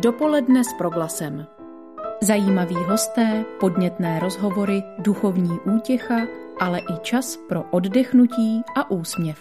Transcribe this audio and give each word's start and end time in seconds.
Dopoledne 0.00 0.64
s 0.64 0.72
proglasem. 0.72 1.46
Zajímaví 2.22 2.74
hosté, 2.74 3.44
podnětné 3.60 4.18
rozhovory, 4.18 4.82
duchovní 4.98 5.60
útěcha, 5.76 6.16
ale 6.60 6.78
i 6.78 6.98
čas 7.02 7.36
pro 7.48 7.62
oddechnutí 7.62 8.62
a 8.76 8.90
úsměv. 8.90 9.38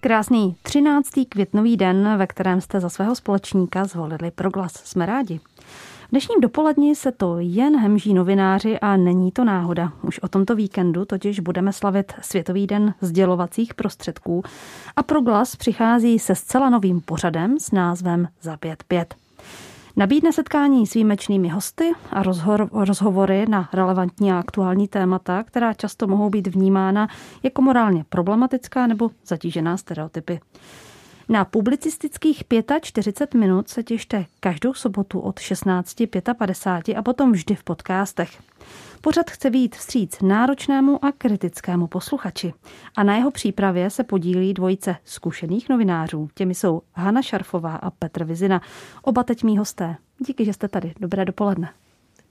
Krásný 0.00 0.56
13. 0.62 1.10
květnový 1.28 1.76
den, 1.76 2.16
ve 2.16 2.26
kterém 2.26 2.60
jste 2.60 2.80
za 2.80 2.88
svého 2.88 3.14
společníka 3.14 3.84
zvolili 3.84 4.30
proglas. 4.30 4.72
Jsme 4.72 5.06
rádi. 5.06 5.40
Dnešním 6.14 6.40
dopoledni 6.40 6.94
se 6.94 7.12
to 7.12 7.36
jen 7.38 7.80
hemží 7.80 8.14
novináři 8.14 8.80
a 8.80 8.96
není 8.96 9.32
to 9.32 9.44
náhoda. 9.44 9.92
Už 10.02 10.18
o 10.18 10.28
tomto 10.28 10.54
víkendu 10.54 11.04
totiž 11.04 11.40
budeme 11.40 11.72
slavit 11.72 12.12
Světový 12.20 12.66
den 12.66 12.94
sdělovacích 13.00 13.74
prostředků 13.74 14.42
a 14.96 15.02
proglas 15.02 15.56
přichází 15.56 16.18
se 16.18 16.34
zcela 16.34 16.70
novým 16.70 17.00
pořadem 17.00 17.58
s 17.58 17.70
názvem 17.72 18.28
Za 18.42 18.56
5-5. 18.56 19.04
Nabídne 19.96 20.32
setkání 20.32 20.86
s 20.86 20.94
výjimečnými 20.94 21.48
hosty 21.48 21.92
a 22.10 22.22
rozhovory 22.72 23.46
na 23.48 23.68
relevantní 23.72 24.32
a 24.32 24.38
aktuální 24.38 24.88
témata, 24.88 25.42
která 25.42 25.74
často 25.74 26.06
mohou 26.06 26.30
být 26.30 26.46
vnímána 26.46 27.08
jako 27.42 27.62
morálně 27.62 28.04
problematická 28.08 28.86
nebo 28.86 29.10
zatížená 29.26 29.76
stereotypy. 29.76 30.40
Na 31.28 31.44
publicistických 31.44 32.42
45 32.80 33.40
minut 33.40 33.68
se 33.68 33.82
těšte 33.82 34.26
každou 34.40 34.74
sobotu 34.74 35.20
od 35.20 35.40
16.55 35.40 36.98
a 36.98 37.02
potom 37.02 37.32
vždy 37.32 37.54
v 37.54 37.64
podcastech. 37.64 38.42
Pořad 39.00 39.30
chce 39.30 39.50
být 39.50 39.76
vstříc 39.76 40.20
náročnému 40.20 41.04
a 41.04 41.12
kritickému 41.12 41.86
posluchači. 41.86 42.54
A 42.96 43.02
na 43.02 43.16
jeho 43.16 43.30
přípravě 43.30 43.90
se 43.90 44.04
podílí 44.04 44.54
dvojice 44.54 44.96
zkušených 45.04 45.68
novinářů. 45.68 46.28
Těmi 46.34 46.54
jsou 46.54 46.82
Hana 46.92 47.22
Šarfová 47.22 47.76
a 47.76 47.90
Petr 47.90 48.24
Vizina. 48.24 48.60
Oba 49.02 49.22
teď 49.22 49.44
mý 49.44 49.58
hosté. 49.58 49.96
Díky, 50.18 50.44
že 50.44 50.52
jste 50.52 50.68
tady. 50.68 50.94
Dobré 51.00 51.24
dopoledne. 51.24 51.70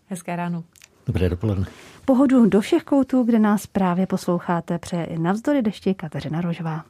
Hezké 0.08 0.36
ráno. 0.36 0.64
Dobré 1.08 1.30
dopoledne. 1.30 1.66
Pohodu 2.06 2.46
do 2.46 2.62
všech 2.62 2.84
koutů, 2.84 3.24
kde 3.24 3.40
nás 3.40 3.68
právě 3.68 4.08
posloucháte, 4.08 4.78
přeje 4.78 5.06
i 5.06 5.20
navzdory 5.20 5.62
dešti 5.62 5.94
Kateřina 5.94 6.42
Rožová. 6.42 6.86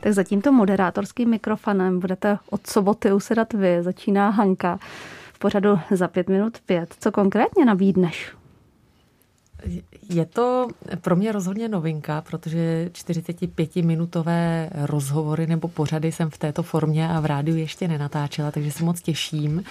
Tak 0.00 0.12
za 0.12 0.22
tímto 0.22 0.52
moderátorským 0.52 1.30
mikrofonem 1.30 2.00
budete 2.00 2.38
od 2.50 2.66
soboty 2.66 3.12
usedat 3.12 3.52
vy. 3.52 3.82
Začíná 3.82 4.30
Hanka 4.30 4.78
v 5.32 5.38
pořadu 5.38 5.78
za 5.90 6.08
pět 6.08 6.28
minut 6.28 6.58
pět. 6.66 6.94
Co 7.00 7.12
konkrétně 7.12 7.64
nabídneš? 7.64 8.32
Je 10.10 10.26
to 10.26 10.68
pro 11.00 11.16
mě 11.16 11.32
rozhodně 11.32 11.68
novinka, 11.68 12.20
protože 12.20 12.90
45-minutové 12.92 14.68
rozhovory 14.72 15.46
nebo 15.46 15.68
pořady 15.68 16.12
jsem 16.12 16.30
v 16.30 16.38
této 16.38 16.62
formě 16.62 17.08
a 17.08 17.20
v 17.20 17.26
rádiu 17.26 17.56
ještě 17.56 17.88
nenatáčela, 17.88 18.50
takže 18.50 18.72
se 18.72 18.84
moc 18.84 19.02
těším 19.02 19.64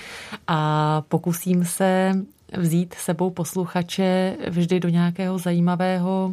a 0.48 1.02
pokusím 1.08 1.66
se 1.66 2.14
vzít 2.58 2.94
sebou 2.94 3.30
posluchače 3.30 4.38
vždy 4.50 4.80
do 4.80 4.90
nějakého 4.90 5.38
zajímavého 5.38 6.32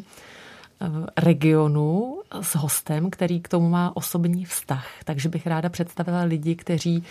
regionu 1.19 2.19
s 2.41 2.55
hostem, 2.57 3.11
který 3.11 3.41
k 3.41 3.49
tomu 3.49 3.69
má 3.69 3.97
osobní 3.97 4.45
vztah. 4.45 4.89
Takže 5.05 5.29
bych 5.29 5.47
ráda 5.47 5.69
představila 5.69 6.23
lidi, 6.23 6.57
kteří 6.57 7.05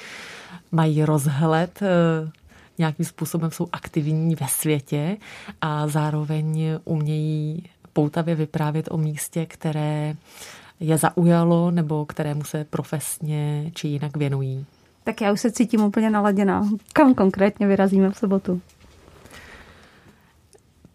mají 0.71 1.05
rozhled, 1.05 1.79
eh, 1.81 2.31
nějakým 2.77 3.05
způsobem 3.05 3.51
jsou 3.51 3.67
aktivní 3.71 4.35
ve 4.35 4.47
světě 4.47 5.17
a 5.61 5.87
zároveň 5.87 6.79
umějí 6.85 7.63
poutavě 7.93 8.35
vyprávět 8.35 8.87
o 8.91 8.97
místě, 8.97 9.45
které 9.45 10.15
je 10.79 10.97
zaujalo 10.97 11.71
nebo 11.71 12.05
kterému 12.05 12.43
se 12.43 12.63
profesně 12.63 13.71
či 13.73 13.87
jinak 13.87 14.17
věnují. 14.17 14.65
Tak 15.03 15.21
já 15.21 15.31
už 15.31 15.41
se 15.41 15.51
cítím 15.51 15.81
úplně 15.81 16.09
naladěná. 16.09 16.69
Kam 16.93 17.13
konkrétně 17.13 17.67
vyrazíme 17.67 18.11
v 18.11 18.17
sobotu? 18.17 18.61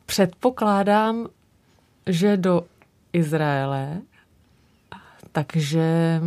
Předpokládám, 0.06 1.26
že 2.06 2.36
do 2.36 2.62
Izraele, 3.12 4.00
takže 5.32 6.20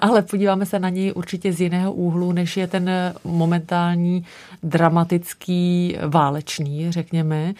ale 0.00 0.22
podíváme 0.22 0.66
se 0.66 0.78
na 0.78 0.88
něj 0.88 1.12
určitě 1.16 1.52
z 1.52 1.60
jiného 1.60 1.92
úhlu, 1.92 2.32
než 2.32 2.56
je 2.56 2.66
ten 2.66 2.90
momentální 3.24 4.24
dramatický 4.62 5.96
válečný, 6.06 6.92
řekněme. 6.92 7.54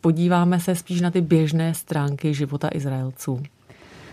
Podíváme 0.00 0.60
se 0.60 0.74
spíš 0.74 1.00
na 1.00 1.10
ty 1.10 1.20
běžné 1.20 1.74
stránky 1.74 2.34
života 2.34 2.68
Izraelců. 2.72 3.42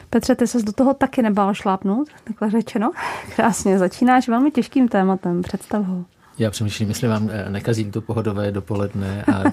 Petře, 0.10 0.36
ty 0.36 0.48
se 0.48 0.62
do 0.62 0.72
toho 0.72 0.94
taky 0.94 1.22
nebál 1.22 1.54
šlápnout, 1.54 2.10
takhle 2.24 2.52
řečeno. 2.52 2.92
Krásně, 3.36 3.80
začínáš 3.80 4.28
velmi 4.28 4.52
těžkým 4.52 4.88
tématem, 4.88 5.42
představ 5.42 5.86
ho. 5.86 6.06
Já 6.38 6.52
přemýšlím, 6.52 6.90
jestli 6.90 7.08
vám 7.08 7.30
eh, 7.32 7.50
nekazím 7.50 7.92
to 7.92 8.02
pohodové 8.02 8.52
dopoledne 8.52 9.24
a 9.34 9.44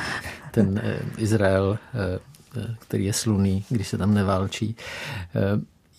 ten 0.50 0.80
eh, 0.84 0.98
Izrael, 1.18 1.78
eh, 1.94 2.18
který 2.78 3.04
je 3.04 3.12
sluný, 3.12 3.64
když 3.68 3.88
se 3.88 3.98
tam 3.98 4.14
neválčí. 4.14 4.76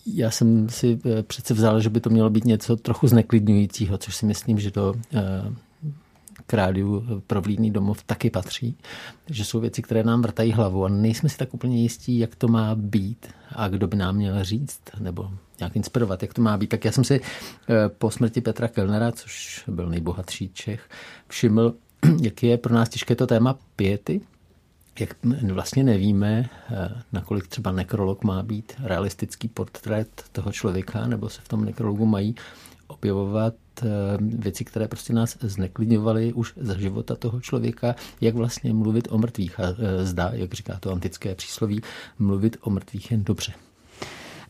Já 0.06 0.30
jsem 0.30 0.68
si 0.68 0.98
přece 1.22 1.54
vzal, 1.54 1.80
že 1.80 1.90
by 1.90 2.00
to 2.00 2.10
mělo 2.10 2.30
být 2.30 2.44
něco 2.44 2.76
trochu 2.76 3.08
zneklidňujícího, 3.08 3.98
což 3.98 4.16
si 4.16 4.26
myslím, 4.26 4.58
že 4.58 4.70
do 4.70 4.94
k 6.48 6.54
rádiu 6.54 7.22
pro 7.26 7.40
vlídný 7.40 7.70
domov 7.70 8.02
taky 8.02 8.30
patří. 8.30 8.76
Takže 9.24 9.44
jsou 9.44 9.60
věci, 9.60 9.82
které 9.82 10.02
nám 10.02 10.22
vrtají 10.22 10.52
hlavu 10.52 10.84
a 10.84 10.88
nejsme 10.88 11.28
si 11.28 11.36
tak 11.36 11.54
úplně 11.54 11.82
jistí, 11.82 12.18
jak 12.18 12.36
to 12.36 12.48
má 12.48 12.74
být 12.74 13.26
a 13.52 13.68
kdo 13.68 13.86
by 13.86 13.96
nám 13.96 14.16
měl 14.16 14.44
říct 14.44 14.80
nebo 14.98 15.30
nějak 15.60 15.76
inspirovat, 15.76 16.22
jak 16.22 16.34
to 16.34 16.42
má 16.42 16.56
být. 16.56 16.66
Tak 16.66 16.84
já 16.84 16.92
jsem 16.92 17.04
si 17.04 17.20
eh, 17.20 17.88
po 17.88 18.10
smrti 18.10 18.40
Petra 18.40 18.68
Kellnera, 18.68 19.12
což 19.12 19.64
byl 19.68 19.88
nejbohatší 19.88 20.50
Čech, 20.54 20.88
všiml, 21.28 21.74
jak 22.20 22.42
je 22.42 22.58
pro 22.58 22.74
nás 22.74 22.88
těžké 22.88 23.14
to 23.14 23.26
téma 23.26 23.58
pěty, 23.76 24.20
jak 25.00 25.16
vlastně 25.52 25.84
nevíme, 25.84 26.50
eh, 26.70 27.02
nakolik 27.12 27.46
třeba 27.46 27.72
nekrolog 27.72 28.24
má 28.24 28.42
být 28.42 28.72
realistický 28.84 29.48
portrét 29.48 30.24
toho 30.32 30.52
člověka, 30.52 31.06
nebo 31.06 31.28
se 31.28 31.40
v 31.40 31.48
tom 31.48 31.64
nekrologu 31.64 32.06
mají 32.06 32.34
objevovat 32.86 33.54
eh, 33.82 33.86
věci, 34.20 34.64
které 34.64 34.88
prostě 34.88 35.12
nás 35.12 35.36
zneklidňovaly 35.40 36.32
už 36.32 36.52
za 36.56 36.78
života 36.78 37.16
toho 37.16 37.40
člověka, 37.40 37.94
jak 38.20 38.34
vlastně 38.34 38.72
mluvit 38.72 39.08
o 39.10 39.18
mrtvých. 39.18 39.60
A 39.60 39.62
zdá, 40.02 40.30
jak 40.32 40.52
říká 40.52 40.76
to 40.80 40.92
antické 40.92 41.34
přísloví, 41.34 41.82
mluvit 42.18 42.56
o 42.60 42.70
mrtvých 42.70 43.10
jen 43.10 43.24
dobře. 43.24 43.52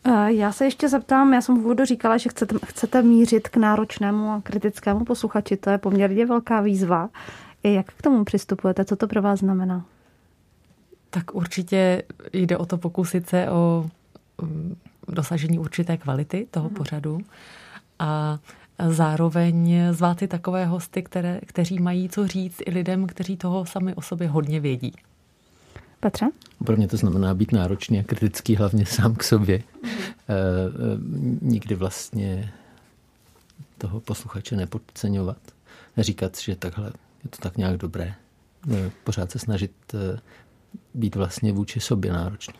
Eh, 0.03 0.33
já 0.33 0.51
se 0.51 0.65
ještě 0.65 0.89
zeptám, 0.89 1.33
já 1.33 1.41
jsem 1.41 1.55
v 1.55 1.59
úvodu 1.59 1.85
říkala, 1.85 2.17
že 2.17 2.29
chcete, 2.29 2.55
chcete 2.65 3.01
mířit 3.01 3.49
k 3.49 3.57
náročnému 3.57 4.31
a 4.31 4.41
kritickému 4.41 5.05
posluchači. 5.05 5.57
To 5.57 5.69
je 5.69 5.77
poměrně 5.77 6.25
velká 6.25 6.61
výzva. 6.61 7.09
Jak 7.63 7.93
k 7.93 8.01
tomu 8.01 8.23
přistupujete? 8.23 8.85
Co 8.85 8.95
to 8.95 9.07
pro 9.07 9.21
vás 9.21 9.39
znamená? 9.39 9.85
Tak 11.09 11.35
určitě 11.35 12.03
jde 12.33 12.57
o 12.57 12.65
to 12.65 12.77
pokusit 12.77 13.29
se 13.29 13.49
o 13.49 13.89
mm, 14.41 14.75
dosažení 15.07 15.59
určité 15.59 15.97
kvality 15.97 16.47
toho 16.51 16.65
mhm. 16.65 16.75
pořadu 16.75 17.19
a 17.99 18.39
zároveň 18.87 19.79
zvát 19.91 20.21
i 20.21 20.27
takové 20.27 20.65
hosty, 20.65 21.03
které, 21.03 21.39
kteří 21.45 21.79
mají 21.79 22.09
co 22.09 22.27
říct 22.27 22.61
i 22.65 22.71
lidem, 22.71 23.07
kteří 23.07 23.37
toho 23.37 23.65
sami 23.65 23.93
o 23.95 24.01
sobě 24.01 24.27
hodně 24.27 24.59
vědí. 24.59 24.93
Petře? 25.99 26.25
Pro 26.65 26.77
mě 26.77 26.87
to 26.87 26.97
znamená 26.97 27.33
být 27.33 27.51
náročný 27.51 27.99
a 27.99 28.03
kritický 28.03 28.55
hlavně 28.55 28.85
sám 28.85 29.15
k 29.15 29.23
sobě. 29.23 29.63
Mm. 29.83 31.39
Nikdy 31.41 31.75
vlastně 31.75 32.53
toho 33.77 33.99
posluchače 33.99 34.55
nepodceňovat. 34.55 35.37
Neříkat, 35.97 36.37
že 36.37 36.55
takhle 36.55 36.85
je 37.23 37.29
to 37.29 37.37
tak 37.41 37.57
nějak 37.57 37.77
dobré. 37.77 38.13
Eh, 38.73 38.91
pořád 39.03 39.31
se 39.31 39.39
snažit 39.39 39.71
být 40.93 41.15
vlastně 41.15 41.51
vůči 41.53 41.79
sobě 41.79 42.13
náročný. 42.13 42.53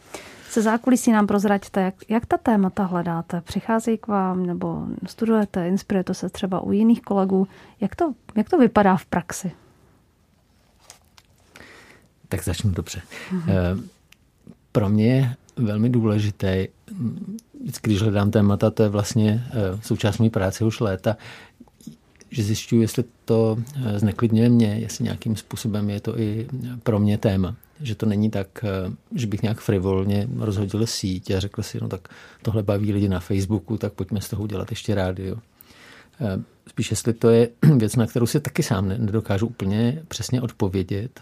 Se 0.49 0.61
zákulisí 0.61 1.11
nám 1.11 1.27
prozraďte, 1.27 1.81
jak, 1.81 1.95
jak 2.09 2.25
ta 2.25 2.37
témata 2.37 2.83
hledáte? 2.83 3.41
Přicházejí 3.41 3.97
k 3.97 4.07
vám 4.07 4.45
nebo 4.45 4.85
studujete, 5.07 5.67
inspirujete 5.67 6.13
se 6.13 6.29
třeba 6.29 6.59
u 6.59 6.71
jiných 6.71 7.01
kolegů? 7.01 7.47
Jak 7.81 7.95
to, 7.95 8.13
jak 8.35 8.49
to 8.49 8.57
vypadá 8.57 8.97
v 8.97 9.05
praxi? 9.05 9.51
Tak 12.29 12.43
začnu 12.43 12.71
dobře. 12.71 13.01
Mm-hmm. 13.31 13.83
Pro 14.71 14.89
mě 14.89 15.15
je 15.15 15.35
velmi 15.55 15.89
důležité, 15.89 16.67
vždycky, 17.61 17.89
když 17.89 18.01
hledám 18.01 18.31
témata, 18.31 18.71
to 18.71 18.83
je 18.83 18.89
vlastně 18.89 19.43
eh, 19.49 19.81
součást 19.81 20.17
mé 20.17 20.29
práce 20.29 20.65
už 20.65 20.79
léta, 20.79 21.17
že 22.29 22.43
zjišťuji, 22.43 22.81
jestli 22.81 23.03
to 23.25 23.57
eh, 23.75 23.99
zneklidňuje 23.99 24.49
mě, 24.49 24.77
jestli 24.79 25.03
nějakým 25.03 25.35
způsobem 25.35 25.89
je 25.89 25.99
to 25.99 26.19
i 26.19 26.47
pro 26.83 26.99
mě 26.99 27.17
téma. 27.17 27.55
Že 27.81 27.95
to 27.95 28.05
není 28.05 28.29
tak, 28.29 28.65
že 29.15 29.27
bych 29.27 29.41
nějak 29.41 29.59
frivolně 29.59 30.27
rozhodil 30.37 30.87
síť 30.87 31.31
a 31.31 31.39
řekl 31.39 31.63
si, 31.63 31.77
no 31.81 31.87
tak 31.87 32.07
tohle 32.41 32.63
baví 32.63 32.93
lidi 32.93 33.09
na 33.09 33.19
Facebooku, 33.19 33.77
tak 33.77 33.93
pojďme 33.93 34.21
z 34.21 34.29
toho 34.29 34.43
udělat 34.43 34.69
ještě 34.69 34.95
rádio. 34.95 35.37
Spíš 36.67 36.91
jestli 36.91 37.13
to 37.13 37.29
je 37.29 37.49
věc, 37.77 37.95
na 37.95 38.07
kterou 38.07 38.25
si 38.25 38.39
taky 38.39 38.63
sám 38.63 38.87
nedokážu 38.87 39.47
úplně 39.47 40.03
přesně 40.07 40.41
odpovědět 40.41 41.21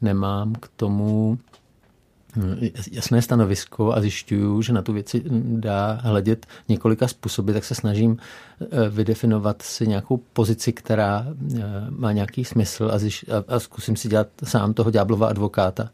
nemám 0.00 0.52
k 0.54 0.68
tomu 0.76 1.38
jasné 2.90 3.22
stanovisko 3.22 3.92
a 3.92 4.00
zjišťuju, 4.00 4.62
že 4.62 4.72
na 4.72 4.82
tu 4.82 4.92
věci 4.92 5.22
dá 5.42 5.98
hledět 6.02 6.46
několika 6.68 7.08
způsoby, 7.08 7.52
tak 7.52 7.64
se 7.64 7.74
snažím 7.74 8.16
eh, 8.60 8.88
vydefinovat 8.88 9.62
si 9.62 9.86
nějakou 9.86 10.20
pozici, 10.32 10.72
která 10.72 11.26
eh, 11.26 11.62
má 11.90 12.12
nějaký 12.12 12.44
smysl 12.44 12.90
a, 12.92 12.98
zjiš, 12.98 13.24
a, 13.28 13.54
a 13.54 13.60
zkusím 13.60 13.96
si 13.96 14.08
dělat 14.08 14.28
sám 14.44 14.74
toho 14.74 14.90
ďáblova 14.90 15.28
advokáta, 15.28 15.90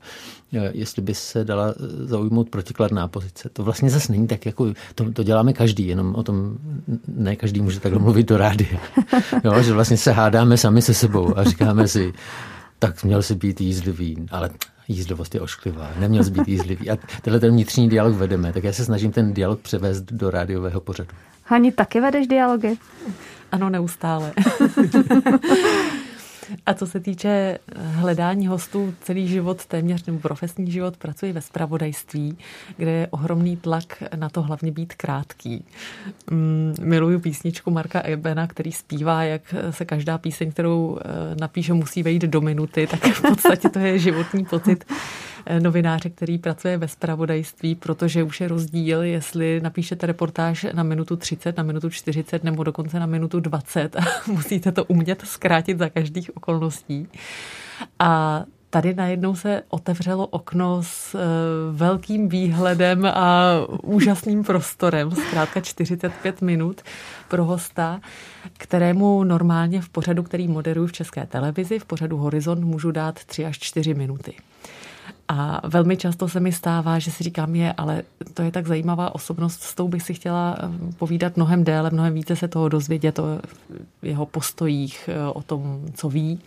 eh, 0.52 0.70
jestli 0.74 1.02
by 1.02 1.14
se 1.14 1.44
dala 1.44 1.74
zaujmout 2.04 2.50
protikladná 2.50 3.08
pozice. 3.08 3.48
To 3.52 3.62
vlastně 3.62 3.90
zase 3.90 4.12
není 4.12 4.26
tak, 4.26 4.46
jako 4.46 4.72
to, 4.94 5.12
to 5.12 5.22
děláme 5.22 5.52
každý, 5.52 5.86
jenom 5.86 6.14
o 6.14 6.22
tom 6.22 6.58
ne 7.08 7.36
každý 7.36 7.60
může 7.60 7.80
takhle 7.80 8.00
mluvit 8.00 8.28
do 8.28 8.36
rády. 8.36 8.68
Jo, 9.44 9.62
že 9.62 9.72
vlastně 9.72 9.96
se 9.96 10.12
hádáme 10.12 10.56
sami 10.56 10.82
se 10.82 10.94
sebou 10.94 11.38
a 11.38 11.44
říkáme 11.44 11.88
si, 11.88 12.12
tak 12.78 13.04
měl 13.04 13.22
si 13.22 13.34
být 13.34 13.60
jízdlivý, 13.60 14.26
ale 14.30 14.50
jízdlivost 14.88 15.34
je 15.34 15.40
ošklivá, 15.40 15.90
neměl 15.98 16.24
jsi 16.24 16.30
být 16.30 16.48
jízdlivý. 16.48 16.90
A 16.90 16.98
tenhle 17.22 17.40
ten 17.40 17.50
vnitřní 17.50 17.88
dialog 17.88 18.14
vedeme, 18.14 18.52
tak 18.52 18.64
já 18.64 18.72
se 18.72 18.84
snažím 18.84 19.12
ten 19.12 19.34
dialog 19.34 19.60
převést 19.60 20.02
do 20.02 20.30
rádiového 20.30 20.80
pořadu. 20.80 21.10
Hani, 21.44 21.72
taky 21.72 22.00
vedeš 22.00 22.26
dialogy? 22.26 22.76
Ano, 23.52 23.70
neustále. 23.70 24.32
A 26.66 26.74
co 26.74 26.86
se 26.86 27.00
týče 27.00 27.28
eh, 27.28 27.58
hledání 27.82 28.46
hostů, 28.46 28.94
celý 29.00 29.28
život, 29.28 29.66
téměř 29.66 30.06
nebo 30.06 30.18
profesní 30.18 30.70
život, 30.70 30.96
pracuji 30.96 31.32
ve 31.32 31.40
spravodajství, 31.40 32.38
kde 32.76 32.90
je 32.90 33.08
ohromný 33.10 33.56
tlak 33.56 34.02
na 34.16 34.28
to 34.28 34.42
hlavně 34.42 34.72
být 34.72 34.94
krátký. 34.94 35.64
Mm, 36.30 36.74
miluju 36.80 37.20
písničku 37.20 37.70
Marka 37.70 38.00
Ebena, 38.00 38.46
který 38.46 38.72
zpívá, 38.72 39.22
jak 39.22 39.54
se 39.70 39.84
každá 39.84 40.18
píseň, 40.18 40.50
kterou 40.50 40.98
eh, 40.98 41.36
napíše, 41.40 41.72
musí 41.72 42.02
vejít 42.02 42.22
do 42.22 42.40
minuty, 42.40 42.86
tak 42.86 43.04
v 43.04 43.22
podstatě 43.22 43.68
to 43.68 43.78
je 43.78 43.98
životní 43.98 44.44
pocit 44.44 44.84
Eh, 44.84 45.35
novináře, 45.58 46.10
který 46.10 46.38
pracuje 46.38 46.78
ve 46.78 46.88
spravodajství, 46.88 47.74
protože 47.74 48.22
už 48.22 48.40
je 48.40 48.48
rozdíl, 48.48 49.02
jestli 49.02 49.60
napíšete 49.60 50.06
reportáž 50.06 50.66
na 50.72 50.82
minutu 50.82 51.16
30, 51.16 51.56
na 51.56 51.62
minutu 51.62 51.90
40 51.90 52.44
nebo 52.44 52.64
dokonce 52.64 53.00
na 53.00 53.06
minutu 53.06 53.40
20 53.40 53.96
a 53.96 54.00
musíte 54.26 54.72
to 54.72 54.84
umět 54.84 55.22
zkrátit 55.24 55.78
za 55.78 55.88
každých 55.88 56.36
okolností. 56.36 57.08
A 57.98 58.44
tady 58.70 58.94
najednou 58.94 59.34
se 59.34 59.62
otevřelo 59.68 60.26
okno 60.26 60.82
s 60.82 61.14
eh, 61.14 61.18
velkým 61.72 62.28
výhledem 62.28 63.06
a 63.06 63.52
úžasným 63.82 64.44
prostorem, 64.44 65.10
zkrátka 65.10 65.60
45 65.60 66.42
minut 66.42 66.82
pro 67.28 67.44
hosta, 67.44 68.00
kterému 68.58 69.24
normálně 69.24 69.80
v 69.80 69.88
pořadu, 69.88 70.22
který 70.22 70.48
moderuji 70.48 70.88
v 70.88 70.92
České 70.92 71.26
televizi, 71.26 71.78
v 71.78 71.84
pořadu 71.84 72.16
Horizont, 72.16 72.64
můžu 72.64 72.90
dát 72.90 73.24
3 73.24 73.44
až 73.46 73.58
4 73.58 73.94
minuty. 73.94 74.34
A 75.28 75.68
velmi 75.68 75.96
často 75.96 76.28
se 76.28 76.40
mi 76.40 76.52
stává, 76.52 76.98
že 76.98 77.10
si 77.10 77.24
říkám, 77.24 77.54
je, 77.54 77.72
ale 77.72 78.02
to 78.34 78.42
je 78.42 78.50
tak 78.50 78.66
zajímavá 78.66 79.14
osobnost, 79.14 79.62
s 79.62 79.74
tou 79.74 79.88
bych 79.88 80.02
si 80.02 80.14
chtěla 80.14 80.56
eh, 80.58 80.92
povídat 80.98 81.36
mnohem 81.36 81.64
déle, 81.64 81.90
mnohem 81.90 82.14
více 82.14 82.36
se 82.36 82.48
toho 82.48 82.68
dozvědět 82.68 83.18
o 83.18 83.24
jeho 84.02 84.26
postojích, 84.26 85.10
eh, 85.12 85.28
o 85.28 85.42
tom, 85.42 85.80
co 85.94 86.08
ví. 86.08 86.40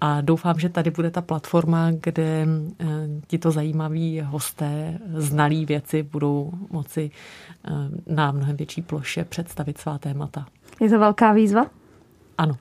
A 0.00 0.20
doufám, 0.20 0.58
že 0.58 0.68
tady 0.68 0.90
bude 0.90 1.10
ta 1.10 1.20
platforma, 1.20 1.90
kde 1.90 2.46
eh, 2.80 2.86
tito 3.26 3.50
zajímaví 3.50 4.20
hosté, 4.20 4.98
znalí 5.14 5.66
věci 5.66 6.02
budou 6.02 6.52
moci 6.70 7.10
na 8.06 8.32
mnohem 8.32 8.56
větší 8.56 8.82
ploše 8.82 9.24
představit 9.24 9.78
svá 9.78 9.98
témata. 9.98 10.46
Je 10.80 10.90
to 10.90 10.98
velká 10.98 11.32
výzva? 11.32 11.66
Ano. 12.38 12.56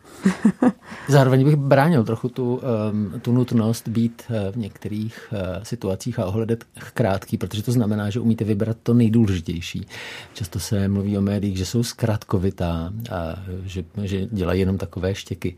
Zároveň 1.07 1.43
bych 1.45 1.55
bránil 1.55 2.03
trochu 2.03 2.29
tu, 2.29 2.61
um, 2.91 3.19
tu 3.19 3.31
nutnost 3.31 3.87
být 3.87 4.23
uh, 4.29 4.51
v 4.51 4.57
některých 4.57 5.33
uh, 5.33 5.63
situacích 5.63 6.19
a 6.19 6.25
ohledet 6.25 6.63
krátký, 6.93 7.37
protože 7.37 7.63
to 7.63 7.71
znamená, 7.71 8.09
že 8.09 8.19
umíte 8.19 8.43
vybrat 8.43 8.77
to 8.83 8.93
nejdůležitější. 8.93 9.87
Často 10.33 10.59
se 10.59 10.87
mluví 10.87 11.17
o 11.17 11.21
médiích, 11.21 11.57
že 11.57 11.65
jsou 11.65 11.83
zkratkovitá 11.83 12.93
a 13.11 13.43
že, 13.65 13.83
že 14.03 14.25
dělají 14.25 14.59
jenom 14.59 14.77
takové 14.77 15.15
štěky. 15.15 15.55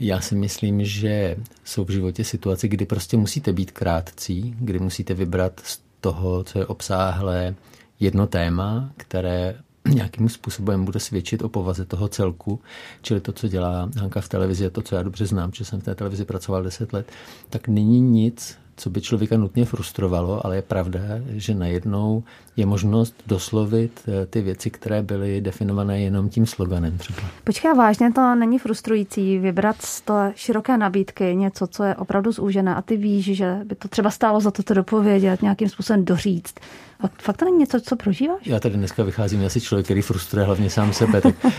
Já 0.00 0.20
si 0.20 0.34
myslím, 0.34 0.84
že 0.84 1.36
jsou 1.64 1.84
v 1.84 1.90
životě 1.90 2.24
situace, 2.24 2.68
kdy 2.68 2.86
prostě 2.86 3.16
musíte 3.16 3.52
být 3.52 3.70
krátcí, 3.70 4.54
kdy 4.58 4.78
musíte 4.78 5.14
vybrat 5.14 5.60
z 5.64 5.80
toho, 6.00 6.44
co 6.44 6.58
je 6.58 6.66
obsáhlé, 6.66 7.54
jedno 8.00 8.26
téma, 8.26 8.90
které 8.96 9.54
nějakým 9.88 10.28
způsobem 10.28 10.84
bude 10.84 11.00
svědčit 11.00 11.42
o 11.42 11.48
povaze 11.48 11.84
toho 11.84 12.08
celku, 12.08 12.60
čili 13.02 13.20
to, 13.20 13.32
co 13.32 13.48
dělá 13.48 13.90
Hanka 13.98 14.20
v 14.20 14.28
televizi, 14.28 14.70
to, 14.70 14.82
co 14.82 14.94
já 14.94 15.02
dobře 15.02 15.26
znám, 15.26 15.50
že 15.54 15.64
jsem 15.64 15.80
v 15.80 15.84
té 15.84 15.94
televizi 15.94 16.24
pracoval 16.24 16.62
10 16.62 16.92
let, 16.92 17.12
tak 17.50 17.68
není 17.68 18.00
nic, 18.00 18.58
co 18.80 18.90
by 18.90 19.00
člověka 19.00 19.36
nutně 19.36 19.64
frustrovalo, 19.64 20.46
ale 20.46 20.56
je 20.56 20.62
pravda, 20.62 21.00
že 21.28 21.54
najednou 21.54 22.22
je 22.56 22.66
možnost 22.66 23.14
doslovit 23.26 24.00
eh, 24.08 24.26
ty 24.26 24.40
věci, 24.40 24.70
které 24.70 25.02
byly 25.02 25.40
definované 25.40 26.00
jenom 26.00 26.28
tím 26.28 26.46
sloganem 26.46 26.98
třeba. 26.98 27.18
Počkej, 27.44 27.74
vážně 27.74 28.12
to 28.12 28.34
není 28.34 28.58
frustrující 28.58 29.38
vybrat 29.38 29.82
z 29.82 30.00
té 30.00 30.32
široké 30.36 30.76
nabídky 30.76 31.36
něco, 31.36 31.66
co 31.66 31.84
je 31.84 31.96
opravdu 31.96 32.32
zúžené 32.32 32.74
a 32.74 32.82
ty 32.82 32.96
víš, 32.96 33.24
že 33.24 33.58
by 33.64 33.74
to 33.74 33.88
třeba 33.88 34.10
stálo 34.10 34.40
za 34.40 34.50
to 34.50 34.62
to 34.62 34.74
dopovědět, 34.74 35.42
nějakým 35.42 35.68
způsobem 35.68 36.04
doříct. 36.04 36.60
Fakt, 37.00 37.22
fakt 37.22 37.36
to 37.36 37.44
není 37.44 37.58
něco, 37.58 37.80
co 37.80 37.96
prožíváš? 37.96 38.46
Já 38.46 38.60
tady 38.60 38.74
dneska 38.74 39.02
vycházím 39.02 39.44
asi 39.46 39.60
člověk, 39.60 39.84
který 39.84 40.02
frustruje 40.02 40.46
hlavně 40.46 40.70
sám 40.70 40.92
sebe. 40.92 41.20
Tak 41.20 41.34
eh, 41.44 41.52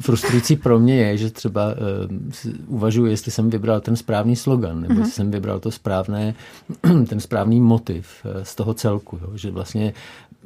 frustrující 0.00 0.56
pro 0.56 0.78
mě 0.78 0.96
je, 0.96 1.16
že 1.16 1.30
třeba 1.30 1.66
uh, 1.66 2.52
uvažuji, 2.66 3.06
jestli 3.06 3.32
jsem 3.32 3.50
vybral 3.50 3.80
ten 3.80 3.96
správný 3.96 4.36
slogan, 4.36 4.80
nebo 4.80 4.94
uh-huh. 4.94 4.98
jestli 4.98 5.12
jsem 5.12 5.30
vybral 5.30 5.60
to 5.60 5.70
správné, 5.70 6.34
ten 7.08 7.20
správný 7.20 7.60
motiv 7.60 8.26
z 8.42 8.54
toho 8.54 8.74
celku. 8.74 9.18
Jo? 9.22 9.36
Že 9.36 9.50
vlastně 9.50 9.92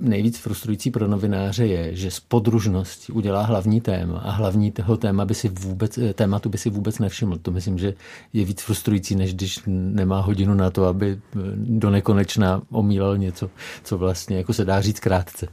nejvíc 0.01 0.39
frustrující 0.39 0.91
pro 0.91 1.09
novináře 1.09 1.67
je, 1.67 1.97
že 1.97 2.11
z 2.11 2.21
podružnosti 2.21 3.13
udělá 3.13 3.43
hlavní 3.43 3.81
téma 3.81 4.19
a 4.19 4.31
hlavní 4.31 4.73
toho 4.73 4.97
téma 4.97 5.25
by 5.25 5.35
si 5.35 5.49
vůbec, 5.49 5.99
eh, 5.99 6.15
tématu 6.15 6.49
by 6.49 6.59
si 6.59 6.71
vůbec 6.71 6.99
nevšiml. 6.99 7.39
To 7.39 7.51
myslím, 7.51 7.79
že 7.79 7.95
je 8.33 8.45
víc 8.45 8.63
frustrující, 8.63 9.17
než 9.17 9.35
když 9.35 9.61
nemá 9.67 10.21
hodinu 10.21 10.55
na 10.55 10.71
to, 10.71 10.85
aby 10.87 11.19
eh, 11.37 11.39
do 11.57 11.91
nekonečna 11.91 12.63
omílal 12.71 13.19
něco, 13.19 13.51
co 13.83 13.99
vlastně 13.99 14.37
jako 14.37 14.53
se 14.53 14.65
dá 14.65 14.81
říct 14.81 15.01
krátce. 15.01 15.49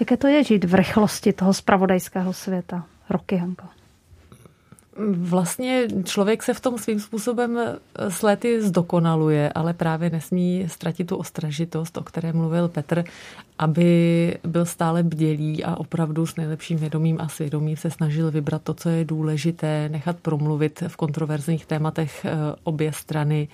Jaké 0.00 0.16
to 0.16 0.26
je 0.26 0.44
žít 0.44 0.64
v 0.64 0.74
rychlosti 0.74 1.32
toho 1.32 1.54
spravodajského 1.54 2.32
světa? 2.32 2.84
Roky, 3.10 3.36
Hanko. 3.36 3.81
Vlastně 5.16 5.88
člověk 6.04 6.42
se 6.42 6.54
v 6.54 6.60
tom 6.60 6.78
svým 6.78 7.00
způsobem 7.00 7.58
s 7.94 8.22
lety 8.22 8.62
zdokonaluje, 8.62 9.52
ale 9.52 9.72
právě 9.74 10.10
nesmí 10.10 10.64
ztratit 10.68 11.06
tu 11.06 11.16
ostražitost, 11.16 11.96
o 11.96 12.02
které 12.02 12.32
mluvil 12.32 12.68
Petr, 12.68 13.04
aby 13.58 14.38
byl 14.44 14.64
stále 14.64 15.02
bdělý 15.02 15.64
a 15.64 15.76
opravdu 15.76 16.26
s 16.26 16.36
nejlepším 16.36 16.78
vědomím 16.78 17.20
a 17.20 17.28
svědomím 17.28 17.76
se 17.76 17.90
snažil 17.90 18.30
vybrat 18.30 18.62
to, 18.62 18.74
co 18.74 18.88
je 18.88 19.04
důležité, 19.04 19.88
nechat 19.88 20.16
promluvit 20.16 20.82
v 20.88 20.96
kontroverzních 20.96 21.66
tématech 21.66 22.24
eh, 22.24 22.30
obě 22.64 22.92
strany 22.92 23.48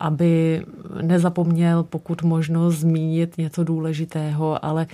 aby 0.00 0.62
nezapomněl 1.02 1.82
pokud 1.82 2.22
možno 2.22 2.70
zmínit 2.70 3.38
něco 3.38 3.64
důležitého, 3.64 4.64
ale 4.64 4.86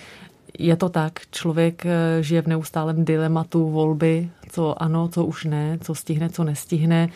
je 0.58 0.76
to 0.76 0.88
tak, 0.88 1.20
člověk 1.30 1.86
eh, 1.86 2.22
žije 2.22 2.42
v 2.42 2.46
neustálém 2.46 3.04
dilematu 3.04 3.70
volby, 3.70 4.30
co 4.50 4.82
ano, 4.82 5.08
co 5.08 5.24
už 5.24 5.44
ne, 5.44 5.78
co 5.80 5.94
stihne, 5.94 6.28
co 6.28 6.44
nestihne, 6.44 7.08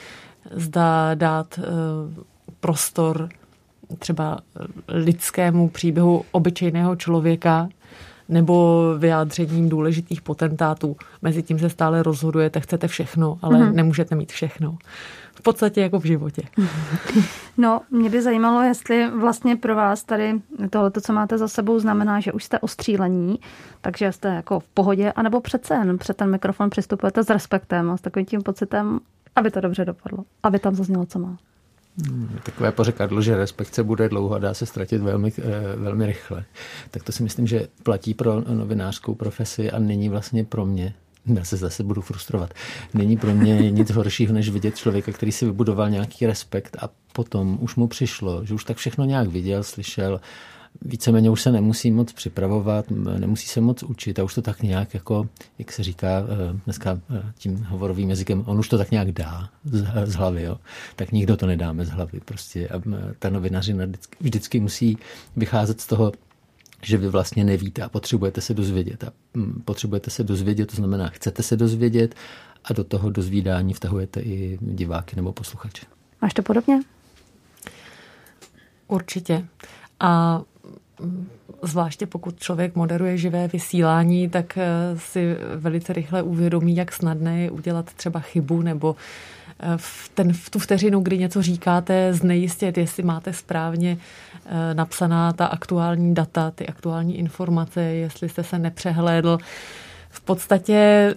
zda 0.50 1.14
dát 1.14 1.58
eh, 1.58 1.62
prostor 2.60 3.28
třeba 3.98 4.38
lidskému 4.88 5.68
příběhu 5.68 6.24
obyčejného 6.30 6.96
člověka 6.96 7.68
nebo 8.28 8.84
vyjádřením 8.98 9.68
důležitých 9.68 10.22
potentátů. 10.22 10.96
Mezi 11.22 11.42
tím 11.42 11.58
se 11.58 11.70
stále 11.70 12.02
rozhodujete, 12.02 12.60
chcete 12.60 12.88
všechno, 12.88 13.38
ale 13.42 13.58
mm-hmm. 13.58 13.72
nemůžete 13.74 14.14
mít 14.14 14.32
všechno 14.32 14.78
v 15.36 15.42
podstatě 15.42 15.80
jako 15.80 16.00
v 16.00 16.04
životě. 16.04 16.42
No, 17.58 17.80
mě 17.90 18.10
by 18.10 18.22
zajímalo, 18.22 18.62
jestli 18.62 19.10
vlastně 19.10 19.56
pro 19.56 19.74
vás 19.74 20.04
tady 20.04 20.40
tohle, 20.70 20.90
co 21.02 21.12
máte 21.12 21.38
za 21.38 21.48
sebou, 21.48 21.78
znamená, 21.78 22.20
že 22.20 22.32
už 22.32 22.44
jste 22.44 22.58
ostřílení, 22.58 23.40
takže 23.80 24.12
jste 24.12 24.28
jako 24.28 24.60
v 24.60 24.68
pohodě, 24.68 25.12
anebo 25.12 25.40
přece 25.40 25.74
jen 25.74 25.98
před 25.98 26.16
ten 26.16 26.30
mikrofon 26.30 26.70
přistupujete 26.70 27.24
s 27.24 27.30
respektem 27.30 27.90
a 27.90 27.96
s 27.96 28.00
takovým 28.00 28.26
tím 28.26 28.42
pocitem, 28.42 29.00
aby 29.36 29.50
to 29.50 29.60
dobře 29.60 29.84
dopadlo, 29.84 30.24
aby 30.42 30.58
tam 30.58 30.74
zaznělo, 30.74 31.06
co 31.06 31.18
má. 31.18 31.36
Hmm, 31.98 32.38
takové 32.42 32.72
pořekadlo, 32.72 33.22
že 33.22 33.36
respekt 33.36 33.74
se 33.74 33.82
bude 33.82 34.08
dlouho 34.08 34.34
a 34.34 34.38
dá 34.38 34.54
se 34.54 34.66
ztratit 34.66 35.02
velmi, 35.02 35.32
eh, 35.38 35.42
velmi 35.76 36.06
rychle. 36.06 36.44
Tak 36.90 37.02
to 37.02 37.12
si 37.12 37.22
myslím, 37.22 37.46
že 37.46 37.68
platí 37.82 38.14
pro 38.14 38.40
novinářskou 38.40 39.14
profesi 39.14 39.70
a 39.70 39.78
není 39.78 40.08
vlastně 40.08 40.44
pro 40.44 40.66
mě 40.66 40.94
já 41.34 41.44
se 41.44 41.56
zase 41.56 41.82
budu 41.82 42.02
frustrovat. 42.02 42.54
Není 42.94 43.16
pro 43.16 43.34
mě 43.34 43.70
nic 43.70 43.90
horšího, 43.90 44.34
než 44.34 44.48
vidět 44.48 44.76
člověka, 44.76 45.12
který 45.12 45.32
si 45.32 45.46
vybudoval 45.46 45.90
nějaký 45.90 46.26
respekt 46.26 46.76
a 46.80 46.88
potom 47.12 47.58
už 47.60 47.76
mu 47.76 47.88
přišlo, 47.88 48.44
že 48.44 48.54
už 48.54 48.64
tak 48.64 48.76
všechno 48.76 49.04
nějak 49.04 49.28
viděl, 49.28 49.62
slyšel 49.62 50.20
víceméně 50.82 51.30
už 51.30 51.42
se 51.42 51.52
nemusí 51.52 51.90
moc 51.90 52.12
připravovat, 52.12 52.90
nemusí 52.90 53.48
se 53.48 53.60
moc 53.60 53.82
učit 53.82 54.18
a 54.18 54.24
už 54.24 54.34
to 54.34 54.42
tak 54.42 54.62
nějak 54.62 54.94
jako, 54.94 55.28
jak 55.58 55.72
se 55.72 55.82
říká 55.82 56.08
eh, 56.08 56.60
dneska 56.64 57.00
eh, 57.16 57.32
tím 57.38 57.64
hovorovým 57.64 58.10
jazykem, 58.10 58.44
on 58.46 58.58
už 58.58 58.68
to 58.68 58.78
tak 58.78 58.90
nějak 58.90 59.12
dá 59.12 59.48
z, 59.64 59.86
z 60.04 60.14
hlavy, 60.14 60.42
jo. 60.42 60.58
tak 60.96 61.12
nikdo 61.12 61.36
to 61.36 61.46
nedáme 61.46 61.84
z 61.84 61.88
hlavy. 61.88 62.20
Prostě 62.24 62.68
a 62.68 62.82
ta 63.18 63.30
novinařina 63.30 63.84
vždycky, 63.84 64.16
vždycky 64.20 64.60
musí 64.60 64.98
vycházet 65.36 65.80
z 65.80 65.86
toho, 65.86 66.12
že 66.82 66.96
vy 66.96 67.08
vlastně 67.08 67.44
nevíte 67.44 67.82
a 67.82 67.88
potřebujete 67.88 68.40
se 68.40 68.54
dozvědět. 68.54 69.04
A 69.04 69.12
potřebujete 69.64 70.10
se 70.10 70.24
dozvědět, 70.24 70.66
to 70.66 70.76
znamená, 70.76 71.08
chcete 71.08 71.42
se 71.42 71.56
dozvědět 71.56 72.14
a 72.64 72.72
do 72.72 72.84
toho 72.84 73.10
dozvídání 73.10 73.74
vtahujete 73.74 74.20
i 74.20 74.58
diváky 74.60 75.16
nebo 75.16 75.32
posluchače. 75.32 75.86
Máš 76.22 76.34
to 76.34 76.42
podobně? 76.42 76.80
Určitě. 78.88 79.46
A 80.00 80.42
zvláště 81.62 82.06
pokud 82.06 82.40
člověk 82.40 82.74
moderuje 82.74 83.18
živé 83.18 83.48
vysílání, 83.48 84.28
tak 84.28 84.58
eh, 84.58 84.64
si 84.96 85.36
velice 85.56 85.92
rychle 85.92 86.22
uvědomí, 86.22 86.76
jak 86.76 86.92
snadné 86.92 87.40
je 87.40 87.50
udělat 87.50 87.92
třeba 87.92 88.20
chybu 88.20 88.62
nebo 88.62 88.96
eh, 89.60 89.66
v, 89.76 90.08
ten, 90.14 90.32
v 90.32 90.50
tu 90.50 90.58
vteřinu, 90.58 91.00
kdy 91.00 91.18
něco 91.18 91.42
říkáte, 91.42 92.14
znejistit, 92.14 92.78
jestli 92.78 93.02
máte 93.02 93.32
správně 93.32 93.98
eh, 94.46 94.74
napsaná 94.74 95.32
ta 95.32 95.46
aktuální 95.46 96.14
data, 96.14 96.50
ty 96.50 96.66
aktuální 96.66 97.18
informace, 97.18 97.82
jestli 97.82 98.28
jste 98.28 98.44
se 98.44 98.58
nepřehlédl 98.58 99.38
v 100.10 100.20
podstatě 100.20 101.14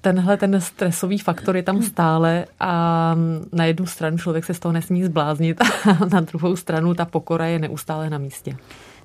tenhle 0.00 0.36
ten 0.36 0.60
stresový 0.60 1.18
faktor 1.18 1.56
je 1.56 1.62
tam 1.62 1.82
stále 1.82 2.46
a 2.60 3.14
na 3.52 3.64
jednu 3.64 3.86
stranu 3.86 4.18
člověk 4.18 4.44
se 4.44 4.54
z 4.54 4.58
toho 4.58 4.72
nesmí 4.72 5.04
zbláznit 5.04 5.60
a 6.00 6.04
na 6.12 6.20
druhou 6.20 6.56
stranu 6.56 6.94
ta 6.94 7.04
pokora 7.04 7.46
je 7.46 7.58
neustále 7.58 8.10
na 8.10 8.18
místě. 8.18 8.56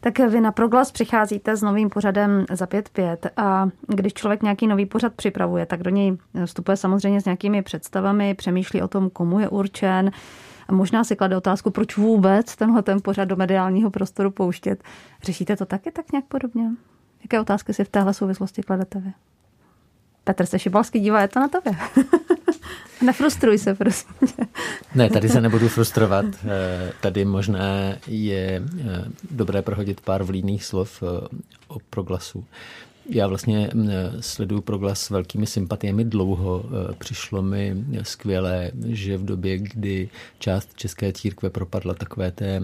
Tak 0.08 0.20
vy 0.20 0.42
na 0.42 0.52
Proglas 0.52 0.92
přicházíte 0.92 1.56
s 1.56 1.62
novým 1.62 1.90
pořadem 1.90 2.46
za 2.52 2.66
5.5 2.66 3.30
a 3.38 3.70
když 3.88 4.14
člověk 4.14 4.44
nějaký 4.44 4.68
nový 4.68 4.86
pořad 4.86 5.14
připravuje, 5.14 5.66
tak 5.66 5.84
do 5.84 5.90
něj 5.90 6.18
vstupuje 6.46 6.78
samozřejmě 6.78 7.22
s 7.22 7.26
nějakými 7.26 7.62
představami, 7.62 8.34
přemýšlí 8.34 8.82
o 8.82 8.88
tom, 8.88 9.10
komu 9.10 9.40
je 9.40 9.50
určen, 9.50 10.12
a 10.68 10.74
možná 10.74 11.04
si 11.04 11.16
klade 11.16 11.38
otázku, 11.38 11.72
proč 11.72 11.98
vůbec 11.98 12.56
tenhle 12.56 12.82
ten 12.82 13.02
pořad 13.02 13.26
do 13.26 13.36
mediálního 13.36 13.92
prostoru 13.92 14.32
pouštět. 14.32 14.84
Řešíte 15.24 15.56
to 15.56 15.66
taky 15.66 15.92
tak 15.92 16.12
nějak 16.12 16.26
podobně? 16.26 16.70
Jaké 17.22 17.40
otázky 17.40 17.74
si 17.74 17.84
v 17.84 17.90
téhle 17.90 18.14
souvislosti 18.14 18.64
kladete 18.64 19.00
vy? 19.00 19.14
Petr 20.24 20.46
se 20.46 20.60
Šibalský 20.60 21.00
dívá, 21.00 21.22
je 21.22 21.28
to 21.28 21.40
na 21.40 21.48
tobě. 21.48 21.74
Nefrustruj 23.02 23.58
se, 23.58 23.76
prosím 23.76 24.10
Ne, 24.96 25.10
tady 25.10 25.30
se 25.30 25.42
nebudu 25.42 25.70
frustrovat. 25.70 26.26
Eh, 26.46 26.92
tady 27.02 27.26
možná 27.26 27.96
je 28.08 28.64
eh, 28.80 29.04
dobré 29.32 29.62
prohodit 29.62 30.02
pár 30.02 30.24
vlídných 30.24 30.66
slov 30.66 31.04
eh, 31.04 31.28
o 31.68 31.80
proglasu. 31.90 32.46
Já 33.10 33.28
vlastně 33.28 33.70
sleduju 34.20 34.62
proglas 34.62 35.02
s 35.02 35.10
velkými 35.10 35.46
sympatiemi 35.48 36.04
dlouho. 36.04 36.66
Přišlo 36.98 37.42
mi 37.42 37.76
skvělé, 38.02 38.72
že 38.86 39.18
v 39.18 39.26
době, 39.26 39.58
kdy 39.58 40.10
část 40.40 40.70
české 40.76 41.14
církve 41.14 41.50
propadla 41.50 41.94
takové 41.94 42.32
té 42.32 42.62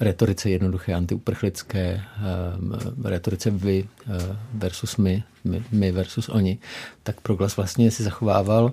retorice 0.00 0.50
jednoduché, 0.50 0.94
antiuprchlické, 0.94 2.02
uh, 3.00 3.10
retorice 3.10 3.50
vy 3.50 3.82
uh, 3.82 4.14
versus 4.54 4.96
my, 4.96 5.22
my, 5.44 5.64
my 5.72 5.92
versus 5.92 6.28
oni, 6.28 6.58
tak 7.02 7.20
Proglas 7.20 7.56
vlastně 7.56 7.90
si 7.90 8.02
zachovával 8.02 8.72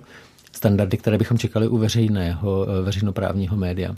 standardy, 0.52 0.96
které 0.96 1.18
bychom 1.18 1.38
čekali 1.38 1.68
u 1.68 1.78
veřejného, 1.78 2.66
uh, 2.66 2.84
veřejnoprávního 2.84 3.56
média. 3.56 3.94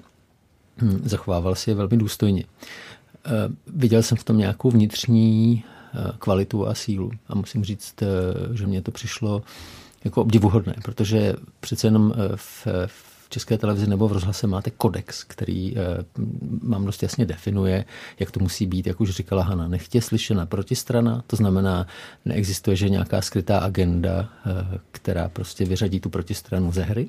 Hmm, 0.76 1.00
zachovával 1.04 1.54
si 1.54 1.71
je 1.71 1.75
velmi 1.75 1.97
důstojně. 1.97 2.45
Uh, 2.45 3.33
viděl 3.66 4.02
jsem 4.02 4.18
v 4.18 4.25
tom 4.25 4.38
nějakou 4.38 4.71
vnitřní 4.71 5.64
kvalitu 6.18 6.68
a 6.68 6.75
sílu 6.75 7.11
a 7.28 7.35
musím 7.35 7.64
říct, 7.64 7.95
že 8.52 8.66
mně 8.66 8.83
to 8.83 8.90
přišlo 8.90 9.42
jako 10.04 10.23
obdivuhodné, 10.23 10.75
protože 10.85 11.35
přece 11.61 11.87
jenom 11.87 12.14
v, 12.37 12.66
v 12.87 13.15
v 13.26 13.30
české 13.30 13.59
televizi 13.59 13.87
nebo 13.87 14.09
v 14.09 14.12
rozhlase 14.12 14.47
máte 14.47 14.71
kodex, 14.71 15.25
který 15.25 15.75
eh, 15.76 16.04
mám 16.62 16.87
dost 16.87 17.02
jasně 17.02 17.26
definuje, 17.26 17.85
jak 18.21 18.30
to 18.30 18.40
musí 18.40 18.66
být, 18.66 18.87
jak 18.87 19.00
už 19.00 19.11
říkala 19.11 19.42
Hana. 19.42 19.68
Nechtě 19.68 20.02
slyšena 20.02 20.47
protistrana, 20.47 21.25
to 21.26 21.37
znamená, 21.37 21.87
neexistuje, 22.25 22.76
že 22.76 22.88
nějaká 22.88 23.23
skrytá 23.23 23.59
agenda, 23.59 24.28
eh, 24.47 24.78
která 24.92 25.28
prostě 25.28 25.64
vyřadí 25.64 26.00
tu 26.00 26.11
protistranu 26.11 26.73
ze 26.73 26.83
hry. 26.83 27.09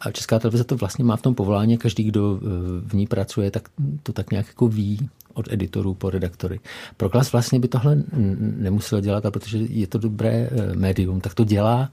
A 0.00 0.10
Česká 0.10 0.38
televize 0.38 0.64
to 0.64 0.76
vlastně 0.76 1.04
má 1.04 1.16
v 1.16 1.22
tom 1.22 1.34
povolání, 1.34 1.78
každý, 1.78 2.04
kdo 2.04 2.40
eh, 2.42 2.46
v 2.88 2.94
ní 2.94 3.06
pracuje, 3.06 3.50
tak 3.50 3.68
to 4.02 4.12
tak 4.12 4.30
nějak 4.30 4.46
jako 4.46 4.68
ví 4.68 5.08
od 5.38 5.52
editorů 5.52 5.94
po 5.94 6.10
redaktory. 6.10 6.60
Proklas 6.96 7.32
vlastně 7.32 7.60
by 7.60 7.68
tohle 7.68 8.02
nemusel 8.38 9.00
dělat, 9.00 9.26
a 9.26 9.30
protože 9.30 9.58
je 9.58 9.86
to 9.86 9.98
dobré 9.98 10.30
eh, 10.30 10.74
médium, 10.74 11.20
tak 11.20 11.34
to 11.34 11.44
dělá 11.44 11.90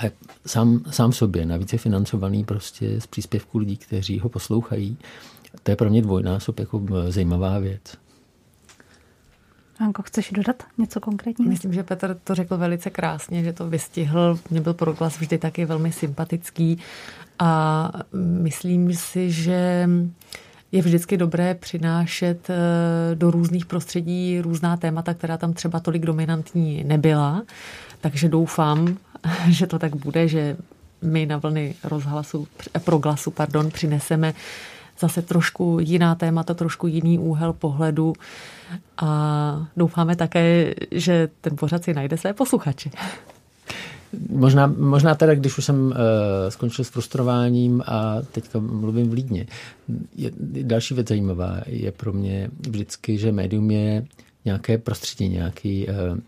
a 0.00 0.04
sám, 0.46 0.80
sám 0.90 1.12
sobě. 1.12 1.46
Navíc 1.46 1.72
je 1.72 1.78
financovaný 1.78 2.44
prostě 2.44 3.00
z 3.00 3.06
příspěvků 3.06 3.58
lidí, 3.58 3.76
kteří 3.76 4.18
ho 4.18 4.28
poslouchají. 4.28 4.96
To 5.62 5.70
je 5.70 5.76
pro 5.76 5.90
mě 5.90 6.02
dvojnásob 6.02 6.60
jako 6.60 6.82
eh, 6.94 7.12
zajímavá 7.12 7.58
věc. 7.58 7.82
Anko, 9.80 10.02
chceš 10.02 10.30
dodat 10.30 10.62
něco 10.78 11.00
konkrétního? 11.00 11.50
Myslím, 11.50 11.72
že 11.72 11.82
Petr 11.82 12.18
to 12.24 12.34
řekl 12.34 12.56
velice 12.56 12.90
krásně, 12.90 13.44
že 13.44 13.52
to 13.52 13.68
vystihl. 13.68 14.38
Mě 14.50 14.60
byl 14.60 14.74
proglas 14.74 15.20
vždy 15.20 15.38
taky 15.38 15.64
velmi 15.64 15.92
sympatický 15.92 16.78
a 17.38 17.92
myslím 18.12 18.94
si, 18.94 19.30
že 19.30 19.88
je 20.72 20.82
vždycky 20.82 21.16
dobré 21.16 21.54
přinášet 21.54 22.50
eh, 22.50 23.14
do 23.14 23.30
různých 23.30 23.66
prostředí 23.66 24.40
různá 24.40 24.76
témata, 24.76 25.14
která 25.14 25.36
tam 25.36 25.52
třeba 25.52 25.80
tolik 25.80 26.06
dominantní 26.06 26.84
nebyla. 26.84 27.42
Takže 28.00 28.28
doufám, 28.28 28.96
že 29.48 29.66
to 29.66 29.78
tak 29.78 29.96
bude, 29.96 30.28
že 30.28 30.56
my 31.02 31.26
na 31.26 31.36
vlny 31.36 31.74
rozhlasu, 31.84 32.48
eh, 32.74 32.80
proglasu 32.80 33.30
pardon, 33.30 33.70
přineseme 33.70 34.34
zase 34.98 35.22
trošku 35.22 35.78
jiná 35.80 36.14
témata, 36.14 36.54
trošku 36.54 36.86
jiný 36.86 37.18
úhel 37.18 37.52
pohledu 37.52 38.12
a 38.96 39.66
doufáme 39.76 40.16
také, 40.16 40.74
že 40.90 41.28
ten 41.40 41.56
pořad 41.56 41.84
si 41.84 41.94
najde 41.94 42.16
své 42.16 42.32
posluchače. 42.32 42.90
Možná, 44.30 44.66
možná 44.66 45.14
teda, 45.14 45.34
když 45.34 45.58
už 45.58 45.64
jsem 45.64 45.86
uh, 45.86 45.92
skončil 46.48 46.84
s 46.84 46.88
frustrováním 46.88 47.82
a 47.86 48.16
teďka 48.32 48.58
mluvím 48.58 49.10
v 49.10 49.12
Lídně. 49.12 49.46
Je, 50.16 50.30
další 50.62 50.94
věc 50.94 51.08
zajímavá 51.08 51.60
je 51.66 51.92
pro 51.92 52.12
mě 52.12 52.50
vždycky, 52.60 53.18
že 53.18 53.32
médium 53.32 53.70
je 53.70 54.06
nějaké 54.44 54.78
prostředí, 54.78 55.28
nějaký, 55.28 55.86
uh, 55.88 56.18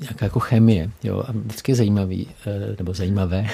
nějaká 0.00 0.26
jako 0.26 0.40
chemie. 0.40 0.90
Jo? 1.04 1.22
A 1.26 1.32
vždycky 1.32 1.72
je 1.72 1.76
zajímavý, 1.76 2.26
uh, 2.26 2.76
nebo 2.78 2.94
zajímavé, 2.94 3.46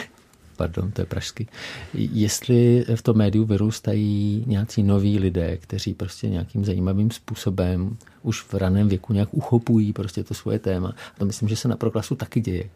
pardon, 0.57 0.91
to 0.91 1.03
je 1.03 1.07
pražsky, 1.07 1.47
jestli 1.95 2.85
v 2.95 3.03
tom 3.03 3.17
médiu 3.17 3.45
vyrůstají 3.45 4.45
nějací 4.47 4.83
noví 4.83 5.19
lidé, 5.19 5.57
kteří 5.57 5.95
prostě 5.95 6.29
nějakým 6.29 6.65
zajímavým 6.65 7.11
způsobem 7.11 7.97
už 8.23 8.43
v 8.43 8.55
raném 8.55 8.89
věku 8.89 9.13
nějak 9.13 9.29
uchopují 9.35 9.93
prostě 9.93 10.25
to 10.25 10.35
svoje 10.35 10.59
téma. 10.59 10.89
A 10.89 11.19
to 11.19 11.25
myslím, 11.25 11.49
že 11.49 11.57
se 11.57 11.69
na 11.69 11.77
proklasu 11.77 12.15
taky 12.15 12.41
děje. 12.41 12.71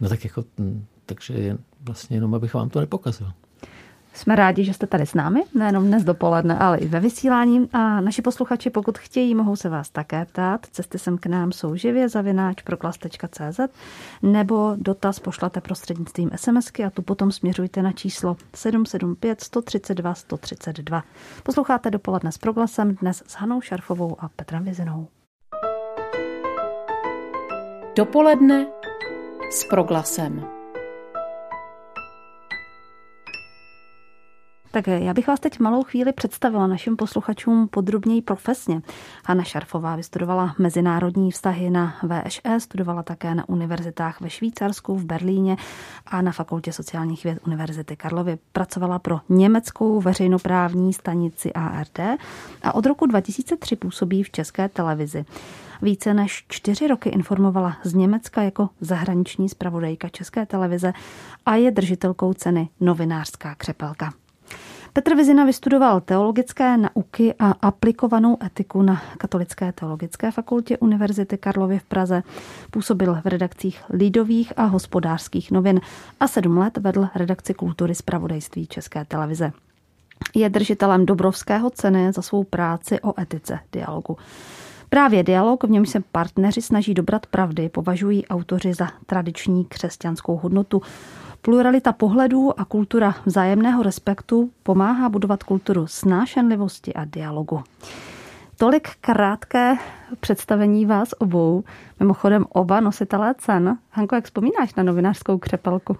No 0.00 0.08
tak 0.08 0.24
jako, 0.24 0.44
hm, 0.58 0.84
takže 1.06 1.58
vlastně 1.80 2.16
jenom, 2.16 2.34
abych 2.34 2.54
vám 2.54 2.70
to 2.70 2.80
nepokazil. 2.80 3.32
Jsme 4.14 4.36
rádi, 4.36 4.64
že 4.64 4.74
jste 4.74 4.86
tady 4.86 5.06
s 5.06 5.14
námi, 5.14 5.42
nejenom 5.54 5.86
dnes 5.86 6.04
dopoledne, 6.04 6.58
ale 6.58 6.78
i 6.78 6.86
ve 6.86 7.00
vysílání. 7.00 7.68
A 7.72 8.00
naši 8.00 8.22
posluchači, 8.22 8.70
pokud 8.70 8.98
chtějí, 8.98 9.34
mohou 9.34 9.56
se 9.56 9.68
vás 9.68 9.90
také 9.90 10.24
ptát. 10.24 10.66
Cesty 10.66 10.98
sem 10.98 11.18
k 11.18 11.26
nám 11.26 11.52
jsou 11.52 11.76
živě 11.76 12.08
zavináč 12.08 12.62
proglas.cz 12.62 13.60
nebo 14.22 14.74
dotaz 14.76 15.18
pošlete 15.18 15.60
prostřednictvím 15.60 16.30
SMSky 16.36 16.84
a 16.84 16.90
tu 16.90 17.02
potom 17.02 17.32
směřujte 17.32 17.82
na 17.82 17.92
číslo 17.92 18.36
775 18.54 19.40
132 19.40 20.14
132. 20.14 21.02
Posloucháte 21.42 21.90
dopoledne 21.90 22.32
s 22.32 22.38
proglasem 22.38 22.94
dnes 22.94 23.22
s 23.26 23.34
Hanou 23.34 23.60
Šarfovou 23.60 24.16
a 24.18 24.28
Petrem 24.28 24.64
Vizinou. 24.64 25.08
Dopoledne 27.96 28.66
s 29.50 29.64
proglasem. 29.64 30.63
Tak 34.74 34.86
já 34.86 35.14
bych 35.14 35.26
vás 35.26 35.40
teď 35.40 35.60
malou 35.60 35.82
chvíli 35.82 36.12
představila 36.12 36.66
našim 36.66 36.96
posluchačům 36.96 37.68
podrobněji 37.68 38.22
profesně. 38.22 38.82
Hanna 39.24 39.44
Šarfová 39.44 39.96
vystudovala 39.96 40.54
mezinárodní 40.58 41.30
vztahy 41.30 41.70
na 41.70 41.94
VŠE, 42.02 42.60
studovala 42.60 43.02
také 43.02 43.34
na 43.34 43.48
univerzitách 43.48 44.20
ve 44.20 44.30
Švýcarsku, 44.30 44.96
v 44.96 45.04
Berlíně 45.04 45.56
a 46.06 46.22
na 46.22 46.32
Fakultě 46.32 46.72
sociálních 46.72 47.24
věd 47.24 47.38
Univerzity 47.46 47.96
Karlovy. 47.96 48.38
Pracovala 48.52 48.98
pro 48.98 49.20
německou 49.28 50.00
veřejnoprávní 50.00 50.92
stanici 50.92 51.52
ARD 51.52 51.98
a 52.62 52.74
od 52.74 52.86
roku 52.86 53.06
2003 53.06 53.76
působí 53.76 54.22
v 54.22 54.30
české 54.30 54.68
televizi. 54.68 55.24
Více 55.82 56.14
než 56.14 56.44
čtyři 56.48 56.86
roky 56.86 57.08
informovala 57.08 57.76
z 57.82 57.94
Německa 57.94 58.42
jako 58.42 58.68
zahraniční 58.80 59.48
zpravodajka 59.48 60.08
České 60.08 60.46
televize 60.46 60.92
a 61.46 61.54
je 61.54 61.70
držitelkou 61.70 62.32
ceny 62.32 62.68
Novinářská 62.80 63.54
křepelka. 63.54 64.12
Petr 64.96 65.16
Vizina 65.16 65.44
vystudoval 65.44 66.00
teologické 66.00 66.76
nauky 66.76 67.34
a 67.38 67.50
aplikovanou 67.50 68.36
etiku 68.44 68.82
na 68.82 69.02
Katolické 69.18 69.72
teologické 69.72 70.30
fakultě 70.30 70.78
Univerzity 70.78 71.38
Karlovy 71.38 71.78
v 71.78 71.84
Praze. 71.84 72.22
Působil 72.70 73.14
v 73.24 73.26
redakcích 73.26 73.84
Lidových 73.90 74.52
a 74.56 74.64
hospodářských 74.64 75.50
novin 75.50 75.80
a 76.20 76.28
sedm 76.28 76.58
let 76.58 76.76
vedl 76.76 77.08
redakci 77.14 77.54
kultury 77.54 77.94
zpravodajství 77.94 78.66
České 78.66 79.04
televize. 79.04 79.52
Je 80.34 80.50
držitelem 80.50 81.06
Dobrovského 81.06 81.70
ceny 81.70 82.12
za 82.12 82.22
svou 82.22 82.44
práci 82.44 83.00
o 83.00 83.20
etice 83.20 83.58
dialogu. 83.72 84.16
Právě 84.88 85.22
dialog, 85.22 85.64
v 85.64 85.70
němž 85.70 85.88
se 85.88 86.00
partneři 86.12 86.62
snaží 86.62 86.94
dobrat 86.94 87.26
pravdy, 87.26 87.68
považují 87.68 88.26
autoři 88.26 88.74
za 88.74 88.88
tradiční 89.06 89.64
křesťanskou 89.64 90.36
hodnotu. 90.36 90.82
Pluralita 91.44 91.92
pohledů 91.92 92.60
a 92.60 92.64
kultura 92.64 93.14
vzájemného 93.26 93.82
respektu 93.82 94.50
pomáhá 94.62 95.08
budovat 95.08 95.42
kulturu 95.42 95.86
snášenlivosti 95.86 96.94
a 96.94 97.04
dialogu. 97.04 97.62
Tolik 98.56 98.88
krátké 99.00 99.74
představení 100.20 100.86
vás 100.86 101.08
obou, 101.18 101.64
mimochodem 102.00 102.44
oba 102.48 102.80
nositelé 102.80 103.34
cen. 103.38 103.78
Hanko, 103.90 104.14
jak 104.14 104.24
vzpomínáš 104.24 104.74
na 104.74 104.82
novinářskou 104.82 105.38
křepelku? 105.38 105.96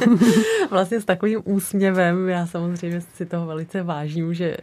vlastně 0.70 1.00
s 1.00 1.04
takovým 1.04 1.40
úsměvem, 1.44 2.28
já 2.28 2.46
samozřejmě 2.46 3.00
si 3.00 3.26
toho 3.26 3.46
velice 3.46 3.82
vážím, 3.82 4.34
že 4.34 4.56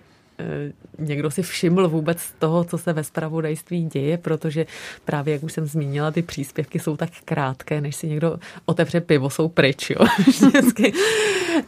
někdo 0.99 1.31
si 1.31 1.41
všiml 1.41 1.87
vůbec 1.87 2.31
toho, 2.39 2.63
co 2.63 2.77
se 2.77 2.93
ve 2.93 3.03
spravodajství 3.03 3.85
děje, 3.85 4.17
protože 4.17 4.65
právě, 5.05 5.33
jak 5.33 5.43
už 5.43 5.53
jsem 5.53 5.65
zmínila, 5.65 6.11
ty 6.11 6.21
příspěvky 6.21 6.79
jsou 6.79 6.97
tak 6.97 7.09
krátké, 7.25 7.81
než 7.81 7.95
si 7.95 8.07
někdo 8.07 8.39
otevře 8.65 9.01
pivo, 9.01 9.29
jsou 9.29 9.47
pryč. 9.47 9.89
Jo? 9.89 10.05
Vždycky 10.27 10.93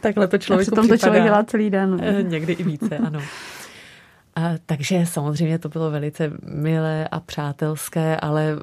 takhle 0.00 0.28
to 0.28 0.38
člověk 0.38 0.68
přitom 0.68 0.88
to 0.88 0.96
člověk 0.96 1.24
dělá 1.24 1.44
celý 1.44 1.70
den. 1.70 2.00
Eh, 2.02 2.22
někdy 2.22 2.52
i 2.52 2.62
více, 2.62 2.98
ano. 2.98 3.22
A, 4.36 4.52
takže 4.66 5.06
samozřejmě 5.06 5.58
to 5.58 5.68
bylo 5.68 5.90
velice 5.90 6.32
milé 6.42 7.08
a 7.08 7.20
přátelské, 7.20 8.16
ale 8.16 8.56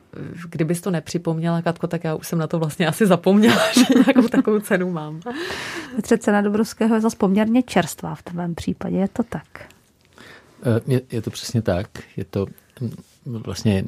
kdybys 0.49 0.81
to 0.81 0.91
nepřipomněla, 0.91 1.61
Katko, 1.61 1.87
tak 1.87 2.03
já 2.03 2.15
už 2.15 2.27
jsem 2.27 2.39
na 2.39 2.47
to 2.47 2.59
vlastně 2.59 2.87
asi 2.87 3.05
zapomněla, 3.05 3.61
že 3.73 3.85
nějakou 3.95 4.27
takovou 4.27 4.59
cenu 4.59 4.91
mám. 4.91 5.19
Petře, 5.95 6.17
cena 6.17 6.41
Dobrovského 6.41 6.95
je 6.95 7.01
zase 7.01 7.17
poměrně 7.17 7.63
čerstvá 7.63 8.15
v 8.15 8.23
tvém 8.23 8.55
případě, 8.55 8.97
je 8.97 9.07
to 9.07 9.23
tak? 9.23 9.45
Eh, 10.63 10.81
je, 10.87 11.01
je 11.11 11.21
to 11.21 11.29
přesně 11.29 11.61
tak. 11.61 11.89
Je 12.17 12.25
to 12.25 12.45
mm, 12.81 12.93
vlastně 13.25 13.85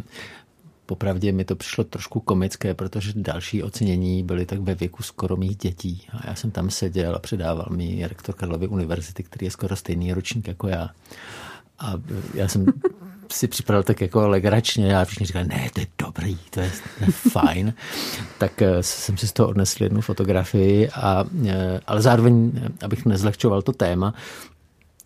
popravdě 0.86 1.32
mi 1.32 1.46
to 1.46 1.56
přišlo 1.56 1.84
trošku 1.84 2.20
komické, 2.20 2.74
protože 2.74 3.12
další 3.16 3.63
ocenění 3.63 4.24
byly 4.24 4.46
tak 4.46 4.60
ve 4.60 4.75
věku 4.75 5.04
skoro 5.04 5.38
mých 5.38 5.58
dětí. 5.58 6.08
A 6.13 6.28
já 6.28 6.36
jsem 6.36 6.51
tam 6.51 6.70
seděl 6.70 7.16
a 7.16 7.20
předával 7.20 7.68
mi 7.70 8.08
rektor 8.08 8.36
Karlovy 8.36 8.68
univerzity, 8.68 9.24
který 9.24 9.46
je 9.46 9.51
skoro 9.51 9.75
stejný 9.75 10.13
ročník 10.13 10.48
jako 10.48 10.68
já. 10.68 10.90
A 11.80 11.94
já 12.34 12.48
jsem 12.48 12.66
si 13.32 13.48
připravil 13.48 13.84
tak 13.84 14.01
jako 14.01 14.28
legračně, 14.28 14.92
já 14.92 15.06
všichni 15.06 15.25
říkali, 15.25 15.48
ne, 15.48 15.70
to 15.74 15.80
je 15.80 15.88
dobrý, 15.98 16.38
to 16.50 16.60
je, 16.60 16.72
fajn. 17.12 17.74
tak 18.38 18.62
eh, 18.62 18.84
jsem 18.84 19.18
si 19.18 19.28
z 19.28 19.34
toho 19.34 19.50
odnesl 19.50 19.84
jednu 19.84 20.01
fotografii, 20.01 20.90
a, 20.90 21.25
eh, 21.48 21.80
ale 21.88 22.01
zároveň, 22.01 22.51
abych 22.84 23.06
nezlehčoval 23.06 23.62
to 23.62 23.72
téma, 23.72 24.13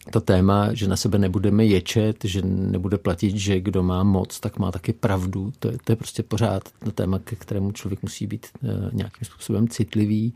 to 0.10 0.22
téma, 0.22 0.74
že 0.74 0.88
na 0.88 0.96
sebe 0.96 1.18
nebudeme 1.18 1.66
ječet, 1.66 2.24
že 2.24 2.42
nebude 2.42 2.98
platit, 2.98 3.38
že 3.38 3.60
kdo 3.60 3.84
má 3.84 4.04
moc, 4.04 4.40
tak 4.40 4.60
má 4.60 4.72
taky 4.72 4.94
pravdu. 4.94 5.54
To 5.60 5.68
je, 5.72 5.78
to 5.84 5.92
je 5.92 5.96
prostě 5.96 6.24
pořád 6.24 6.64
to 6.84 6.92
téma, 6.92 7.20
ke 7.20 7.36
kterému 7.36 7.72
člověk 7.72 8.04
musí 8.04 8.28
být 8.28 8.48
uh, 8.62 8.70
nějakým 8.94 9.26
způsobem 9.26 9.68
citlivý, 9.68 10.34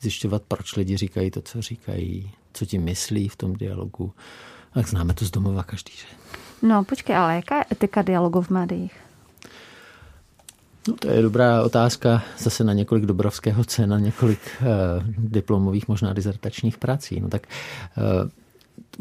zjišťovat, 0.00 0.42
proč 0.48 0.76
lidi 0.76 0.96
říkají 0.96 1.30
to, 1.30 1.42
co 1.42 1.62
říkají, 1.62 2.30
co 2.52 2.66
ti 2.66 2.78
myslí 2.78 3.28
v 3.28 3.36
tom 3.36 3.52
dialogu. 3.52 4.12
Tak 4.74 4.88
známe 4.88 5.14
to 5.14 5.24
z 5.24 5.30
domova 5.30 5.62
každý, 5.62 5.92
že? 5.92 6.06
No, 6.62 6.84
počkej, 6.84 7.16
ale 7.16 7.36
jaká 7.36 7.58
je 7.58 7.64
etika 7.72 8.02
dialogu 8.02 8.42
v 8.42 8.50
médiích? 8.50 8.94
No, 10.88 10.94
to 10.94 11.10
je 11.10 11.22
dobrá 11.22 11.62
otázka 11.62 12.22
zase 12.38 12.64
na 12.64 12.72
několik 12.72 13.06
Dobrovského 13.06 13.64
cen, 13.64 13.90
na 13.90 13.98
několik 13.98 14.40
uh, 14.60 14.66
diplomových, 15.18 15.88
možná 15.88 16.12
dizertačních 16.12 16.78
prací. 16.78 17.20
No 17.20 17.28
tak 17.28 17.46
uh, 17.96 18.30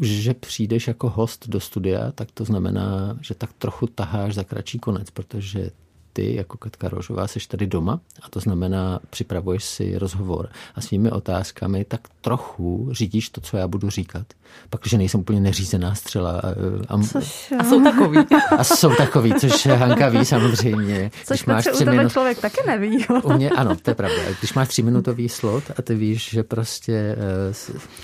že 0.02 0.34
přijdeš 0.34 0.88
jako 0.88 1.10
host 1.10 1.48
do 1.48 1.60
studia, 1.60 2.12
tak 2.12 2.32
to 2.32 2.46
znamená, 2.46 3.18
že 3.22 3.36
tak 3.36 3.54
trochu 3.54 3.88
taháš 3.88 4.36
za 4.36 4.44
kratší 4.44 4.80
konec, 4.80 5.10
protože 5.10 5.72
ty 6.14 6.36
jako 6.36 6.58
Katka 6.58 6.90
Rožová 6.90 7.28
seš 7.28 7.48
tady 7.48 7.68
doma 7.68 8.00
a 8.22 8.30
to 8.30 8.40
znamená, 8.40 9.00
připravuješ 9.10 9.64
si 9.64 9.98
rozhovor 9.98 10.50
a 10.76 10.82
svými 10.82 11.12
otázkami 11.12 11.86
tak 11.86 12.02
trochu 12.22 12.90
řídíš 12.92 13.30
to, 13.30 13.42
co 13.42 13.58
já 13.58 13.68
budu 13.68 13.90
říkat. 13.90 14.28
Pak, 14.70 14.88
že 14.88 14.98
nejsem 14.98 15.20
úplně 15.20 15.40
neřízená 15.40 15.96
střela. 15.96 16.32
A, 16.40 16.50
a, 16.88 17.04
což, 17.04 17.54
a 17.60 17.64
jsou 17.64 17.84
takový. 17.84 18.18
A 18.58 18.64
jsou 18.64 18.96
takový, 18.96 19.34
což 19.34 19.66
Hanka 19.66 20.10
ví 20.10 20.26
samozřejmě. 20.26 21.12
Což 21.26 21.28
Když 21.28 21.46
máš 21.46 21.66
tři 21.74 21.86
minut... 21.86 22.12
člověk 22.12 22.40
taky 22.40 22.58
neví. 22.68 23.06
U 23.24 23.34
mě, 23.34 23.50
ano, 23.50 23.76
to 23.76 23.92
je 23.92 23.96
pravda. 23.96 24.18
Když 24.40 24.54
máš 24.54 24.68
třiminutový 24.68 25.30
slot 25.30 25.64
a 25.78 25.82
ty 25.82 25.96
víš, 25.96 26.30
že 26.30 26.44
prostě 26.44 27.16
uh, 27.18 27.54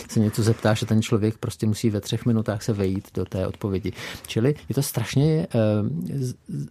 se 0.09 0.19
něco 0.19 0.43
zeptáš 0.43 0.83
a 0.83 0.85
ten 0.85 1.01
člověk 1.01 1.37
prostě 1.37 1.67
musí 1.67 1.89
ve 1.89 2.01
třech 2.01 2.25
minutách 2.25 2.63
se 2.63 2.73
vejít 2.73 3.07
do 3.13 3.25
té 3.25 3.47
odpovědi. 3.47 3.91
Čili 4.27 4.55
je 4.69 4.75
to 4.75 4.81
strašně 4.81 5.47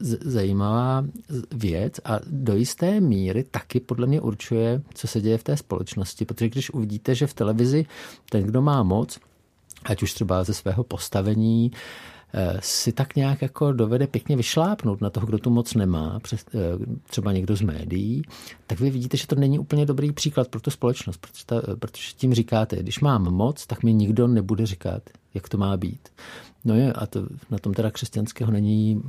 z- 0.01 0.19
zajímavá 0.25 1.05
věc 1.55 2.01
a 2.05 2.19
do 2.27 2.57
jisté 2.57 3.01
míry 3.01 3.45
taky 3.51 3.81
podle 3.81 4.07
mě 4.07 4.21
určuje, 4.21 4.83
co 4.95 5.07
se 5.07 5.21
děje 5.21 5.39
v 5.39 5.43
té 5.45 5.57
společnosti, 5.57 6.25
protože 6.25 6.49
když 6.49 6.71
uvidíte, 6.71 7.15
že 7.15 7.27
v 7.27 7.35
televizi 7.35 7.87
ten, 8.31 8.43
kdo 8.43 8.63
má 8.63 8.83
moc, 8.83 9.19
ať 9.87 10.03
už 10.03 10.15
třeba 10.15 10.45
ze 10.45 10.55
svého 10.55 10.85
postavení, 10.85 11.71
eh, 12.35 12.59
si 12.63 12.93
tak 12.93 13.17
nějak 13.17 13.43
jako 13.43 13.73
dovede 13.73 14.07
pěkně 14.07 14.37
vyšlápnout 14.37 15.01
na 15.01 15.11
toho, 15.11 15.27
kdo 15.27 15.39
tu 15.39 15.51
moc 15.51 15.75
nemá, 15.75 16.21
eh, 16.33 16.39
třeba 17.11 17.33
někdo 17.33 17.57
z 17.57 17.61
médií, 17.61 18.23
tak 18.67 18.81
vy 18.81 18.91
vidíte, 18.91 19.17
že 19.17 19.27
to 19.27 19.35
není 19.35 19.59
úplně 19.59 19.87
dobrý 19.87 20.13
příklad 20.13 20.49
pro 20.49 20.61
tu 20.61 20.71
společnost, 20.71 21.17
protože, 21.17 21.47
ta, 21.47 21.63
protože 21.79 22.13
tím 22.17 22.35
říkáte, 22.35 22.77
když 22.77 23.01
mám 23.01 23.23
moc, 23.23 23.67
tak 23.67 23.83
mi 23.83 23.95
nikdo 23.95 24.27
nebude 24.29 24.67
říkat, 24.67 25.03
jak 25.35 25.49
to 25.49 25.59
má 25.59 25.77
být. 25.77 26.09
No 26.65 26.75
je, 26.75 26.93
a 26.93 27.07
to, 27.07 27.27
na 27.51 27.59
tom 27.59 27.75
teda 27.75 27.91
křesťanského 27.91 28.53
není 28.53 29.03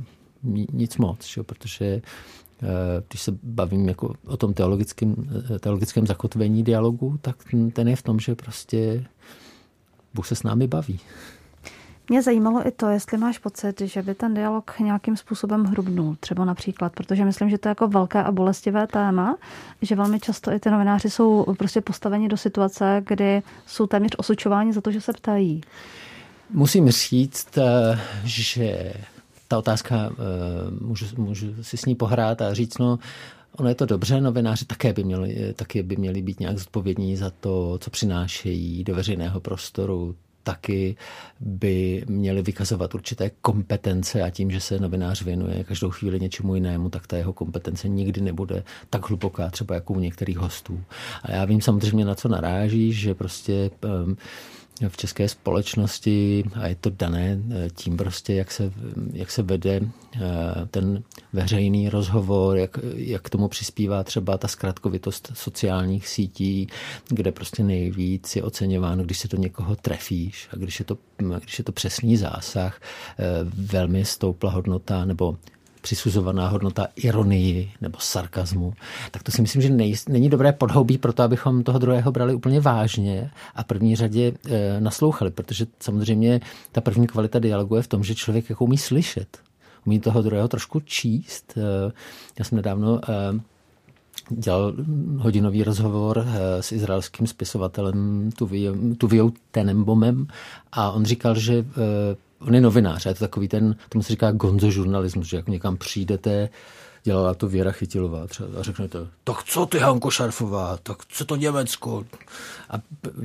nic 0.72 0.96
moc, 0.96 1.26
že? 1.26 1.42
protože 1.42 1.84
eh, 1.84 3.02
když 3.08 3.22
se 3.22 3.38
bavím 3.42 3.88
jako 3.88 4.14
o 4.26 4.36
tom 4.36 4.54
teologickém, 4.54 5.16
eh, 5.54 5.58
teologickém 5.58 6.06
zakotvení 6.06 6.62
dialogu, 6.62 7.18
tak 7.20 7.36
ten 7.72 7.88
je 7.88 7.96
v 7.96 8.02
tom, 8.02 8.20
že 8.20 8.34
prostě 8.34 9.04
Bůh 10.14 10.26
se 10.26 10.34
s 10.34 10.42
námi 10.42 10.66
baví. 10.66 11.00
Mě 12.10 12.22
zajímalo 12.22 12.66
i 12.66 12.70
to, 12.70 12.88
jestli 12.88 13.18
máš 13.18 13.38
pocit, 13.38 13.80
že 13.80 14.02
by 14.02 14.14
ten 14.14 14.34
dialog 14.34 14.78
nějakým 14.78 15.16
způsobem 15.16 15.64
hrubnul, 15.64 16.16
třeba 16.20 16.44
například, 16.44 16.92
protože 16.92 17.24
myslím, 17.24 17.50
že 17.50 17.58
to 17.58 17.68
je 17.68 17.70
jako 17.70 17.88
velké 17.88 18.22
a 18.22 18.32
bolestivé 18.32 18.86
téma, 18.86 19.36
že 19.82 19.94
velmi 19.94 20.20
často 20.20 20.52
i 20.52 20.60
ty 20.60 20.70
novináři 20.70 21.10
jsou 21.10 21.54
prostě 21.58 21.80
postaveni 21.80 22.28
do 22.28 22.36
situace, 22.36 23.02
kdy 23.06 23.42
jsou 23.66 23.86
téměř 23.86 24.12
osočováni 24.18 24.72
za 24.72 24.80
to, 24.80 24.92
že 24.92 25.00
se 25.00 25.12
ptají. 25.12 25.60
Musím 26.50 26.90
říct, 26.90 27.58
eh, 27.58 28.00
že 28.24 28.92
ta 29.48 29.58
otázka, 29.58 29.96
eh, 29.96 30.14
můžu, 30.80 31.06
můžu 31.16 31.62
si 31.62 31.76
s 31.76 31.84
ní 31.84 31.94
pohrát 31.94 32.42
a 32.42 32.54
říct, 32.54 32.78
no, 32.78 32.98
Ono 33.56 33.68
je 33.68 33.74
to 33.74 33.86
dobře, 33.86 34.20
novináři 34.20 34.64
také 34.64 34.92
by 34.92 35.04
měli, 35.04 35.54
taky 35.56 35.82
by 35.82 35.96
měli 35.96 36.22
být 36.22 36.40
nějak 36.40 36.58
zodpovědní 36.58 37.16
za 37.16 37.30
to, 37.30 37.78
co 37.80 37.90
přinášejí 37.90 38.84
do 38.84 38.94
veřejného 38.94 39.40
prostoru, 39.40 40.14
taky 40.42 40.96
by 41.40 42.04
měli 42.08 42.42
vykazovat 42.42 42.94
určité 42.94 43.30
kompetence 43.30 44.22
a 44.22 44.30
tím, 44.30 44.50
že 44.50 44.60
se 44.60 44.78
novinář 44.78 45.22
věnuje 45.22 45.64
každou 45.64 45.90
chvíli 45.90 46.20
něčemu 46.20 46.54
jinému, 46.54 46.88
tak 46.88 47.06
ta 47.06 47.16
jeho 47.16 47.32
kompetence 47.32 47.88
nikdy 47.88 48.20
nebude 48.20 48.64
tak 48.90 49.08
hluboká, 49.08 49.50
třeba 49.50 49.74
jako 49.74 49.92
u 49.94 50.00
některých 50.00 50.38
hostů. 50.38 50.80
A 51.22 51.32
já 51.32 51.44
vím 51.44 51.60
samozřejmě, 51.60 52.04
na 52.04 52.14
co 52.14 52.28
naráží, 52.28 52.92
že 52.92 53.14
prostě 53.14 53.70
um, 53.84 54.16
v 54.88 54.96
české 54.96 55.28
společnosti 55.28 56.44
a 56.54 56.66
je 56.66 56.74
to 56.74 56.90
dané 56.90 57.38
eh, 57.50 57.70
tím 57.74 57.96
prostě, 57.96 58.34
jak 58.34 58.50
se, 58.50 58.72
jak 59.12 59.30
se 59.30 59.42
vede 59.42 59.80
eh, 59.80 60.20
ten 60.70 61.02
veřejný 61.32 61.88
rozhovor, 61.88 62.56
jak, 62.56 62.78
jak 62.94 63.22
k 63.22 63.30
tomu 63.30 63.48
přispívá 63.48 64.04
třeba 64.04 64.38
ta 64.38 64.48
zkratkovitost 64.48 65.32
sociálních 65.34 66.08
sítí, 66.08 66.66
kde 67.08 67.32
prostě 67.32 67.62
nejvíc 67.62 68.36
je 68.36 68.42
oceňováno, 68.42 69.04
když 69.04 69.18
se 69.18 69.28
to 69.28 69.36
někoho 69.36 69.76
trefíš 69.76 70.48
a 70.52 70.56
když 70.56 70.78
je 70.78 70.84
to, 70.84 70.98
když 71.16 71.58
je 71.58 71.64
to 71.64 71.72
přesný 71.72 72.16
zásah, 72.16 72.80
eh, 72.80 73.24
velmi 73.54 74.04
stoupla 74.04 74.50
hodnota 74.50 75.04
nebo 75.04 75.36
přisuzovaná 75.80 76.48
hodnota 76.48 76.86
ironii 76.96 77.70
nebo 77.80 77.98
sarkazmu, 78.00 78.72
tak 79.10 79.22
to 79.22 79.32
si 79.32 79.42
myslím, 79.42 79.62
že 79.62 79.70
nej, 79.70 79.94
není 80.08 80.28
dobré 80.28 80.52
podhoubí 80.52 80.98
pro 80.98 81.12
to, 81.12 81.22
abychom 81.22 81.62
toho 81.62 81.78
druhého 81.78 82.12
brali 82.12 82.34
úplně 82.34 82.60
vážně 82.60 83.30
a 83.54 83.64
první 83.64 83.96
řadě 83.96 84.32
e, 84.46 84.80
naslouchali, 84.80 85.30
protože 85.30 85.66
samozřejmě 85.80 86.40
ta 86.72 86.80
první 86.80 87.06
kvalita 87.06 87.38
dialogu 87.38 87.76
je 87.76 87.82
v 87.82 87.88
tom, 87.88 88.04
že 88.04 88.14
člověk 88.14 88.50
jako 88.50 88.64
umí 88.64 88.78
slyšet, 88.78 89.38
umí 89.86 90.00
toho 90.00 90.22
druhého 90.22 90.48
trošku 90.48 90.80
číst. 90.80 91.54
E, 91.56 91.92
já 92.38 92.44
jsem 92.44 92.56
nedávno 92.56 93.00
e, 93.08 93.40
dělal 94.30 94.74
hodinový 95.16 95.62
rozhovor 95.62 96.26
s 96.60 96.72
izraelským 96.72 97.26
spisovatelem 97.26 98.30
Tuvijou 98.98 99.32
Tenembomem 99.50 100.26
a 100.72 100.90
on 100.90 101.04
říkal, 101.04 101.38
že 101.38 101.64
on 102.40 102.54
je 102.54 102.60
novinář, 102.60 103.06
je 103.06 103.14
to 103.14 103.20
takový 103.20 103.48
ten, 103.48 103.76
tomu 103.88 104.02
se 104.02 104.12
říká 104.12 104.32
gonzo 104.32 104.70
žurnalismus, 104.70 105.26
že 105.26 105.36
jako 105.36 105.50
někam 105.50 105.76
přijdete, 105.76 106.48
dělala 107.04 107.34
to 107.34 107.48
Věra 107.48 107.72
Chytilová 107.72 108.26
třeba 108.26 108.60
a 108.60 108.62
řeknete, 108.62 108.98
tak 109.24 109.44
co 109.44 109.66
ty 109.66 109.78
Hanko 109.78 110.10
Šarfová, 110.10 110.78
tak 110.82 110.96
co 111.08 111.24
to 111.24 111.36
Německo? 111.36 112.04
A 112.70 112.74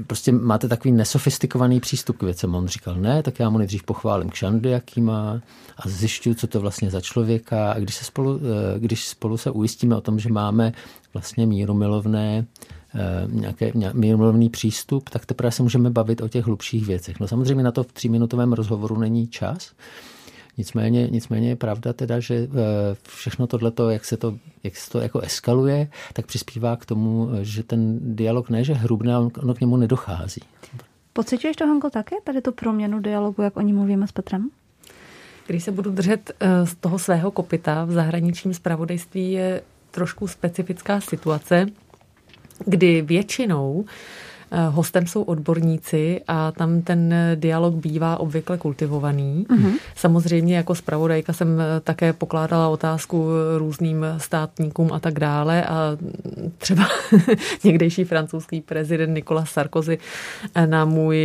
prostě 0.08 0.32
máte 0.32 0.67
takový 0.67 0.91
nesofistikovaný 0.91 1.80
přístup 1.80 2.17
k 2.17 2.23
věcem. 2.23 2.56
On 2.56 2.67
říkal, 2.67 2.95
ne, 2.95 3.23
tak 3.23 3.39
já 3.39 3.49
mu 3.49 3.58
nejdřív 3.58 3.84
pochválím 3.84 4.30
kšandy, 4.30 4.69
jaký 4.69 5.02
má 5.02 5.41
a 5.78 5.89
zjišťuju, 5.89 6.36
co 6.36 6.47
to 6.47 6.60
vlastně 6.60 6.91
za 6.91 7.02
člověka. 7.02 7.71
A 7.71 7.80
když, 7.80 7.95
se 7.95 8.06
spolu, 8.06 8.39
eh, 8.39 8.80
když 8.80 9.08
spolu 9.08 9.38
se 9.38 9.52
ujistíme 9.52 9.95
o 9.95 10.02
tom, 10.02 10.19
že 10.19 10.30
máme 10.30 10.73
vlastně 11.13 11.45
mírumilovné 11.45 12.45
eh, 12.95 13.27
nějaký 13.27 13.65
mírumilovný 13.93 14.49
přístup, 14.49 15.10
tak 15.10 15.25
teprve 15.25 15.51
se 15.51 15.63
můžeme 15.63 15.89
bavit 15.89 16.21
o 16.21 16.27
těch 16.27 16.45
hlubších 16.45 16.88
věcech. 16.88 17.19
No 17.19 17.27
samozřejmě 17.27 17.63
na 17.63 17.71
to 17.71 17.84
v 17.84 17.93
tříminutovém 17.93 18.53
rozhovoru 18.53 18.97
není 18.97 19.27
čas, 19.27 19.71
Nicméně, 20.58 21.08
nicméně 21.08 21.49
je 21.49 21.56
pravda 21.56 21.93
teda, 21.93 22.19
že 22.19 22.36
eh, 22.36 22.47
všechno 23.08 23.47
tohleto, 23.47 23.89
jak 23.89 24.06
se 24.06 24.17
to, 24.17 24.38
jak 24.63 24.75
se 24.75 24.91
to 24.91 24.99
jako 24.99 25.19
eskaluje, 25.19 25.88
tak 26.13 26.25
přispívá 26.25 26.75
k 26.75 26.86
tomu, 26.86 27.29
že 27.41 27.63
ten 27.63 28.15
dialog 28.15 28.49
ne, 28.49 28.63
že 28.63 28.73
hrubne, 28.73 29.15
ale 29.15 29.29
ono 29.43 29.53
k 29.53 29.60
němu 29.60 29.77
nedochází. 29.77 30.41
Pocituješ 31.13 31.56
to, 31.56 31.67
Hanko, 31.67 31.89
také, 31.89 32.15
tady 32.23 32.41
tu 32.41 32.51
proměnu 32.51 32.99
dialogu, 32.99 33.41
jak 33.41 33.58
o 33.58 33.62
ní 33.62 33.73
mluvíme 33.73 34.08
s 34.08 34.12
Petrem? 34.12 34.49
Když 35.47 35.63
se 35.63 35.71
budu 35.71 35.91
držet 35.91 36.32
eh, 36.39 36.65
z 36.65 36.75
toho 36.75 36.99
svého 36.99 37.32
kopita 37.32 37.86
v 37.86 37.91
zahraničním 37.91 38.53
zpravodajství, 38.53 39.32
je 39.32 39.62
trošku 39.91 40.27
specifická 40.27 41.01
situace, 41.01 41.65
kdy 42.66 43.02
většinou 43.02 43.86
hostem 44.70 45.08
jsou 45.08 45.22
odborníci 45.22 46.22
a 46.28 46.52
tam 46.52 46.82
ten 46.82 47.13
dialog 47.36 47.74
bývá 47.74 48.18
obvykle 48.20 48.58
kultivovaný. 48.58 49.46
Mm-hmm. 49.50 49.74
Samozřejmě 49.96 50.58
jako 50.58 50.76
zpravodajka 50.76 51.34
jsem 51.34 51.62
eh, 51.62 51.80
také 51.80 52.13
pokládala 52.13 52.68
otázku 52.68 53.28
různým 53.58 54.06
státníkům 54.18 54.94
a 54.94 55.00
tak 55.00 55.20
dále 55.20 55.66
a 55.66 55.98
třeba 56.58 56.84
někdejší 57.63 58.04
francouzský 58.04 58.62
prezident 58.62 59.13
Nicolas 59.13 59.52
Sarkozy 59.52 59.98
eh, 60.56 60.68
na 60.68 60.86
můj 60.86 61.20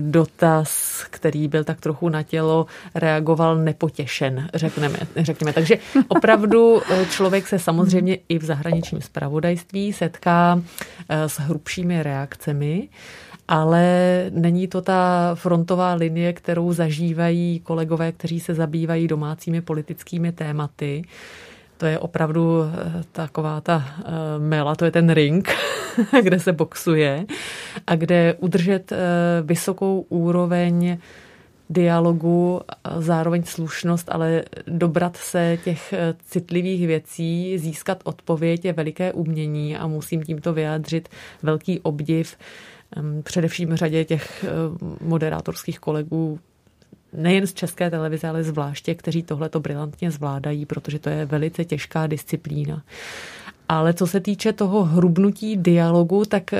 dotaz, 0.00 1.00
který 1.10 1.48
byl 1.48 1.64
tak 1.64 1.80
trochu 1.80 2.08
na 2.08 2.22
tělo, 2.22 2.66
reagoval 2.94 3.56
nepotěšen, 3.56 4.48
řekneme. 4.54 4.98
řekněme. 5.16 5.52
Takže 5.52 5.78
opravdu 6.08 6.82
člověk 7.10 7.46
se 7.46 7.58
samozřejmě 7.58 8.18
i 8.28 8.38
v 8.38 8.44
zahraničním 8.44 9.02
zpravodajství 9.02 9.92
setká 9.92 10.62
s 11.08 11.38
hrubšími 11.38 12.02
reakcemi 12.02 12.39
reakcemi, 12.40 12.88
ale 13.48 14.26
není 14.30 14.68
to 14.68 14.82
ta 14.82 15.30
frontová 15.34 15.94
linie, 15.94 16.32
kterou 16.32 16.72
zažívají 16.72 17.60
kolegové, 17.60 18.12
kteří 18.12 18.40
se 18.40 18.54
zabývají 18.54 19.08
domácími 19.08 19.60
politickými 19.60 20.32
tématy. 20.32 21.02
To 21.76 21.86
je 21.86 21.98
opravdu 21.98 22.62
eh, 22.62 23.02
taková 23.12 23.60
ta 23.60 23.84
eh, 23.98 24.02
mela, 24.38 24.74
to 24.74 24.84
je 24.84 24.90
ten 24.90 25.10
ring, 25.10 25.48
kde 26.22 26.38
se 26.38 26.52
boxuje 26.52 27.26
a 27.86 27.94
kde 27.94 28.34
udržet 28.38 28.92
eh, 28.92 28.96
vysokou 29.42 30.06
úroveň 30.08 30.98
dialogu, 31.70 32.60
zároveň 32.98 33.42
slušnost, 33.42 34.08
ale 34.12 34.42
dobrat 34.66 35.16
se 35.16 35.58
těch 35.64 35.94
citlivých 36.24 36.86
věcí, 36.86 37.58
získat 37.58 37.98
odpověď 38.04 38.64
je 38.64 38.72
veliké 38.72 39.12
umění 39.12 39.76
a 39.76 39.86
musím 39.86 40.22
tímto 40.22 40.52
vyjádřit 40.52 41.08
velký 41.42 41.80
obdiv 41.80 42.36
především 43.22 43.76
řadě 43.76 44.04
těch 44.04 44.44
moderátorských 45.00 45.78
kolegů, 45.78 46.38
nejen 47.12 47.46
z 47.46 47.54
české 47.54 47.90
televize, 47.90 48.28
ale 48.28 48.42
zvláště, 48.42 48.94
kteří 48.94 49.22
tohle 49.22 49.48
to 49.48 49.60
brilantně 49.60 50.10
zvládají, 50.10 50.66
protože 50.66 50.98
to 50.98 51.08
je 51.08 51.26
velice 51.26 51.64
těžká 51.64 52.06
disciplína. 52.06 52.82
Ale 53.68 53.94
co 53.94 54.06
se 54.06 54.20
týče 54.20 54.52
toho 54.52 54.84
hrubnutí 54.84 55.56
dialogu, 55.56 56.24
tak 56.24 56.54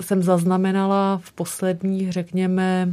jsem 0.00 0.22
zaznamenala 0.22 1.20
v 1.22 1.32
posledních, 1.32 2.12
řekněme, 2.12 2.88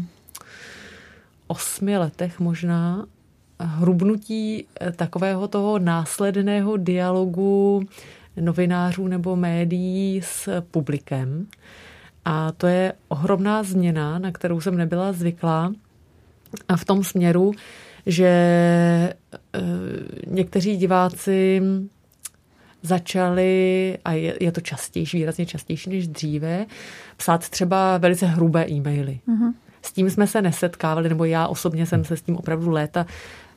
osmi 1.47 1.97
letech 1.97 2.39
možná 2.39 3.05
hrubnutí 3.59 4.65
eh, 4.81 4.91
takového 4.91 5.47
toho 5.47 5.79
následného 5.79 6.77
dialogu 6.77 7.83
novinářů 8.41 9.07
nebo 9.07 9.35
médií 9.35 10.21
s 10.21 10.61
publikem. 10.61 11.47
A 12.25 12.51
to 12.51 12.67
je 12.67 12.93
ohromná 13.07 13.63
změna, 13.63 14.19
na 14.19 14.31
kterou 14.31 14.61
jsem 14.61 14.77
nebyla 14.77 15.13
zvyklá. 15.13 15.73
A 16.67 16.77
v 16.77 16.85
tom 16.85 17.03
směru, 17.03 17.53
že 18.05 18.27
eh, 18.27 19.59
někteří 20.27 20.77
diváci 20.77 21.61
začali, 22.81 23.97
a 24.05 24.13
je, 24.13 24.37
je 24.39 24.51
to 24.51 24.61
častější, 24.61 25.17
výrazně 25.17 25.45
častější 25.45 25.89
než 25.89 26.07
dříve, 26.07 26.65
psát 27.17 27.49
třeba 27.49 27.97
velice 27.97 28.25
hrubé 28.25 28.69
e-maily. 28.69 29.19
Mm-hmm. 29.27 29.53
S 29.87 29.91
tím 29.91 30.09
jsme 30.09 30.27
se 30.27 30.41
nesetkávali, 30.41 31.09
nebo 31.09 31.25
já 31.25 31.47
osobně 31.47 31.85
jsem 31.85 32.05
se 32.05 32.17
s 32.17 32.21
tím 32.21 32.37
opravdu 32.37 32.71
léta 32.71 33.05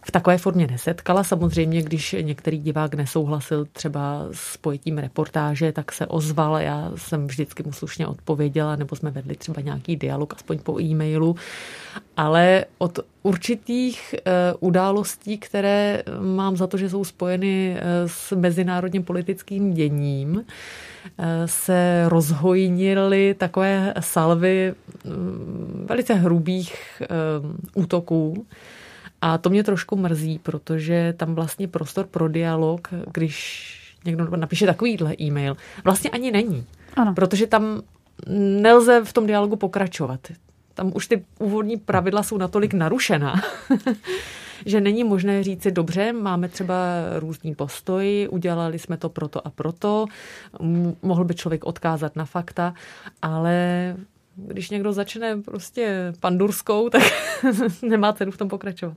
v 0.02 0.10
takové 0.10 0.38
formě 0.38 0.66
nesetkala. 0.66 1.24
Samozřejmě, 1.24 1.82
když 1.82 2.16
některý 2.20 2.58
divák 2.58 2.94
nesouhlasil 2.94 3.66
třeba 3.72 4.26
s 4.32 4.56
pojetím 4.56 4.98
reportáže, 4.98 5.72
tak 5.72 5.92
se 5.92 6.06
ozval. 6.06 6.56
Já 6.56 6.92
jsem 6.96 7.26
vždycky 7.26 7.62
mu 7.62 7.72
slušně 7.72 8.06
odpověděla, 8.06 8.76
nebo 8.76 8.96
jsme 8.96 9.10
vedli 9.10 9.36
třeba 9.36 9.60
nějaký 9.60 9.96
dialog, 9.96 10.34
aspoň 10.34 10.58
po 10.58 10.80
e-mailu. 10.80 11.36
Ale 12.16 12.64
od 12.78 12.98
určitých 13.22 14.14
uh, 14.14 14.68
událostí, 14.68 15.38
které 15.38 16.02
mám 16.20 16.56
za 16.56 16.66
to, 16.66 16.76
že 16.76 16.90
jsou 16.90 17.04
spojeny 17.04 17.76
uh, 17.76 17.80
s 18.06 18.32
mezinárodním 18.32 19.02
politickým 19.02 19.74
děním, 19.74 20.36
uh, 20.36 20.44
se 21.46 22.04
rozhojnily 22.08 23.34
takové 23.38 23.94
salvy 24.00 24.74
mm, 25.04 25.86
velice 25.88 26.14
hrubých 26.14 27.02
útoků. 27.74 28.46
A 29.20 29.38
to 29.38 29.50
mě 29.50 29.64
trošku 29.64 29.96
mrzí, 29.96 30.38
protože 30.38 31.14
tam 31.16 31.34
vlastně 31.34 31.68
prostor 31.68 32.06
pro 32.06 32.28
dialog, 32.28 32.88
když 33.12 33.76
někdo 34.04 34.36
napíše 34.36 34.66
takovýhle 34.66 35.14
e-mail, 35.20 35.56
vlastně 35.84 36.10
ani 36.10 36.30
není. 36.30 36.66
Ano. 36.96 37.14
Protože 37.14 37.46
tam 37.46 37.82
nelze 38.26 39.04
v 39.04 39.12
tom 39.12 39.26
dialogu 39.26 39.56
pokračovat. 39.56 40.20
Tam 40.74 40.92
už 40.94 41.06
ty 41.06 41.24
úvodní 41.38 41.76
pravidla 41.76 42.22
jsou 42.22 42.38
natolik 42.38 42.74
narušená, 42.74 43.34
že 44.66 44.80
není 44.80 45.04
možné 45.04 45.42
říct 45.42 45.62
si, 45.62 45.70
dobře, 45.70 46.12
máme 46.12 46.48
třeba 46.48 46.74
různý 47.18 47.54
postoj, 47.54 48.28
udělali 48.30 48.78
jsme 48.78 48.96
to 48.96 49.08
proto 49.08 49.46
a 49.46 49.50
proto, 49.50 50.06
mohl 51.02 51.24
by 51.24 51.34
člověk 51.34 51.64
odkázat 51.64 52.16
na 52.16 52.24
fakta, 52.24 52.74
ale 53.22 53.96
když 54.46 54.70
někdo 54.70 54.92
začne 54.92 55.42
prostě 55.42 56.12
pandurskou, 56.20 56.88
tak 56.88 57.02
nemá 57.82 58.12
cenu 58.12 58.30
v 58.30 58.36
tom 58.36 58.48
pokračovat. 58.48 58.96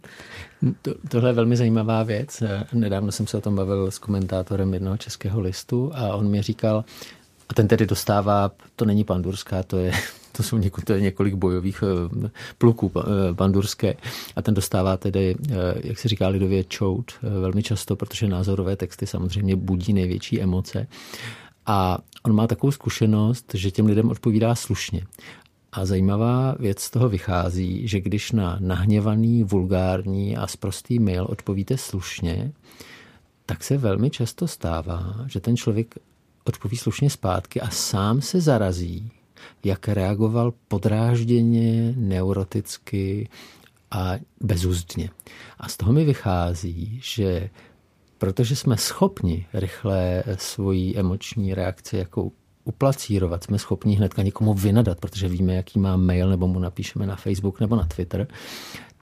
To, 0.82 0.94
tohle 1.10 1.30
je 1.30 1.34
velmi 1.34 1.56
zajímavá 1.56 2.04
věc. 2.04 2.44
Nedávno 2.74 3.12
jsem 3.12 3.28
se 3.28 3.38
o 3.38 3.42
tom 3.42 3.56
bavil 3.56 3.92
s 3.92 4.00
komentátorem 4.00 4.74
jednoho 4.74 4.98
českého 4.98 5.42
listu 5.42 5.92
a 5.96 6.16
on 6.16 6.30
mi 6.30 6.42
říkal, 6.42 6.86
a 7.50 7.54
ten 7.54 7.68
tedy 7.68 7.86
dostává, 7.86 8.52
to 8.76 8.86
není 8.86 9.04
pandurská, 9.04 9.64
to 9.64 9.78
je 9.78 9.92
to 10.38 10.44
jsou 10.44 10.58
několik, 10.58 10.86
to 10.86 10.94
je 10.94 11.02
několik 11.02 11.34
bojových 11.34 11.84
eh, 11.84 12.30
pluků 12.58 12.92
eh, 12.98 13.34
pandurské 13.34 13.96
a 14.36 14.42
ten 14.42 14.54
dostává 14.54 14.98
tedy, 14.98 15.36
eh, 15.52 15.56
jak 15.84 16.00
se 16.00 16.08
říká 16.08 16.28
lidově, 16.28 16.64
čout 16.64 17.12
velmi 17.22 17.64
často, 17.64 17.96
protože 17.96 18.28
názorové 18.28 18.76
texty 18.76 19.08
samozřejmě 19.08 19.56
budí 19.56 19.94
největší 19.94 20.42
emoce. 20.42 20.88
A 21.66 21.98
on 22.24 22.36
má 22.36 22.48
takovou 22.48 22.72
zkušenost, 22.72 23.52
že 23.54 23.72
těm 23.72 23.86
lidem 23.86 24.10
odpovídá 24.10 24.56
slušně. 24.56 25.06
A 25.72 25.86
zajímavá 25.86 26.56
věc 26.60 26.80
z 26.80 26.90
toho 26.90 27.10
vychází, 27.10 27.88
že 27.88 28.02
když 28.02 28.32
na 28.32 28.58
nahněvaný, 28.60 29.44
vulgární 29.44 30.38
a 30.38 30.48
sprostý 30.48 31.00
mail 31.00 31.26
odpovíte 31.30 31.78
slušně, 31.78 32.52
tak 33.46 33.64
se 33.64 33.78
velmi 33.78 34.10
často 34.10 34.48
stává, 34.48 35.16
že 35.28 35.40
ten 35.40 35.58
člověk 35.58 35.96
odpoví 36.44 36.78
slušně 36.78 37.10
zpátky 37.10 37.62
a 37.62 37.70
sám 37.70 38.22
se 38.22 38.42
zarazí, 38.42 39.12
jak 39.64 39.88
reagoval 39.88 40.54
podrážděně, 40.68 41.94
neuroticky 41.98 43.30
a 43.92 44.14
bezúzdně. 44.42 45.10
A 45.60 45.70
z 45.70 45.78
toho 45.78 45.94
mi 45.94 46.06
vychází, 46.06 47.00
že 47.04 47.50
protože 48.24 48.56
jsme 48.56 48.78
schopni 48.78 49.46
rychle 49.54 50.24
svoji 50.36 50.96
emoční 50.98 51.54
reakci 51.54 51.98
jako 51.98 52.30
uplacírovat, 52.64 53.44
jsme 53.44 53.60
schopni 53.60 53.96
hnedka 53.96 54.22
někomu 54.22 54.54
vynadat, 54.54 55.00
protože 55.00 55.28
víme, 55.28 55.56
jaký 55.56 55.80
má 55.80 55.98
mail, 55.98 56.30
nebo 56.30 56.48
mu 56.48 56.60
napíšeme 56.60 57.08
na 57.08 57.16
Facebook 57.16 57.60
nebo 57.60 57.76
na 57.76 57.84
Twitter, 57.84 58.28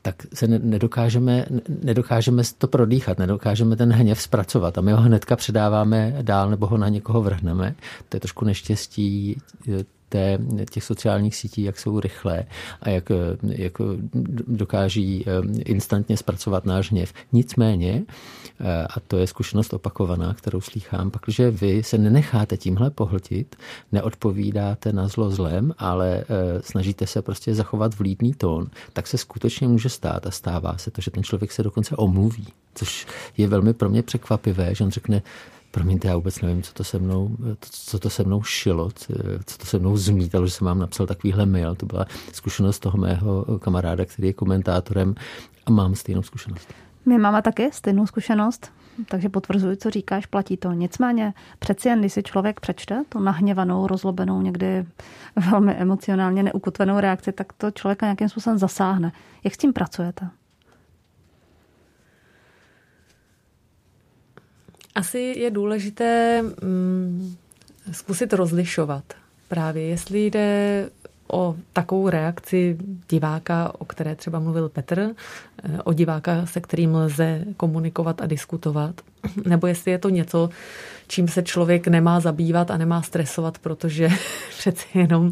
tak 0.02 0.16
se 0.34 0.48
nedokážeme, 0.48 1.46
nedokážeme 1.84 2.44
to 2.58 2.68
prodýchat, 2.68 3.20
nedokážeme 3.20 3.76
ten 3.76 3.92
hněv 3.94 4.22
zpracovat 4.22 4.78
a 4.78 4.82
my 4.82 4.92
ho 4.92 5.02
hnedka 5.02 5.36
předáváme 5.36 6.18
dál 6.22 6.50
nebo 6.50 6.68
ho 6.68 6.78
na 6.78 6.90
někoho 6.90 7.22
vrhneme. 7.22 7.76
To 8.10 8.18
je 8.18 8.22
trošku 8.22 8.46
neštěstí 8.46 9.38
té, 10.12 10.38
těch 10.70 10.84
sociálních 10.84 11.36
sítí, 11.36 11.64
jak 11.64 11.80
jsou 11.80 12.00
rychlé 12.00 12.46
a 12.82 12.90
jak, 12.90 13.12
jak 13.44 13.74
dokáží 14.48 15.26
eh, 15.28 15.62
instantně 15.66 16.18
zpracovat 16.18 16.66
náš 16.66 16.92
hněv. 16.92 17.14
Nicméně, 17.32 18.04
eh, 18.04 18.14
a 18.90 19.00
to 19.00 19.18
je 19.18 19.28
zkušenost 19.28 19.74
opakovaná, 19.74 20.34
kterou 20.34 20.62
slýchám, 20.62 21.12
pak, 21.12 21.22
že 21.28 21.52
vy 21.52 21.84
se 21.84 21.98
nenecháte 21.98 22.58
tímhle 22.58 22.90
pohltit, 22.90 23.56
neodpovídáte 23.92 24.94
na 24.94 25.08
zlo 25.08 25.32
zlem, 25.32 25.74
ale 25.78 26.18
eh, 26.18 26.26
snažíte 26.62 27.08
se 27.08 27.22
prostě 27.22 27.56
zachovat 27.56 27.96
vlídný 28.00 28.34
tón, 28.34 28.68
tak 28.94 29.08
se 29.08 29.18
skutečně 29.18 29.68
může 29.68 29.90
stát 29.90 30.28
a 30.28 30.32
stává 30.32 30.78
se 30.78 30.92
to, 30.92 31.02
že 31.02 31.12
ten 31.12 31.24
člověk 31.24 31.52
se 31.52 31.64
dokonce 31.64 31.96
omluví, 31.96 32.48
což 32.76 33.08
je 33.38 33.48
velmi 33.48 33.74
pro 33.74 33.90
mě 33.90 34.04
překvapivé, 34.04 34.76
že 34.76 34.84
on 34.84 34.92
řekne, 34.92 35.22
promiňte, 35.72 36.08
já 36.08 36.16
vůbec 36.16 36.42
nevím, 36.42 36.64
co 36.64 36.74
to 36.74 36.84
se 36.84 37.00
mnou, 37.00 37.38
co 37.60 38.00
to 38.00 38.10
se 38.10 38.24
mnou 38.24 38.44
šilo, 38.44 38.92
co 39.46 39.58
to 39.58 39.66
se 39.66 39.80
mnou 39.80 39.98
zmítalo, 39.98 40.48
že 40.48 40.54
jsem 40.54 40.66
vám 40.66 40.80
napsal 40.80 41.08
takovýhle 41.08 41.46
mail. 41.46 41.76
To 41.76 41.86
byla 41.86 42.06
zkušenost 42.34 42.80
toho 42.80 42.98
mého 42.98 43.46
kamaráda, 43.60 44.06
který 44.06 44.28
je 44.28 44.34
komentátorem 44.34 45.16
a 45.66 45.72
mám 45.72 45.96
stejnou 45.96 46.24
zkušenost. 46.24 46.68
My 47.06 47.18
máme 47.18 47.42
taky 47.42 47.70
stejnou 47.72 48.08
zkušenost, 48.08 48.72
takže 49.10 49.30
potvrzuji, 49.30 49.78
co 49.78 49.90
říkáš, 49.90 50.26
platí 50.26 50.58
to. 50.58 50.72
Nicméně 50.72 51.34
přeci 51.60 51.88
jen, 51.88 52.00
když 52.00 52.14
si 52.14 52.24
člověk 52.24 52.60
přečte 52.60 53.04
tu 53.10 53.20
nahněvanou, 53.20 53.88
rozlobenou, 53.88 54.42
někdy 54.42 54.86
velmi 55.52 55.74
emocionálně 55.74 56.44
neukotvenou 56.44 57.00
reakci, 57.00 57.32
tak 57.32 57.54
to 57.54 57.72
člověka 57.72 58.06
nějakým 58.06 58.30
způsobem 58.30 58.58
zasáhne. 58.58 59.12
Jak 59.44 59.54
s 59.54 59.58
tím 59.58 59.74
pracujete? 59.74 60.30
Asi 64.96 65.20
je 65.20 65.52
důležité 65.52 66.42
mm, 66.42 67.36
zkusit 67.92 68.34
rozlišovat 68.34 69.04
právě, 69.48 69.88
jestli 69.88 70.26
jde 70.26 70.90
o 71.32 71.56
takovou 71.74 72.10
reakci 72.10 72.78
diváka, 73.10 73.74
o 73.80 73.86
které 73.86 74.16
třeba 74.16 74.40
mluvil 74.40 74.70
Petr, 74.70 75.00
eh, 75.64 75.82
o 75.84 75.94
diváka, 75.94 76.46
se 76.46 76.62
kterým 76.62 76.96
lze 76.96 77.46
komunikovat 77.58 78.22
a 78.22 78.26
diskutovat, 78.26 79.02
nebo 79.46 79.68
jestli 79.68 79.92
je 79.92 79.98
to 79.98 80.10
něco, 80.10 80.50
čím 81.08 81.28
se 81.28 81.44
člověk 81.44 81.88
nemá 81.88 82.20
zabývat 82.20 82.72
a 82.72 82.78
nemá 82.78 83.02
stresovat, 83.02 83.58
protože 83.58 84.10
přeci 84.58 84.86
jenom 84.94 85.32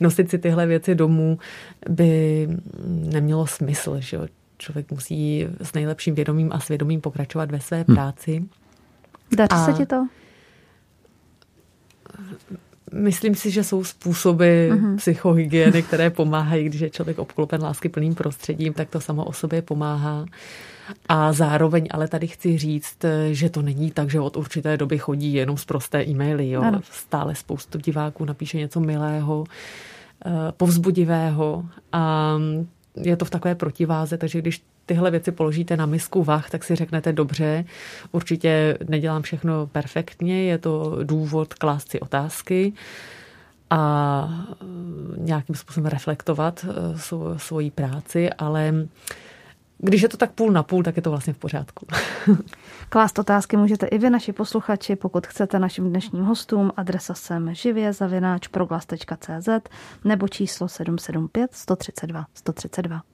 nosit 0.00 0.30
si 0.30 0.38
tyhle 0.38 0.66
věci 0.66 0.94
domů 0.94 1.38
by 1.88 2.48
nemělo 2.86 3.46
smysl. 3.46 3.96
Že 3.98 4.18
Člověk 4.58 4.90
musí 4.90 5.48
s 5.60 5.72
nejlepším 5.72 6.14
vědomím 6.14 6.52
a 6.52 6.60
svědomím 6.60 7.00
pokračovat 7.00 7.50
ve 7.50 7.60
své 7.60 7.84
hm. 7.88 7.94
práci. 7.94 8.36
Hmm. 8.36 8.48
Daří 9.36 9.48
a... 9.50 9.64
se 9.64 9.72
ti 9.72 9.86
to? 9.86 10.06
Myslím 12.94 13.34
si, 13.34 13.50
že 13.50 13.64
jsou 13.64 13.84
způsoby 13.84 14.68
uh-huh. 14.70 14.96
psychohygieny, 14.96 15.82
které 15.82 16.10
pomáhají, 16.10 16.64
když 16.64 16.80
je 16.80 16.90
člověk 16.90 17.18
obklopen 17.18 17.62
lásky 17.62 17.88
plným 17.88 18.14
prostředím, 18.14 18.72
tak 18.72 18.90
to 18.90 19.00
samo 19.00 19.24
o 19.24 19.32
sobě 19.32 19.62
pomáhá. 19.62 20.24
A 21.08 21.32
zároveň 21.32 21.88
ale 21.90 22.08
tady 22.08 22.26
chci 22.26 22.58
říct, 22.58 22.98
že 23.30 23.50
to 23.50 23.62
není 23.62 23.90
tak, 23.90 24.10
že 24.10 24.20
od 24.20 24.36
určité 24.36 24.76
doby 24.76 24.98
chodí 24.98 25.34
jenom 25.34 25.56
z 25.56 25.64
prosté 25.64 26.04
e-maily. 26.04 26.50
Jo. 26.50 26.72
Stále 26.90 27.34
spoustu 27.34 27.78
diváků 27.78 28.24
napíše 28.24 28.58
něco 28.58 28.80
milého, 28.80 29.44
eh, 30.26 30.30
povzbudivého 30.56 31.64
a 31.92 32.34
je 32.96 33.16
to 33.16 33.24
v 33.24 33.30
takové 33.30 33.54
protiváze, 33.54 34.18
takže 34.18 34.38
když 34.38 34.62
tyhle 34.86 35.10
věci 35.10 35.32
položíte 35.32 35.76
na 35.76 35.86
misku 35.86 36.24
vach, 36.24 36.50
tak 36.50 36.64
si 36.64 36.74
řeknete 36.74 37.12
dobře, 37.12 37.64
určitě 38.12 38.78
nedělám 38.88 39.22
všechno 39.22 39.66
perfektně, 39.66 40.44
je 40.44 40.58
to 40.58 40.98
důvod 41.02 41.54
klást 41.54 41.90
si 41.90 42.00
otázky 42.00 42.72
a 43.70 44.46
nějakým 45.16 45.56
způsobem 45.56 45.90
reflektovat 45.90 46.66
eh, 46.68 47.38
svoji 47.38 47.70
práci, 47.70 48.30
ale 48.30 48.74
když 49.78 50.02
je 50.02 50.08
to 50.08 50.16
tak 50.16 50.32
půl 50.32 50.52
na 50.52 50.62
půl, 50.62 50.82
tak 50.82 50.96
je 50.96 51.02
to 51.02 51.10
vlastně 51.10 51.32
v 51.32 51.38
pořádku. 51.38 51.86
Klást 52.88 53.18
otázky 53.18 53.56
můžete 53.56 53.86
i 53.86 53.98
vy, 53.98 54.10
naši 54.10 54.32
posluchači, 54.32 54.96
pokud 54.96 55.26
chcete 55.26 55.58
našim 55.58 55.88
dnešním 55.88 56.24
hostům. 56.24 56.72
Adresa 56.76 57.14
sem 57.14 57.54
živě 57.54 57.92
zavináč 57.92 58.48
proglas.cz 58.48 59.48
nebo 60.04 60.28
číslo 60.28 60.68
775 60.68 61.54
132 61.54 62.26
132. 62.34 63.13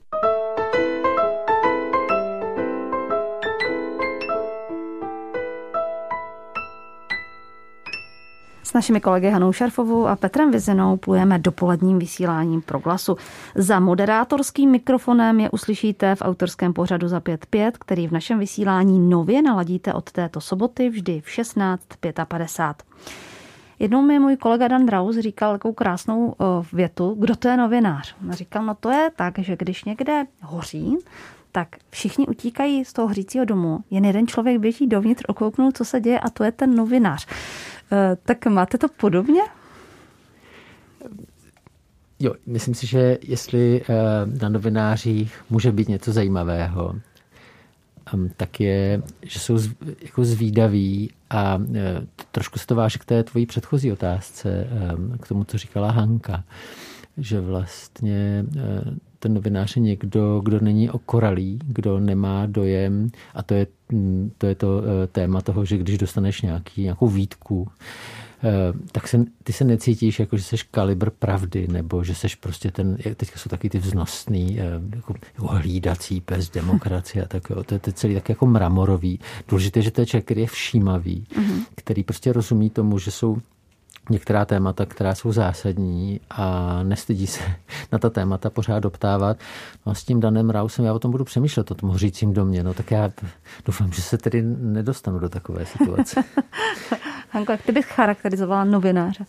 S 8.71 8.73
našimi 8.73 9.01
kolegy 9.01 9.31
Hanou 9.31 9.53
Šarfovou 9.53 10.07
a 10.07 10.17
Petrem 10.17 10.51
Vizinou 10.51 10.97
plujeme 10.97 11.39
dopoledním 11.39 11.99
vysíláním 11.99 12.63
glasu. 12.83 13.17
Za 13.55 13.81
moderátorským 13.81 14.71
mikrofonem 14.71 15.41
je 15.41 15.51
uslyšíte 15.51 16.15
v 16.15 16.23
autorském 16.23 16.73
pořadu 16.73 17.09
za 17.09 17.19
5.5, 17.19 17.73
který 17.79 18.09
v 18.09 18.13
našem 18.13 18.39
vysílání 18.39 19.11
nově 19.11 19.43
naladíte 19.43 19.95
od 19.95 20.13
této 20.13 20.41
soboty 20.41 20.89
vždy 20.89 21.21
v 21.21 21.27
16.55. 21.27 22.75
Jednou 23.79 24.03
mi 24.03 24.19
můj 24.19 24.37
kolega 24.37 24.69
Dan 24.69 24.87
Draus 24.87 25.19
říkal 25.19 25.53
takovou 25.53 25.75
krásnou 25.75 26.35
větu, 26.73 27.17
kdo 27.19 27.37
to 27.37 27.49
je 27.49 27.57
novinář. 27.57 28.15
Říkal, 28.31 28.65
no 28.65 28.75
to 28.75 28.91
je 28.91 29.11
tak, 29.17 29.39
že 29.39 29.57
když 29.57 29.85
někde 29.85 30.25
hoří, 30.43 30.97
tak 31.53 31.69
všichni 31.91 32.27
utíkají 32.27 32.85
z 32.85 32.93
toho 32.93 33.09
hřícího 33.09 33.45
domu. 33.45 33.79
Jen 33.91 34.05
jeden 34.05 34.27
člověk 34.27 34.59
běží 34.59 34.87
dovnitř, 34.87 35.23
okouknout, 35.29 35.77
co 35.77 35.85
se 35.85 36.01
děje 36.01 36.21
a 36.21 36.31
to 36.31 36.45
je 36.45 36.53
ten 36.53 36.75
novinář. 36.75 37.27
Eh, 37.93 38.17
tak 38.23 38.47
máte 38.47 38.79
to 38.79 38.89
podobně? 38.89 39.41
Jo, 42.19 42.35
myslím 42.47 42.75
si, 42.75 42.87
že 42.87 43.19
jestli 43.23 43.83
eh, 43.83 43.95
na 44.43 44.49
novinářích 44.49 45.45
může 45.51 45.73
být 45.73 45.89
něco 45.89 46.13
zajímavého, 46.13 46.95
tak 48.37 48.61
je, 48.61 49.03
že 49.23 49.39
jsou 49.39 49.59
jako 50.03 50.25
zvídaví 50.25 51.11
a 51.31 51.59
eh, 51.75 52.07
trošku 52.33 52.59
se 52.59 52.67
to 52.67 52.75
váže 52.75 52.99
k 52.99 53.05
té 53.05 53.25
tvojí 53.25 53.47
předchozí 53.47 53.93
otázce, 53.93 54.67
k 55.21 55.29
tomu, 55.29 55.45
co 55.45 55.59
říkala 55.59 55.91
Hanka, 55.91 56.45
že 57.17 57.41
vlastně 57.41 58.45
ten 59.21 59.35
novinář 59.35 59.77
je 59.77 59.83
někdo, 59.83 60.41
kdo 60.45 60.61
není 60.61 60.91
okoralý, 60.91 61.59
kdo 61.67 62.01
nemá 62.01 62.47
dojem 62.47 63.11
a 63.35 63.43
to 63.43 63.55
je 63.55 63.67
mm, 63.93 64.31
to, 64.39 64.47
je 64.47 64.55
to 64.55 64.83
eh, 64.83 65.07
téma 65.07 65.41
toho, 65.41 65.65
že 65.65 65.79
když 65.79 65.99
dostaneš 65.99 66.43
nějaký, 66.43 66.83
nějakou 66.83 67.09
výtku, 67.09 67.69
eh, 68.45 68.51
tak 68.93 69.09
se, 69.09 69.25
ty 69.43 69.53
se 69.53 69.65
necítíš 69.65 70.21
jako, 70.21 70.37
že 70.37 70.43
jsi 70.43 70.57
kalibr 70.71 71.11
pravdy, 71.11 71.69
nebo 71.69 72.05
že 72.05 72.15
jsi 72.15 72.27
prostě 72.41 72.71
ten, 72.71 72.97
teďka 73.17 73.39
jsou 73.39 73.49
taky 73.49 73.71
ty 73.71 73.79
vznosný, 73.79 74.61
eh, 74.61 74.65
jako, 74.97 75.15
jako 75.35 75.47
hlídací 75.47 76.21
pes 76.21 76.51
demokracie 76.51 77.25
a 77.25 77.29
tak, 77.29 77.51
jo, 77.51 77.65
to 77.65 77.75
je 77.75 77.81
celý 77.93 78.15
tak 78.15 78.29
jako 78.29 78.47
mramorový. 78.47 79.21
Důležité, 79.49 79.83
že 79.83 79.91
to 79.91 80.01
je 80.01 80.07
člověk, 80.07 80.25
který 80.25 80.41
je 80.41 80.47
všímavý, 80.47 81.25
mm-hmm. 81.31 81.65
který 81.75 82.05
prostě 82.05 82.33
rozumí 82.33 82.71
tomu, 82.71 82.99
že 82.99 83.11
jsou 83.11 83.39
některá 84.11 84.45
témata, 84.45 84.87
která 84.87 85.15
jsou 85.15 85.33
zásadní 85.33 86.21
a 86.31 86.79
nestydí 86.83 87.27
se 87.27 87.43
na 87.93 87.99
ta 87.99 88.11
témata 88.11 88.51
pořád 88.51 88.81
doptávat. 88.81 89.37
No 89.87 89.93
a 89.93 89.95
s 89.95 90.05
tím 90.05 90.21
Danem 90.21 90.51
Rausem 90.51 90.85
já 90.85 90.95
o 90.95 90.99
tom 90.99 91.11
budu 91.11 91.25
přemýšlet, 91.25 91.71
o 91.71 91.75
tom 91.75 91.89
hořícím 91.89 92.33
domě. 92.33 92.63
No 92.63 92.75
tak 92.75 92.91
já 92.91 93.11
doufám, 93.67 93.93
že 93.93 94.03
se 94.03 94.19
tedy 94.19 94.43
nedostanu 94.59 95.19
do 95.19 95.29
takové 95.29 95.67
situace. 95.67 96.25
Hanko, 97.31 97.53
jak 97.53 97.63
ty 97.63 97.73
bys 97.73 97.85
charakterizovala 97.85 98.65
novináře? 98.65 99.25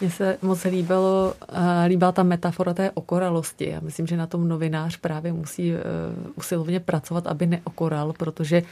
Mně 0.00 0.10
se 0.10 0.38
moc 0.42 0.64
líbilo, 0.64 1.34
eh, 1.52 1.86
líbila 1.86 2.12
ta 2.12 2.22
metafora 2.22 2.74
té 2.74 2.90
okoralosti. 2.90 3.70
Já 3.70 3.80
myslím, 3.80 4.06
že 4.06 4.16
na 4.16 4.26
tom 4.26 4.48
novinář 4.48 4.96
právě 4.96 5.32
musí 5.32 5.72
eh, 5.72 5.78
usilovně 6.34 6.80
pracovat, 6.80 7.26
aby 7.26 7.46
neokoral, 7.46 8.12
protože 8.12 8.62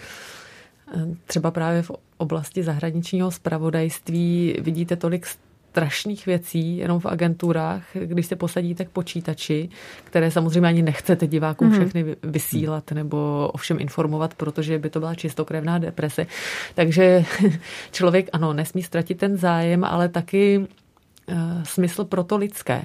třeba 1.26 1.50
právě 1.50 1.82
v 1.82 1.90
oblasti 2.16 2.62
zahraničního 2.62 3.30
spravodajství 3.30 4.56
vidíte 4.60 4.96
tolik 4.96 5.26
strašných 5.72 6.26
věcí 6.26 6.76
jenom 6.76 7.00
v 7.00 7.06
agenturách, 7.06 7.82
když 7.94 8.26
se 8.26 8.36
posadíte 8.36 8.84
k 8.84 8.88
počítači, 8.88 9.68
které 10.04 10.30
samozřejmě 10.30 10.68
ani 10.68 10.82
nechcete 10.82 11.26
divákům 11.26 11.68
mm. 11.68 11.74
všechny 11.74 12.16
vysílat 12.22 12.90
nebo 12.92 13.50
ovšem 13.52 13.80
informovat, 13.80 14.34
protože 14.34 14.78
by 14.78 14.90
to 14.90 15.00
byla 15.00 15.14
čistokrevná 15.14 15.78
deprese. 15.78 16.26
Takže 16.74 17.24
člověk, 17.92 18.28
ano, 18.32 18.52
nesmí 18.52 18.82
ztratit 18.82 19.18
ten 19.18 19.36
zájem, 19.36 19.84
ale 19.84 20.08
taky 20.08 20.58
uh, 20.58 21.36
smysl 21.62 22.04
pro 22.04 22.24
to 22.24 22.36
lidské. 22.36 22.82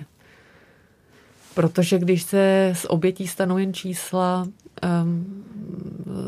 Protože 1.55 1.99
když 1.99 2.23
se 2.23 2.71
z 2.75 2.85
obětí 2.89 3.27
stanou 3.27 3.57
jen 3.57 3.73
čísla, 3.73 4.47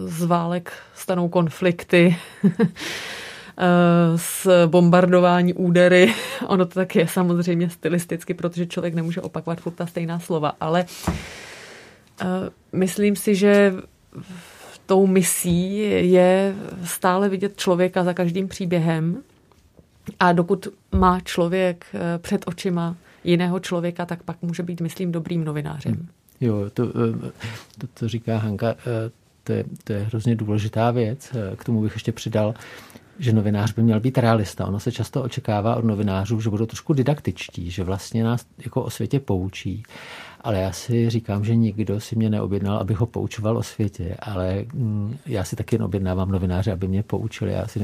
z 0.05 0.23
válek 0.23 0.73
stanou 0.95 1.29
konflikty, 1.29 2.17
z 4.15 4.47
bombardování 4.65 5.53
údery. 5.53 6.13
Ono 6.47 6.65
to 6.65 6.73
tak 6.73 6.95
je 6.95 7.07
samozřejmě 7.07 7.69
stylisticky, 7.69 8.33
protože 8.33 8.65
člověk 8.65 8.93
nemůže 8.93 9.21
opakovat 9.21 9.61
furt 9.61 9.73
ta 9.73 9.85
stejná 9.85 10.19
slova, 10.19 10.53
ale 10.61 10.85
uh, 12.21 12.27
myslím 12.71 13.15
si, 13.15 13.35
že 13.35 13.73
tou 14.85 15.07
misí 15.07 15.77
je 16.11 16.55
stále 16.83 17.29
vidět 17.29 17.57
člověka 17.57 18.03
za 18.03 18.13
každým 18.13 18.47
příběhem 18.47 19.23
a 20.19 20.31
dokud 20.31 20.67
má 20.91 21.19
člověk 21.19 21.85
eh, 21.93 22.17
před 22.17 22.43
očima 22.47 22.95
jiného 23.23 23.59
člověka, 23.59 24.05
tak 24.05 24.23
pak 24.23 24.41
může 24.41 24.63
být, 24.63 24.81
myslím, 24.81 25.11
dobrým 25.11 25.43
novinářem. 25.43 25.93
Hmm. 25.93 26.07
Jo, 26.41 26.69
to, 26.73 26.83
eh, 26.83 27.31
to, 27.77 27.87
to 27.93 28.07
říká 28.07 28.37
Hanka, 28.37 28.69
eh, 28.69 29.11
to 29.43 29.53
je, 29.53 29.65
to 29.83 29.93
je 29.93 29.99
hrozně 29.99 30.35
důležitá 30.35 30.91
věc. 30.91 31.35
K 31.55 31.63
tomu 31.63 31.81
bych 31.81 31.93
ještě 31.93 32.11
přidal, 32.11 32.53
že 33.19 33.33
novinář 33.33 33.73
by 33.73 33.83
měl 33.83 33.99
být 33.99 34.17
realista. 34.17 34.65
Ono 34.65 34.79
se 34.79 34.91
často 34.91 35.23
očekává 35.23 35.75
od 35.75 35.85
novinářů, 35.85 36.41
že 36.41 36.49
budou 36.49 36.65
trošku 36.65 36.93
didaktičtí, 36.93 37.71
že 37.71 37.83
vlastně 37.83 38.23
nás 38.23 38.45
jako 38.57 38.83
o 38.83 38.89
světě 38.89 39.19
poučí. 39.19 39.83
Ale 40.41 40.59
já 40.59 40.71
si 40.71 41.09
říkám, 41.09 41.45
že 41.45 41.55
nikdo 41.55 41.99
si 41.99 42.15
mě 42.15 42.29
neobjednal, 42.29 42.77
abych 42.77 42.97
ho 42.97 43.05
poučoval 43.05 43.57
o 43.57 43.63
světě, 43.63 44.15
ale 44.19 44.65
mm, 44.73 45.17
já 45.25 45.43
si 45.43 45.55
taky 45.55 45.79
objednávám 45.79 46.31
novináře, 46.31 46.71
aby 46.71 46.87
mě 46.87 47.03
poučili. 47.03 47.51
Já 47.51 47.67
si 47.67 47.79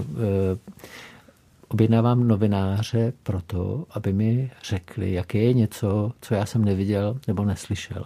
objednávám 1.68 2.28
novináře 2.28 3.14
proto, 3.24 3.86
aby 3.90 4.14
mi 4.14 4.52
řekli, 4.64 5.14
jaké 5.14 5.38
je 5.38 5.54
něco, 5.54 6.12
co 6.22 6.34
já 6.34 6.46
jsem 6.46 6.66
neviděl 6.66 7.20
nebo 7.28 7.46
neslyšel. 7.46 8.06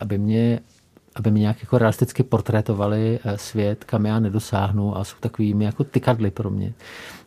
Aby 0.00 0.18
mě 0.18 0.60
aby 1.14 1.30
mě 1.30 1.40
nějak 1.40 1.60
jako 1.60 1.78
realisticky 1.78 2.22
portrétovali 2.22 3.18
eh, 3.24 3.38
svět, 3.38 3.84
kam 3.84 4.06
já 4.06 4.20
nedosáhnu 4.20 4.96
a 4.96 5.04
jsou 5.04 5.16
takovými 5.20 5.64
jako 5.64 5.84
tykadly 5.84 6.30
pro 6.30 6.50
mě. 6.50 6.72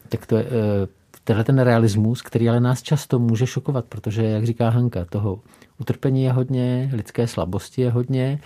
Tak 0.10 0.26
to 0.26 0.38
je 0.38 0.46
eh, 0.46 0.88
tenhle 1.24 1.44
ten 1.44 1.60
realismus, 1.60 2.22
který 2.22 2.50
ale 2.50 2.60
nás 2.60 2.82
často 2.82 3.20
může 3.20 3.48
šokovat, 3.48 3.86
protože, 3.86 4.24
jak 4.24 4.46
říká 4.46 4.70
Hanka, 4.70 5.06
toho 5.06 5.40
utrpení 5.80 6.24
je 6.24 6.32
hodně, 6.32 6.90
lidské 6.94 7.28
slabosti 7.28 7.82
je 7.82 7.92
hodně 7.92 8.40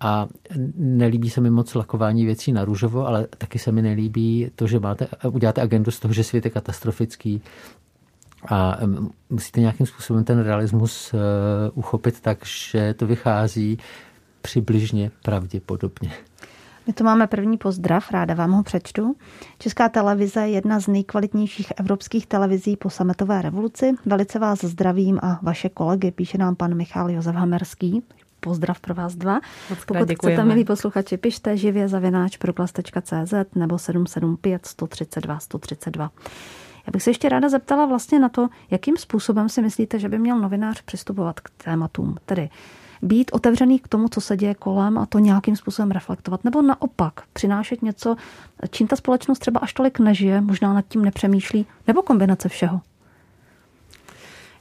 a 0.00 0.26
nelíbí 0.76 1.30
se 1.30 1.40
mi 1.40 1.50
moc 1.50 1.74
lakování 1.74 2.24
věcí 2.26 2.52
na 2.52 2.64
růžovo, 2.64 3.06
ale 3.06 3.26
taky 3.38 3.58
se 3.58 3.72
mi 3.72 3.82
nelíbí 3.82 4.50
to, 4.54 4.66
že 4.66 4.80
máte, 4.80 5.08
uděláte 5.30 5.62
agendu 5.62 5.90
z 5.90 6.00
toho, 6.00 6.14
že 6.14 6.24
svět 6.24 6.44
je 6.44 6.50
katastrofický 6.50 7.42
a 8.48 8.78
musíte 9.30 9.60
nějakým 9.60 9.86
způsobem 9.86 10.24
ten 10.24 10.40
realismus 10.40 11.14
uh, 11.14 11.20
uchopit 11.74 12.20
tak, 12.20 12.46
že 12.46 12.94
to 12.94 13.06
vychází 13.06 13.78
přibližně 14.42 15.10
pravděpodobně. 15.22 16.12
My 16.86 16.92
tu 16.92 17.04
máme 17.04 17.26
první 17.26 17.56
pozdrav, 17.58 18.10
ráda 18.10 18.34
vám 18.34 18.52
ho 18.52 18.62
přečtu. 18.62 19.16
Česká 19.58 19.88
televize 19.88 20.40
je 20.40 20.48
jedna 20.48 20.80
z 20.80 20.88
nejkvalitnějších 20.88 21.72
evropských 21.76 22.26
televizí 22.26 22.76
po 22.76 22.90
sametové 22.90 23.42
revoluci. 23.42 23.92
Velice 24.06 24.38
vás 24.38 24.64
zdravím 24.64 25.18
a 25.22 25.40
vaše 25.42 25.68
kolegy, 25.68 26.10
píše 26.10 26.38
nám 26.38 26.56
pan 26.56 26.74
Michal 26.74 27.10
Josef 27.10 27.34
Hamerský. 27.34 28.02
Pozdrav 28.46 28.80
pro 28.80 28.94
vás 28.94 29.14
dva. 29.14 29.40
Pokud 29.68 30.08
děkujeme. 30.08 30.36
chcete, 30.36 30.44
milí 30.44 30.64
posluchači, 30.64 31.16
pište 31.16 31.56
živě 31.56 31.88
zavináč 31.88 32.36
proglas.cz 32.36 33.34
nebo 33.54 33.78
775 33.78 34.66
132 34.66 35.38
132. 35.38 36.10
Já 36.86 36.90
bych 36.92 37.02
se 37.02 37.10
ještě 37.10 37.28
ráda 37.28 37.48
zeptala 37.48 37.86
vlastně 37.86 38.18
na 38.18 38.28
to, 38.28 38.48
jakým 38.70 38.96
způsobem 38.96 39.48
si 39.48 39.62
myslíte, 39.62 39.98
že 39.98 40.08
by 40.08 40.18
měl 40.18 40.38
novinář 40.38 40.82
přistupovat 40.82 41.40
k 41.40 41.50
tématům. 41.64 42.16
Tedy 42.26 42.48
být 43.02 43.30
otevřený 43.34 43.78
k 43.78 43.88
tomu, 43.88 44.08
co 44.08 44.20
se 44.20 44.36
děje 44.36 44.54
kolem 44.54 44.98
a 44.98 45.06
to 45.06 45.18
nějakým 45.18 45.56
způsobem 45.56 45.90
reflektovat. 45.90 46.44
Nebo 46.44 46.62
naopak 46.62 47.20
přinášet 47.32 47.82
něco, 47.82 48.16
čím 48.70 48.86
ta 48.86 48.96
společnost 48.96 49.38
třeba 49.38 49.60
až 49.60 49.72
tolik 49.72 49.98
nežije, 49.98 50.40
možná 50.40 50.72
nad 50.72 50.84
tím 50.88 51.04
nepřemýšlí, 51.04 51.66
nebo 51.86 52.02
kombinace 52.02 52.48
všeho. 52.48 52.80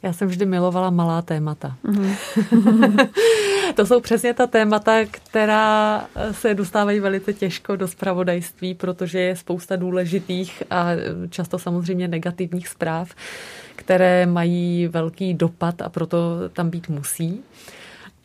Já 0.06 0.14
jsem 0.14 0.28
vždy 0.28 0.46
milovala 0.46 0.90
malá 0.90 1.22
témata. 1.22 1.76
Mm-hmm. 1.86 3.10
to 3.76 3.86
jsou 3.86 4.00
přesně 4.00 4.34
ta 4.34 4.48
témata, 4.48 5.06
která 5.06 6.06
se 6.32 6.54
dostávají 6.54 7.00
velice 7.00 7.34
těžko 7.34 7.76
do 7.76 7.88
spravodajství, 7.88 8.74
protože 8.74 9.20
je 9.20 9.36
spousta 9.36 9.76
důležitých 9.76 10.64
a 10.70 10.88
často 11.30 11.60
samozřejmě 11.60 12.08
negativních 12.08 12.68
zpráv, 12.68 13.16
které 13.76 14.26
mají 14.26 14.88
velký 14.88 15.34
dopad 15.34 15.82
a 15.82 15.90
proto 15.90 16.18
tam 16.54 16.70
být 16.70 16.90
musí 16.90 17.44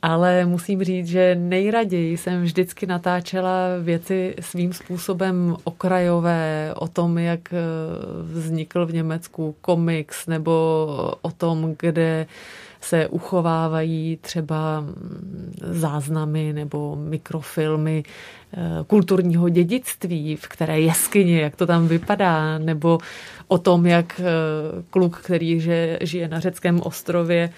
ale 0.02 0.46
musím 0.46 0.84
říct, 0.84 1.06
že 1.06 1.34
nejraději 1.34 2.16
jsem 2.16 2.42
vždycky 2.42 2.86
natáčela 2.86 3.52
věci 3.82 4.34
svým 4.40 4.72
způsobem 4.72 5.56
okrajové, 5.64 6.74
o 6.76 6.88
tom, 6.88 7.18
jak 7.18 7.52
eh, 7.52 7.56
vznikl 8.22 8.86
v 8.86 8.92
Německu 8.92 9.54
komiks, 9.60 10.26
nebo 10.26 10.52
o 11.22 11.30
tom, 11.30 11.74
kde 11.78 12.26
se 12.80 13.08
uchovávají 13.08 14.18
třeba 14.20 14.80
mm, 14.80 15.54
záznamy 15.60 16.52
nebo 16.52 16.96
mikrofilmy 16.96 18.02
eh, 18.02 18.56
kulturního 18.86 19.48
dědictví, 19.48 20.36
v 20.36 20.48
které 20.48 20.80
jeskyně, 20.80 21.40
jak 21.40 21.56
to 21.56 21.66
tam 21.66 21.88
vypadá, 21.88 22.58
nebo 22.58 22.98
o 23.48 23.58
tom, 23.58 23.86
jak 23.86 24.20
eh, 24.20 24.24
kluk, 24.90 25.18
který 25.18 25.60
žije 26.00 26.28
na 26.28 26.40
řeckém 26.40 26.80
ostrově, 26.80 27.50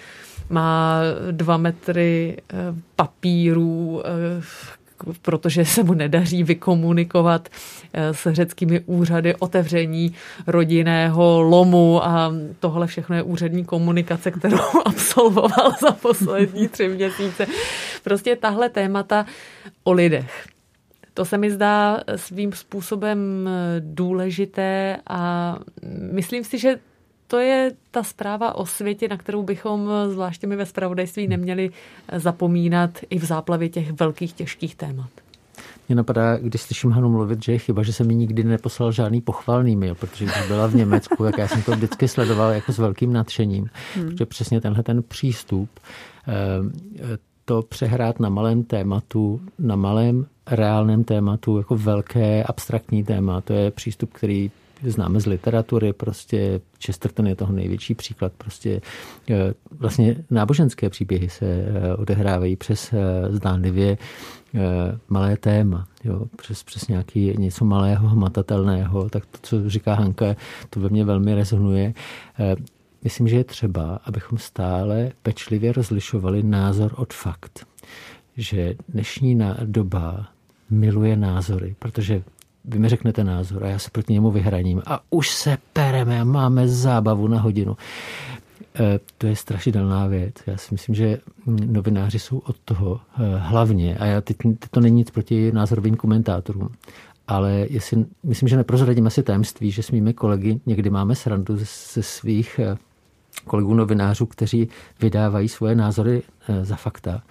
má 0.49 0.99
dva 1.31 1.57
metry 1.57 2.37
eh, 2.37 2.55
papírů, 2.95 4.01
eh, 4.05 4.43
protože 5.21 5.65
se 5.65 5.83
mu 5.83 5.93
nedaří 5.93 6.43
vykomunikovat 6.43 7.49
eh, 7.93 8.13
s 8.13 8.33
řeckými 8.33 8.79
úřady 8.85 9.35
otevření 9.35 10.13
rodinného 10.47 11.41
lomu 11.41 12.05
a 12.05 12.33
tohle 12.59 12.87
všechno 12.87 13.15
je 13.15 13.23
úřední 13.23 13.65
komunikace, 13.65 14.31
kterou 14.31 14.57
absolvoval 14.85 15.71
za 15.81 15.91
poslední 15.91 16.67
tři 16.67 16.87
měsíce. 16.87 17.45
Prostě 18.03 18.35
tahle 18.35 18.69
témata 18.69 19.25
o 19.83 19.91
lidech. 19.91 20.47
To 21.13 21.25
se 21.25 21.37
mi 21.37 21.51
zdá 21.51 21.99
svým 22.15 22.53
způsobem 22.53 23.49
důležité 23.79 24.97
a 25.07 25.55
myslím 26.11 26.43
si, 26.43 26.57
že 26.57 26.79
to 27.33 27.39
je 27.39 27.71
ta 27.91 28.03
zpráva 28.03 28.55
o 28.55 28.65
světě, 28.65 29.07
na 29.07 29.17
kterou 29.17 29.43
bychom, 29.43 29.89
zvláště 30.09 30.47
my 30.47 30.55
ve 30.55 30.65
spravodajství, 30.65 31.27
neměli 31.27 31.69
zapomínat 32.17 32.99
i 33.09 33.19
v 33.19 33.25
záplavě 33.25 33.69
těch 33.69 33.91
velkých, 33.91 34.33
těžkých 34.33 34.75
témat. 34.75 35.09
Mě 35.87 35.95
napadá, 35.95 36.37
když 36.37 36.61
slyším 36.61 36.91
Hanu 36.91 37.09
mluvit, 37.09 37.43
že 37.43 37.51
je 37.51 37.57
chyba, 37.57 37.83
že 37.83 37.93
se 37.93 38.03
mi 38.03 38.15
nikdy 38.15 38.43
neposlal 38.43 38.91
žádný 38.91 39.21
pochvalný 39.21 39.75
mail, 39.75 39.95
protože 39.95 40.25
když 40.25 40.47
byla 40.47 40.67
v 40.67 40.75
Německu, 40.75 41.23
tak 41.23 41.37
já 41.37 41.47
jsem 41.47 41.61
to 41.61 41.71
vždycky 41.71 42.07
sledoval 42.07 42.51
jako 42.51 42.73
s 42.73 42.77
velkým 42.77 43.13
nadšením, 43.13 43.69
hmm. 43.95 44.09
protože 44.09 44.25
přesně 44.25 44.61
tenhle 44.61 44.83
ten 44.83 45.03
přístup, 45.03 45.69
eh, 46.27 47.17
to 47.45 47.61
přehrát 47.61 48.19
na 48.19 48.29
malém 48.29 48.63
tématu, 48.63 49.41
na 49.59 49.75
malém 49.75 50.25
reálném 50.47 51.03
tématu, 51.03 51.57
jako 51.57 51.75
velké 51.75 52.43
abstraktní 52.43 53.03
téma, 53.03 53.41
to 53.41 53.53
je 53.53 53.71
přístup, 53.71 54.13
který 54.13 54.51
známe 54.91 55.19
z 55.19 55.25
literatury, 55.25 55.93
prostě 55.93 56.61
Chesterton 56.85 57.27
je 57.27 57.35
toho 57.35 57.53
největší 57.53 57.95
příklad, 57.95 58.33
prostě 58.37 58.81
eh, 59.29 59.53
vlastně 59.71 60.15
náboženské 60.31 60.89
příběhy 60.89 61.29
se 61.29 61.45
eh, 61.45 61.95
odehrávají 61.95 62.55
přes 62.55 62.93
eh, 62.93 62.97
zdánlivě 63.29 63.97
malé 65.09 65.37
téma, 65.37 65.87
jo, 66.03 66.25
přes, 66.37 66.63
přes 66.63 66.87
nějaký 66.87 67.33
něco 67.37 67.65
malého, 67.65 68.07
hmatatelného, 68.07 69.09
tak 69.09 69.25
to, 69.25 69.37
co 69.41 69.69
říká 69.69 69.93
Hanka, 69.93 70.35
to 70.69 70.79
ve 70.79 70.89
mně 70.89 71.05
velmi 71.05 71.35
rezonuje. 71.35 71.93
Myslím, 73.03 73.27
že 73.27 73.35
je 73.35 73.43
třeba, 73.43 73.99
abychom 74.05 74.37
stále 74.37 75.11
pečlivě 75.23 75.73
rozlišovali 75.73 76.43
názor 76.43 76.93
od 76.97 77.13
fakt. 77.13 77.65
Že 78.37 78.75
dnešní 78.89 79.39
doba 79.65 80.27
miluje 80.69 81.15
názory, 81.15 81.75
protože 81.79 82.23
vy 82.65 82.79
mi 82.79 82.89
řeknete 82.89 83.23
názor 83.23 83.63
a 83.63 83.67
já 83.67 83.79
se 83.79 83.89
proti 83.89 84.13
němu 84.13 84.31
vyhraním 84.31 84.81
a 84.85 84.99
už 85.09 85.29
se 85.29 85.57
pereme 85.73 86.21
a 86.21 86.23
máme 86.23 86.67
zábavu 86.67 87.27
na 87.27 87.39
hodinu. 87.41 87.77
E, 88.79 88.99
to 89.17 89.27
je 89.27 89.35
strašidelná 89.35 90.07
věc. 90.07 90.35
Já 90.47 90.57
si 90.57 90.67
myslím, 90.73 90.95
že 90.95 91.17
novináři 91.65 92.19
jsou 92.19 92.37
od 92.37 92.55
toho 92.65 92.99
e, 93.19 93.37
hlavně, 93.37 93.97
a 93.97 94.05
já 94.05 94.21
teď, 94.21 94.37
teď 94.37 94.69
to 94.71 94.79
není 94.79 94.95
nic 94.95 95.11
proti 95.11 95.51
názorovým 95.51 95.95
komentátorům, 95.95 96.69
ale 97.27 97.51
jestli, 97.69 98.05
myslím, 98.23 98.49
že 98.49 98.57
neprozradím 98.57 99.07
asi 99.07 99.23
tajemství, 99.23 99.71
že 99.71 99.83
s 99.83 99.91
mými 99.91 100.13
kolegy 100.13 100.59
někdy 100.65 100.89
máme 100.89 101.15
srandu 101.15 101.57
ze 101.57 102.03
svých 102.03 102.59
e, 102.59 102.77
kolegů 103.47 103.73
novinářů, 103.73 104.25
kteří 104.25 104.69
vydávají 105.01 105.49
svoje 105.49 105.75
názory 105.75 106.21
za 106.61 106.75
fakta 106.75 107.21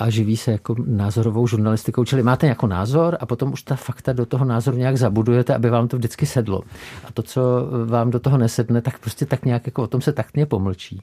a 0.00 0.10
živí 0.10 0.36
se 0.36 0.52
jako 0.52 0.74
názorovou 0.86 1.46
žurnalistikou. 1.46 2.04
Čili 2.04 2.22
máte 2.22 2.46
jako 2.46 2.66
názor 2.66 3.16
a 3.20 3.26
potom 3.26 3.52
už 3.52 3.62
ta 3.62 3.76
fakta 3.76 4.12
do 4.12 4.26
toho 4.26 4.44
názoru 4.44 4.76
nějak 4.76 4.96
zabudujete, 4.96 5.54
aby 5.54 5.70
vám 5.70 5.88
to 5.88 5.96
vždycky 5.96 6.26
sedlo. 6.26 6.62
A 7.04 7.12
to, 7.12 7.22
co 7.22 7.42
vám 7.84 8.10
do 8.10 8.20
toho 8.20 8.38
nesedne, 8.38 8.82
tak 8.82 8.98
prostě 8.98 9.26
tak 9.26 9.44
nějak 9.44 9.66
jako 9.66 9.82
o 9.82 9.86
tom 9.86 10.00
se 10.00 10.12
taktně 10.12 10.46
pomlčí. 10.46 11.02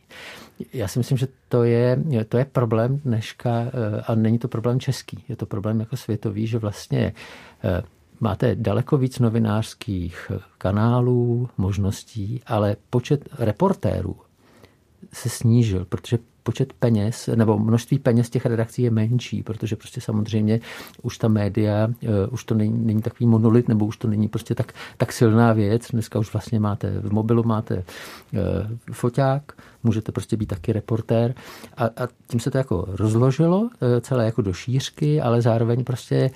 Já 0.73 0.87
si 0.87 0.99
myslím, 0.99 1.17
že 1.17 1.27
to 1.49 1.63
je, 1.63 2.03
to 2.29 2.37
je 2.37 2.45
problém 2.45 2.97
dneška 2.97 3.49
eh, 3.49 4.01
a 4.07 4.15
není 4.15 4.39
to 4.39 4.47
problém 4.47 4.79
český. 4.79 5.23
Je 5.29 5.35
to 5.35 5.45
problém 5.45 5.79
jako 5.79 5.97
světový, 5.97 6.47
že 6.47 6.57
vlastně 6.57 7.13
eh, 7.63 7.81
máte 8.19 8.55
daleko 8.55 8.97
víc 8.97 9.19
novinářských 9.19 10.31
kanálů, 10.57 11.49
možností, 11.57 12.41
ale 12.47 12.75
počet 12.89 13.29
reportérů 13.39 14.15
se 15.13 15.29
snížil, 15.29 15.85
protože 15.85 16.17
počet 16.47 16.73
peněz 16.73 17.29
nebo 17.35 17.59
množství 17.59 17.99
peněz 17.99 18.29
těch 18.29 18.45
redakcí 18.45 18.81
je 18.81 18.91
menší, 18.91 19.43
protože 19.43 19.75
prostě 19.75 20.01
samozřejmě 20.01 20.59
už 21.01 21.17
ta 21.17 21.27
média, 21.27 21.87
už 22.31 22.43
to 22.43 22.55
není, 22.55 22.85
není 22.85 23.01
takový 23.01 23.27
monolit, 23.27 23.67
nebo 23.67 23.85
už 23.85 23.97
to 23.97 24.07
není 24.07 24.27
prostě 24.27 24.55
tak, 24.55 24.73
tak 24.97 25.11
silná 25.11 25.53
věc. 25.53 25.91
Dneska 25.91 26.19
už 26.19 26.33
vlastně 26.33 26.59
máte 26.59 26.99
v 26.99 27.11
mobilu 27.11 27.43
máte 27.43 27.83
foťák, 28.91 29.43
můžete 29.83 30.11
prostě 30.11 30.37
být 30.37 30.45
taky 30.45 30.73
reportér 30.73 31.35
a, 31.77 31.85
a 31.85 32.07
tím 32.27 32.39
se 32.39 32.51
to 32.51 32.57
jako 32.57 32.85
rozložilo 32.87 33.69
celé 34.01 34.25
jako 34.25 34.41
do 34.41 34.53
šířky, 34.53 35.21
ale 35.21 35.41
zároveň 35.41 35.83
prostě 35.83 36.31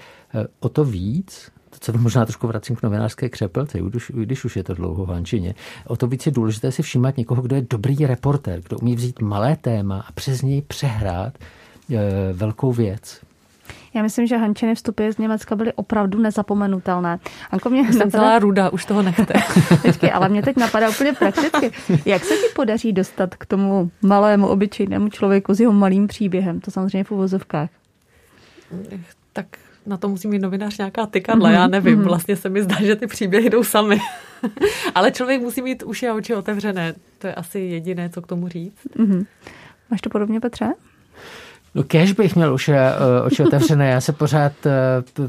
o 0.59 0.69
to 0.69 0.85
víc 0.85 1.51
se 1.83 1.91
možná 1.91 2.25
trošku 2.25 2.47
vracím 2.47 2.75
k 2.75 2.83
novinářské 2.83 3.29
křepelce, 3.29 3.79
když, 3.79 4.11
když 4.15 4.45
už 4.45 4.55
je 4.55 4.63
to 4.63 4.73
dlouho 4.73 5.05
v 5.05 5.11
Ančině. 5.11 5.55
O 5.87 5.95
to 5.95 6.07
víc 6.07 6.25
je 6.25 6.31
důležité 6.31 6.71
si 6.71 6.81
všímat 6.81 7.17
někoho, 7.17 7.41
kdo 7.41 7.55
je 7.55 7.65
dobrý 7.69 8.05
reportér, 8.05 8.61
kdo 8.61 8.77
umí 8.77 8.95
vzít 8.95 9.21
malé 9.21 9.55
téma 9.55 10.05
a 10.07 10.11
přes 10.11 10.41
něj 10.41 10.61
přehrát 10.61 11.33
e, 11.37 12.33
velkou 12.33 12.73
věc. 12.73 13.21
Já 13.93 14.01
myslím, 14.01 14.27
že 14.27 14.37
Hančiny 14.37 14.75
vstupy 14.75 15.11
z 15.11 15.17
Německa 15.17 15.55
byly 15.55 15.73
opravdu 15.73 16.19
nezapomenutelné. 16.19 17.19
Anko 17.51 17.69
mě 17.69 17.81
Jsem 17.85 17.99
napadá... 17.99 18.11
celá 18.11 18.39
ruda, 18.39 18.69
už 18.69 18.85
toho 18.85 19.01
nechte. 19.01 19.33
Počkej, 19.81 20.11
ale 20.13 20.29
mě 20.29 20.41
teď 20.41 20.57
napadá 20.57 20.89
úplně 20.89 21.13
prakticky. 21.13 21.71
Jak 22.05 22.23
se 22.23 22.33
ti 22.33 22.53
podaří 22.55 22.93
dostat 22.93 23.35
k 23.35 23.45
tomu 23.45 23.91
malému, 24.01 24.47
obyčejnému 24.47 25.09
člověku 25.09 25.53
s 25.53 25.59
jeho 25.59 25.73
malým 25.73 26.07
příběhem? 26.07 26.59
To 26.59 26.71
samozřejmě 26.71 27.03
v 27.03 27.11
uvozovkách. 27.11 27.69
Tak 29.33 29.45
na 29.85 29.97
to 29.97 30.07
musí 30.07 30.27
mít 30.27 30.39
novinář 30.39 30.77
nějaká 30.77 31.05
tykadla, 31.05 31.49
mm-hmm. 31.49 31.53
já 31.53 31.67
nevím, 31.67 31.99
mm-hmm. 31.99 32.07
vlastně 32.07 32.35
se 32.35 32.49
mi 32.49 32.63
zdá, 32.63 32.75
že 32.81 32.95
ty 32.95 33.07
příběhy 33.07 33.49
jdou 33.49 33.63
sami. 33.63 33.99
Ale 34.95 35.11
člověk 35.11 35.41
musí 35.41 35.61
mít 35.61 35.83
uši 35.83 36.07
a 36.07 36.13
oči 36.13 36.35
otevřené, 36.35 36.93
to 37.17 37.27
je 37.27 37.35
asi 37.35 37.59
jediné, 37.59 38.09
co 38.09 38.21
k 38.21 38.27
tomu 38.27 38.47
říct. 38.47 38.87
Mm-hmm. 38.97 39.25
Máš 39.91 40.01
to 40.01 40.09
podobně, 40.09 40.39
Petře? 40.39 40.73
No 41.75 41.83
kež 41.83 42.11
bych 42.11 42.35
měl 42.35 42.53
uši 42.53 42.73
a 42.73 43.23
oči 43.23 43.43
otevřené, 43.43 43.89
já 43.89 44.01
se 44.01 44.13
pořád 44.13 44.53
uh, 44.65 45.25
uh, 45.25 45.27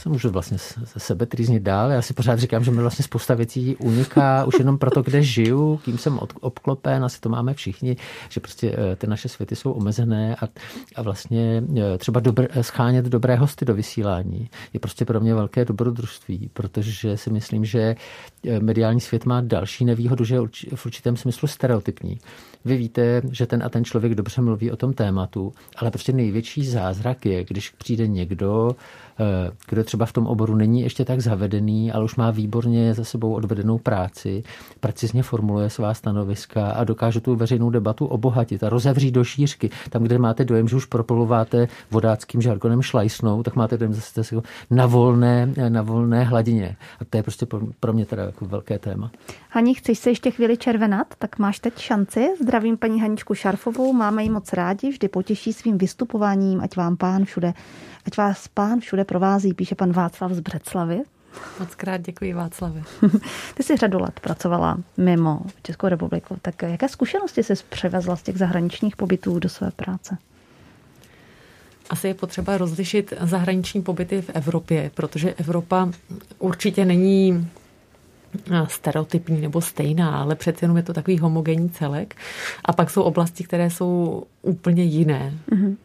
se 0.00 0.08
můžu 0.08 0.30
vlastně 0.30 0.58
ze 0.94 1.00
sebe 1.00 1.26
trýznit 1.26 1.62
dál. 1.62 1.90
Já 1.90 2.02
si 2.02 2.14
pořád 2.14 2.38
říkám, 2.38 2.64
že 2.64 2.70
mi 2.70 2.80
vlastně 2.80 3.02
spousta 3.02 3.34
věcí 3.34 3.76
uniká 3.76 4.44
už 4.44 4.58
jenom 4.58 4.78
proto, 4.78 5.02
kde 5.02 5.22
žiju, 5.22 5.80
kým 5.84 5.98
jsem 5.98 6.18
obklopen, 6.40 7.04
asi 7.04 7.20
to 7.20 7.28
máme 7.28 7.54
všichni, 7.54 7.96
že 8.28 8.40
prostě 8.40 8.76
eh, 8.92 8.96
ty 8.96 9.06
naše 9.06 9.28
světy 9.28 9.56
jsou 9.56 9.72
omezené 9.72 10.36
a, 10.36 10.48
a 10.96 11.02
vlastně 11.02 11.62
eh, 11.78 11.98
třeba 11.98 12.20
dobr, 12.20 12.46
schánět 12.60 13.04
dobré 13.04 13.36
hosty 13.36 13.64
do 13.64 13.74
vysílání 13.74 14.48
je 14.72 14.80
prostě 14.80 15.04
pro 15.04 15.20
mě 15.20 15.34
velké 15.34 15.64
dobrodružství, 15.64 16.50
protože 16.52 17.16
si 17.16 17.30
myslím, 17.30 17.64
že 17.64 17.96
eh, 18.46 18.60
mediální 18.60 19.00
svět 19.00 19.26
má 19.26 19.40
další 19.40 19.84
nevýhodu, 19.84 20.24
že 20.24 20.34
je 20.34 20.40
v 20.74 20.86
určitém 20.86 21.16
smyslu 21.16 21.48
stereotypní. 21.48 22.18
Vy 22.64 22.76
víte, 22.76 23.22
že 23.30 23.46
ten 23.46 23.62
a 23.62 23.68
ten 23.68 23.84
člověk 23.84 24.14
dobře 24.14 24.42
mluví 24.42 24.70
o 24.70 24.76
tom 24.76 24.92
tématu, 24.92 25.52
ale 25.76 25.90
prostě 25.90 26.12
největší 26.12 26.66
zázrak 26.66 27.26
je, 27.26 27.44
když 27.44 27.70
přijde 27.70 28.06
někdo, 28.06 28.76
Eh, 29.09 29.09
kdo 29.68 29.84
třeba 29.84 30.06
v 30.06 30.12
tom 30.12 30.26
oboru 30.26 30.54
není 30.54 30.82
ještě 30.82 31.04
tak 31.04 31.20
zavedený, 31.20 31.92
ale 31.92 32.04
už 32.04 32.16
má 32.16 32.30
výborně 32.30 32.94
za 32.94 33.04
sebou 33.04 33.34
odvedenou 33.34 33.78
práci, 33.78 34.42
precizně 34.80 35.22
formuluje 35.22 35.70
svá 35.70 35.94
stanoviska 35.94 36.70
a 36.70 36.84
dokáže 36.84 37.20
tu 37.20 37.36
veřejnou 37.36 37.70
debatu 37.70 38.06
obohatit 38.06 38.64
a 38.64 38.68
rozevřít 38.68 39.14
do 39.14 39.24
šířky. 39.24 39.70
Tam, 39.90 40.02
kde 40.02 40.18
máte 40.18 40.44
dojem, 40.44 40.68
že 40.68 40.76
už 40.76 40.84
propluváte 40.84 41.68
vodáckým 41.90 42.42
žargonem 42.42 42.82
šlajsnou, 42.82 43.42
tak 43.42 43.56
máte 43.56 43.78
dojem 43.78 43.94
zase 43.94 44.22
na 44.70 44.86
volné, 44.86 45.54
na 45.68 45.82
volné 45.82 46.24
hladině. 46.24 46.76
A 47.00 47.04
to 47.04 47.16
je 47.16 47.22
prostě 47.22 47.46
pro 47.80 47.92
mě 47.92 48.06
teda 48.06 48.22
jako 48.22 48.46
velké 48.46 48.78
téma. 48.78 49.10
Hani, 49.52 49.74
chceš 49.74 49.98
se 49.98 50.10
ještě 50.10 50.30
chvíli 50.30 50.56
červenat? 50.56 51.14
Tak 51.18 51.38
máš 51.38 51.58
teď 51.58 51.78
šanci. 51.78 52.28
Zdravím 52.42 52.76
paní 52.76 53.00
Haničku 53.00 53.34
Šarfovou, 53.34 53.92
máme 53.92 54.22
ji 54.22 54.30
moc 54.30 54.52
rádi, 54.52 54.90
vždy 54.90 55.08
potěší 55.08 55.52
svým 55.52 55.78
vystupováním, 55.78 56.60
ať 56.60 56.76
vám 56.76 56.96
pán 56.96 57.24
všude 57.24 57.52
Ať 58.06 58.16
vás 58.16 58.48
pán 58.48 58.80
všude 58.80 59.04
provází, 59.04 59.54
píše 59.54 59.74
pan 59.74 59.92
Václav 59.92 60.32
z 60.32 60.40
Břeclavy. 60.40 61.02
Moc 61.58 61.74
krát 61.74 62.00
děkuji 62.00 62.32
Václavi. 62.32 62.82
Ty 63.54 63.62
jsi 63.62 63.76
řadu 63.76 63.98
let 63.98 64.20
pracovala 64.20 64.78
mimo 64.96 65.40
Českou 65.62 65.88
republiku, 65.88 66.36
tak 66.42 66.62
jaké 66.62 66.88
zkušenosti 66.88 67.42
jsi 67.42 67.54
přivezla 67.68 68.16
z 68.16 68.22
těch 68.22 68.38
zahraničních 68.38 68.96
pobytů 68.96 69.38
do 69.38 69.48
své 69.48 69.70
práce? 69.70 70.18
Asi 71.90 72.08
je 72.08 72.14
potřeba 72.14 72.58
rozlišit 72.58 73.12
zahraniční 73.20 73.82
pobyty 73.82 74.22
v 74.22 74.30
Evropě, 74.34 74.90
protože 74.94 75.34
Evropa 75.34 75.88
určitě 76.38 76.84
není 76.84 77.48
stereotypní 78.68 79.40
nebo 79.40 79.60
stejná, 79.60 80.16
ale 80.16 80.34
přece 80.34 80.64
jenom 80.64 80.76
je 80.76 80.82
to 80.82 80.92
takový 80.92 81.18
homogenní 81.18 81.70
celek. 81.70 82.14
A 82.64 82.72
pak 82.72 82.90
jsou 82.90 83.02
oblasti, 83.02 83.44
které 83.44 83.70
jsou 83.70 84.24
úplně 84.42 84.82
jiné. 84.82 85.34
Mm-hmm 85.52 85.76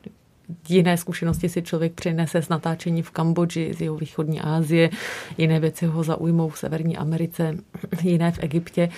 jiné 0.70 0.98
zkušenosti 0.98 1.50
si 1.50 1.62
člověk 1.62 1.94
přinese 1.94 2.42
z 2.42 2.50
natáčení 2.50 3.02
v 3.02 3.12
Kambodži, 3.12 3.74
z 3.78 3.82
jeho 3.82 3.96
východní 3.96 4.42
Asie, 4.42 4.90
jiné 5.38 5.60
věci 5.60 5.86
ho 5.86 6.04
zaujmou 6.04 6.50
v 6.50 6.58
Severní 6.58 6.98
Americe, 6.98 7.58
jiné 8.02 8.32
v 8.32 8.40
Egyptě, 8.42 8.90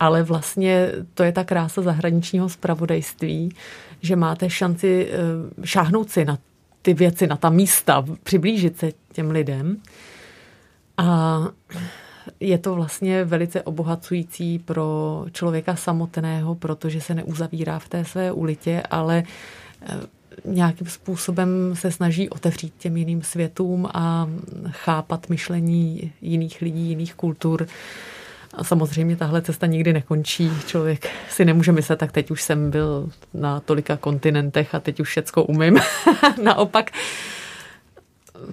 ale 0.00 0.22
vlastně 0.22 0.88
to 1.14 1.22
je 1.22 1.32
ta 1.32 1.44
krása 1.44 1.82
zahraničního 1.82 2.48
spravodajství, 2.48 3.54
že 4.00 4.16
máte 4.16 4.50
šanci 4.50 5.08
eh, 5.10 5.66
šáhnout 5.66 6.10
si 6.10 6.24
na 6.24 6.38
ty 6.82 6.94
věci, 6.94 7.26
na 7.26 7.36
ta 7.36 7.50
místa, 7.50 8.04
přiblížit 8.22 8.78
se 8.78 8.92
těm 9.12 9.30
lidem. 9.30 9.76
A 10.96 11.38
je 12.42 12.58
to 12.58 12.74
vlastně 12.74 13.24
velice 13.24 13.62
obohacující 13.62 14.58
pro 14.58 15.24
člověka 15.32 15.76
samotného, 15.76 16.54
protože 16.54 17.00
se 17.00 17.14
neuzavírá 17.14 17.78
v 17.78 17.88
té 17.88 18.04
své 18.04 18.32
ulitě, 18.32 18.82
ale 18.90 19.22
eh, 19.82 20.00
nějakým 20.44 20.86
způsobem 20.86 21.48
se 21.74 21.90
snaží 21.90 22.30
otevřít 22.30 22.74
těm 22.78 22.96
jiným 22.96 23.22
světům 23.22 23.88
a 23.94 24.28
chápat 24.70 25.28
myšlení 25.28 26.12
jiných 26.20 26.62
lidí, 26.62 26.88
jiných 26.88 27.14
kultur. 27.14 27.66
A 28.54 28.64
samozřejmě 28.64 29.16
tahle 29.16 29.42
cesta 29.42 29.66
nikdy 29.66 29.92
nekončí. 29.92 30.50
Člověk 30.66 31.08
si 31.30 31.44
nemůže 31.44 31.72
myslet, 31.72 31.96
tak 31.96 32.12
teď 32.12 32.30
už 32.30 32.42
jsem 32.42 32.70
byl 32.70 33.10
na 33.34 33.60
tolika 33.60 33.96
kontinentech 33.96 34.74
a 34.74 34.80
teď 34.80 35.00
už 35.00 35.08
všecko 35.08 35.44
umím. 35.44 35.78
Naopak 36.42 36.90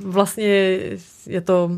vlastně 0.06 0.80
je 1.26 1.42
to 1.42 1.72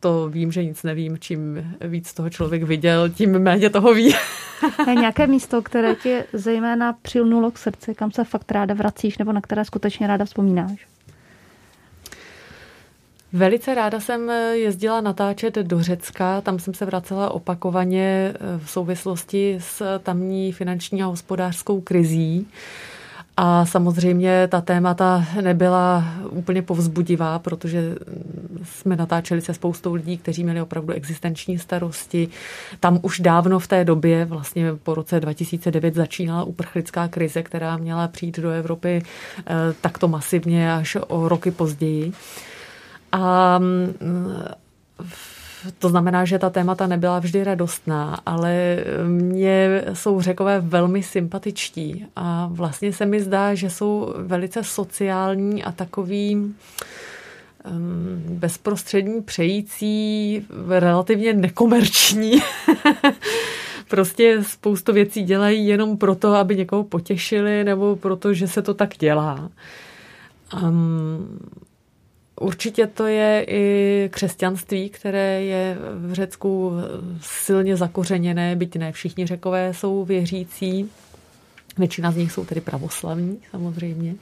to 0.00 0.28
vím, 0.28 0.52
že 0.52 0.64
nic 0.64 0.82
nevím. 0.82 1.18
Čím 1.18 1.74
víc 1.80 2.14
toho 2.14 2.30
člověk 2.30 2.62
viděl, 2.62 3.08
tím 3.08 3.38
méně 3.38 3.70
toho 3.70 3.94
ví. 3.94 4.14
je 4.88 4.94
nějaké 4.94 5.26
místo, 5.26 5.62
které 5.62 5.94
ti 5.94 6.24
zejména 6.32 6.92
přilnulo 7.02 7.50
k 7.50 7.58
srdci, 7.58 7.94
kam 7.94 8.10
se 8.12 8.24
fakt 8.24 8.52
ráda 8.52 8.74
vracíš 8.74 9.18
nebo 9.18 9.32
na 9.32 9.40
které 9.40 9.64
skutečně 9.64 10.06
ráda 10.06 10.24
vzpomínáš? 10.24 10.86
Velice 13.32 13.74
ráda 13.74 14.00
jsem 14.00 14.30
jezdila 14.52 15.00
natáčet 15.00 15.54
do 15.54 15.82
Řecka, 15.82 16.40
tam 16.40 16.58
jsem 16.58 16.74
se 16.74 16.84
vracela 16.84 17.30
opakovaně 17.30 18.34
v 18.58 18.70
souvislosti 18.70 19.58
s 19.60 19.98
tamní 19.98 20.52
finanční 20.52 21.02
a 21.02 21.06
hospodářskou 21.06 21.80
krizí. 21.80 22.46
A 23.40 23.66
samozřejmě 23.66 24.48
ta 24.48 24.60
témata 24.60 25.24
nebyla 25.40 26.04
úplně 26.30 26.62
povzbudivá, 26.62 27.38
protože 27.38 27.94
jsme 28.62 28.96
natáčeli 28.96 29.40
se 29.40 29.54
spoustou 29.54 29.94
lidí, 29.94 30.18
kteří 30.18 30.44
měli 30.44 30.60
opravdu 30.60 30.92
existenční 30.92 31.58
starosti. 31.58 32.28
Tam 32.80 32.98
už 33.02 33.20
dávno 33.20 33.58
v 33.58 33.66
té 33.66 33.84
době, 33.84 34.24
vlastně 34.24 34.74
po 34.82 34.94
roce 34.94 35.20
2009, 35.20 35.94
začínala 35.94 36.44
uprchlická 36.44 37.08
krize, 37.08 37.42
která 37.42 37.76
měla 37.76 38.08
přijít 38.08 38.38
do 38.38 38.50
Evropy 38.50 39.02
eh, 39.02 39.44
takto 39.80 40.08
masivně 40.08 40.74
až 40.74 40.96
o 41.06 41.28
roky 41.28 41.50
později. 41.50 42.12
A 43.12 43.60
v 45.02 45.37
to 45.78 45.88
znamená, 45.88 46.24
že 46.24 46.38
ta 46.38 46.50
témata 46.50 46.86
nebyla 46.86 47.18
vždy 47.18 47.44
radostná, 47.44 48.20
ale 48.26 48.76
mě 49.06 49.84
jsou 49.92 50.20
řekové 50.20 50.60
velmi 50.60 51.02
sympatičtí 51.02 52.06
a 52.16 52.48
vlastně 52.52 52.92
se 52.92 53.06
mi 53.06 53.22
zdá, 53.22 53.54
že 53.54 53.70
jsou 53.70 54.14
velice 54.16 54.64
sociální 54.64 55.64
a 55.64 55.72
takový 55.72 56.34
um, 56.34 56.54
bezprostřední 58.28 59.22
přející, 59.22 60.46
relativně 60.68 61.32
nekomerční. 61.32 62.32
prostě 63.88 64.38
spoustu 64.42 64.92
věcí 64.92 65.22
dělají 65.22 65.66
jenom 65.66 65.96
proto, 65.96 66.34
aby 66.34 66.56
někoho 66.56 66.84
potěšili 66.84 67.64
nebo 67.64 67.96
proto, 67.96 68.34
že 68.34 68.48
se 68.48 68.62
to 68.62 68.74
tak 68.74 68.96
dělá. 68.98 69.50
Um, 70.62 71.38
Určitě 72.40 72.86
to 72.86 73.06
je 73.06 73.44
i 73.48 74.08
křesťanství, 74.12 74.88
které 74.88 75.42
je 75.42 75.76
v 75.94 76.12
Řecku 76.12 76.72
silně 77.20 77.76
zakořeněné, 77.76 78.56
byť 78.56 78.76
ne 78.76 78.92
všichni 78.92 79.26
řekové 79.26 79.74
jsou 79.74 80.04
věřící. 80.04 80.90
Většina 81.78 82.10
z 82.10 82.16
nich 82.16 82.32
jsou 82.32 82.44
tedy 82.44 82.60
pravoslavní 82.60 83.38
samozřejmě. 83.50 84.14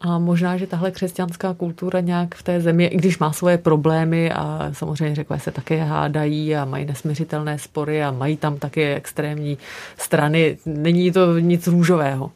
A 0.00 0.18
možná, 0.18 0.56
že 0.56 0.66
tahle 0.66 0.90
křesťanská 0.90 1.54
kultura 1.54 2.00
nějak 2.00 2.34
v 2.34 2.42
té 2.42 2.60
zemi, 2.60 2.84
i 2.84 2.96
když 2.96 3.18
má 3.18 3.32
svoje 3.32 3.58
problémy 3.58 4.32
a 4.32 4.70
samozřejmě 4.72 5.14
řekové 5.14 5.40
se 5.40 5.50
také 5.50 5.84
hádají 5.84 6.56
a 6.56 6.64
mají 6.64 6.84
nesměřitelné 6.84 7.58
spory 7.58 8.02
a 8.02 8.10
mají 8.10 8.36
tam 8.36 8.58
také 8.58 8.94
extrémní 8.94 9.58
strany, 9.98 10.58
není 10.66 11.12
to 11.12 11.38
nic 11.38 11.66
růžového 11.66 12.30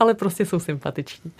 ale 0.00 0.14
prostě 0.14 0.46
jsou 0.46 0.58
sympatiční. 0.58 1.32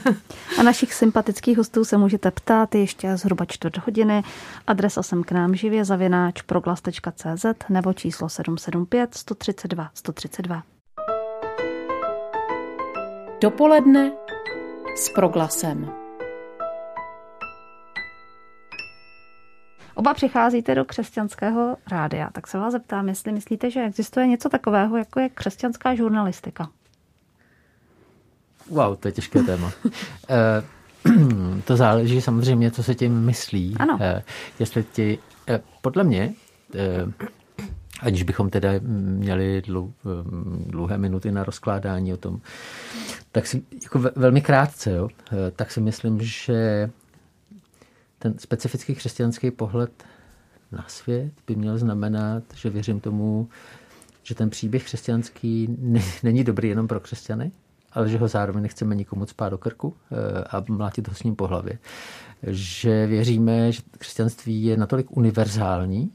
a 0.58 0.62
našich 0.62 0.94
sympatických 0.94 1.58
hostů 1.58 1.84
se 1.84 1.96
můžete 1.96 2.30
ptát 2.30 2.74
ještě 2.74 3.16
zhruba 3.16 3.44
čtvrt 3.44 3.78
hodiny. 3.86 4.22
Adresa 4.66 5.02
sem 5.02 5.22
k 5.22 5.32
nám 5.32 5.54
živě 5.54 5.84
zavináč 5.84 6.42
proglas.cz 6.42 7.46
nebo 7.68 7.92
číslo 7.92 8.28
775 8.28 9.14
132 9.14 9.90
132. 9.94 10.62
Dopoledne 13.40 14.12
s 14.96 15.08
proglasem. 15.08 15.90
Oba 19.94 20.14
přicházíte 20.14 20.74
do 20.74 20.84
křesťanského 20.84 21.76
rádia, 21.90 22.30
tak 22.32 22.46
se 22.46 22.58
vás 22.58 22.72
zeptám, 22.72 23.08
jestli 23.08 23.32
myslíte, 23.32 23.70
že 23.70 23.80
existuje 23.80 24.26
něco 24.26 24.48
takového, 24.48 24.96
jako 24.96 25.20
je 25.20 25.28
křesťanská 25.28 25.94
žurnalistika. 25.94 26.68
Wow, 28.70 28.96
to 28.96 29.08
je 29.08 29.12
těžké 29.12 29.42
téma. 29.42 29.72
Eh, 30.28 30.62
to 31.64 31.76
záleží 31.76 32.20
samozřejmě, 32.20 32.70
co 32.70 32.82
se 32.82 32.94
tím 32.94 33.20
myslí. 33.20 33.76
Ano. 33.78 33.98
Eh, 34.00 34.22
jestli 34.58 34.84
ti, 34.84 35.18
eh, 35.48 35.60
podle 35.82 36.04
mě, 36.04 36.34
aniž 38.00 38.22
bychom 38.22 38.50
teda 38.50 38.70
měli 38.82 39.62
dlouhé 40.66 40.98
minuty 40.98 41.32
na 41.32 41.44
rozkládání 41.44 42.12
o 42.12 42.16
tom, 42.16 42.40
tak 43.32 43.46
si 43.46 43.62
jako 43.82 43.98
velmi 44.16 44.40
krátce, 44.40 44.90
jo, 44.90 45.08
tak 45.56 45.70
si 45.70 45.80
myslím, 45.80 46.18
že 46.20 46.90
ten 48.18 48.38
specifický 48.38 48.94
křesťanský 48.94 49.50
pohled 49.50 50.04
na 50.72 50.84
svět 50.88 51.32
by 51.46 51.56
měl 51.56 51.78
znamenat, 51.78 52.42
že 52.54 52.70
věřím 52.70 53.00
tomu, 53.00 53.48
že 54.22 54.34
ten 54.34 54.50
příběh 54.50 54.84
křesťanský 54.84 55.76
není 56.22 56.44
dobrý 56.44 56.68
jenom 56.68 56.88
pro 56.88 57.00
křesťany, 57.00 57.52
ale 57.94 58.08
že 58.08 58.18
ho 58.18 58.28
zároveň 58.28 58.62
nechceme 58.62 58.94
nikomu 58.94 59.26
spát 59.26 59.48
do 59.48 59.58
krku 59.58 59.94
eh, 60.12 60.44
a 60.44 60.64
mlátit 60.68 61.08
ho 61.08 61.14
s 61.14 61.22
ním 61.22 61.36
po 61.36 61.46
hlavě. 61.46 61.78
Že 62.42 63.06
věříme, 63.06 63.72
že 63.72 63.82
křesťanství 63.98 64.64
je 64.64 64.76
natolik 64.76 65.16
univerzální, 65.16 66.12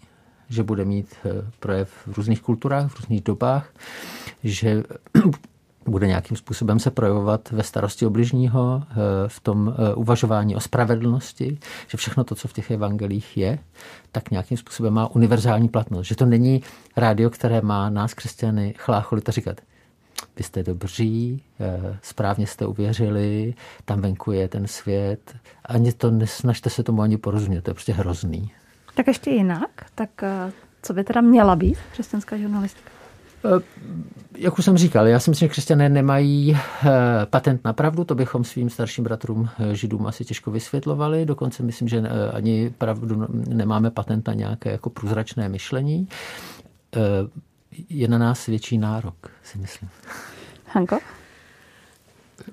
že 0.50 0.64
bude 0.64 0.86
mít 0.86 1.16
eh, 1.26 1.30
projev 1.60 1.90
v 2.08 2.18
různých 2.18 2.42
kulturách, 2.42 2.92
v 2.92 3.00
různých 3.00 3.22
dobách, 3.22 3.74
že 4.44 4.84
bude 5.86 6.08
nějakým 6.08 6.38
způsobem 6.38 6.80
se 6.80 6.92
projevovat 6.92 7.52
ve 7.52 7.64
starosti 7.64 8.06
o 8.06 8.10
bližního, 8.10 8.84
eh, 8.92 8.96
v 9.28 9.40
tom 9.40 9.76
uvažování 9.96 10.56
o 10.56 10.60
spravedlnosti, 10.60 11.58
že 11.88 11.98
všechno 11.98 12.24
to, 12.24 12.36
co 12.36 12.48
v 12.48 12.54
těch 12.54 12.72
evangelích 12.72 13.38
je, 13.38 13.60
tak 14.12 14.32
nějakým 14.32 14.58
způsobem 14.58 14.94
má 14.94 15.08
univerzální 15.08 15.68
platnost. 15.70 16.08
Že 16.08 16.16
to 16.16 16.26
není 16.26 16.62
rádio, 16.98 17.30
které 17.30 17.62
má 17.62 17.90
nás, 17.90 18.14
křesťany, 18.14 18.74
chlácholit 18.78 19.30
a 19.30 19.32
říkat, 19.32 19.62
vy 20.40 20.44
jste 20.44 20.64
dobří, 20.64 21.44
eh, 21.60 21.98
správně 22.02 22.48
jste 22.48 22.66
uvěřili, 22.66 23.54
tam 23.86 24.02
venku 24.02 24.32
je 24.32 24.48
ten 24.48 24.68
svět. 24.68 25.36
Ani 25.66 25.94
to 25.94 26.12
nesnažte 26.12 26.70
se 26.70 26.84
tomu 26.84 27.02
ani 27.02 27.18
porozumět, 27.18 27.62
to 27.62 27.70
je 27.70 27.74
prostě 27.74 27.94
hrozný. 27.94 28.52
Tak 28.96 29.08
ještě 29.08 29.30
jinak, 29.30 29.86
tak 29.96 30.24
eh, 30.24 30.52
co 30.82 30.94
by 30.94 31.04
teda 31.04 31.22
měla 31.22 31.56
být 31.56 31.78
křesťanská 31.92 32.38
žurnalistika? 32.38 32.90
Eh, 33.46 33.64
jak 34.38 34.60
už 34.60 34.66
jsem 34.66 34.78
říkal, 34.78 35.08
já 35.08 35.20
si 35.20 35.30
myslím, 35.30 35.48
že 35.48 35.52
křesťané 35.52 35.90
nemají 35.90 36.58
patent 37.30 37.66
na 37.66 37.74
pravdu, 37.74 38.04
to 38.04 38.16
bychom 38.16 38.44
svým 38.44 38.70
starším 38.70 39.04
bratrům 39.04 39.50
židům 39.72 40.08
asi 40.08 40.26
těžko 40.26 40.52
vysvětlovali. 40.52 41.26
Dokonce 41.26 41.64
myslím, 41.64 41.88
že 41.88 42.04
ani 42.34 42.74
pravdu 42.78 43.28
nemáme 43.48 43.92
patent 43.92 44.28
na 44.28 44.34
nějaké 44.34 44.72
jako 44.72 44.90
průzračné 44.90 45.50
myšlení 45.50 46.08
je 47.90 48.08
na 48.08 48.18
nás 48.18 48.46
větší 48.46 48.78
nárok, 48.78 49.32
si 49.44 49.58
myslím. 49.58 49.90
Hanko? 50.66 51.00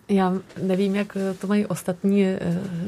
Já 0.08 0.32
nevím, 0.62 0.96
jak 0.96 1.16
to 1.38 1.46
mají 1.46 1.66
ostatní 1.66 2.26
eh, 2.26 2.38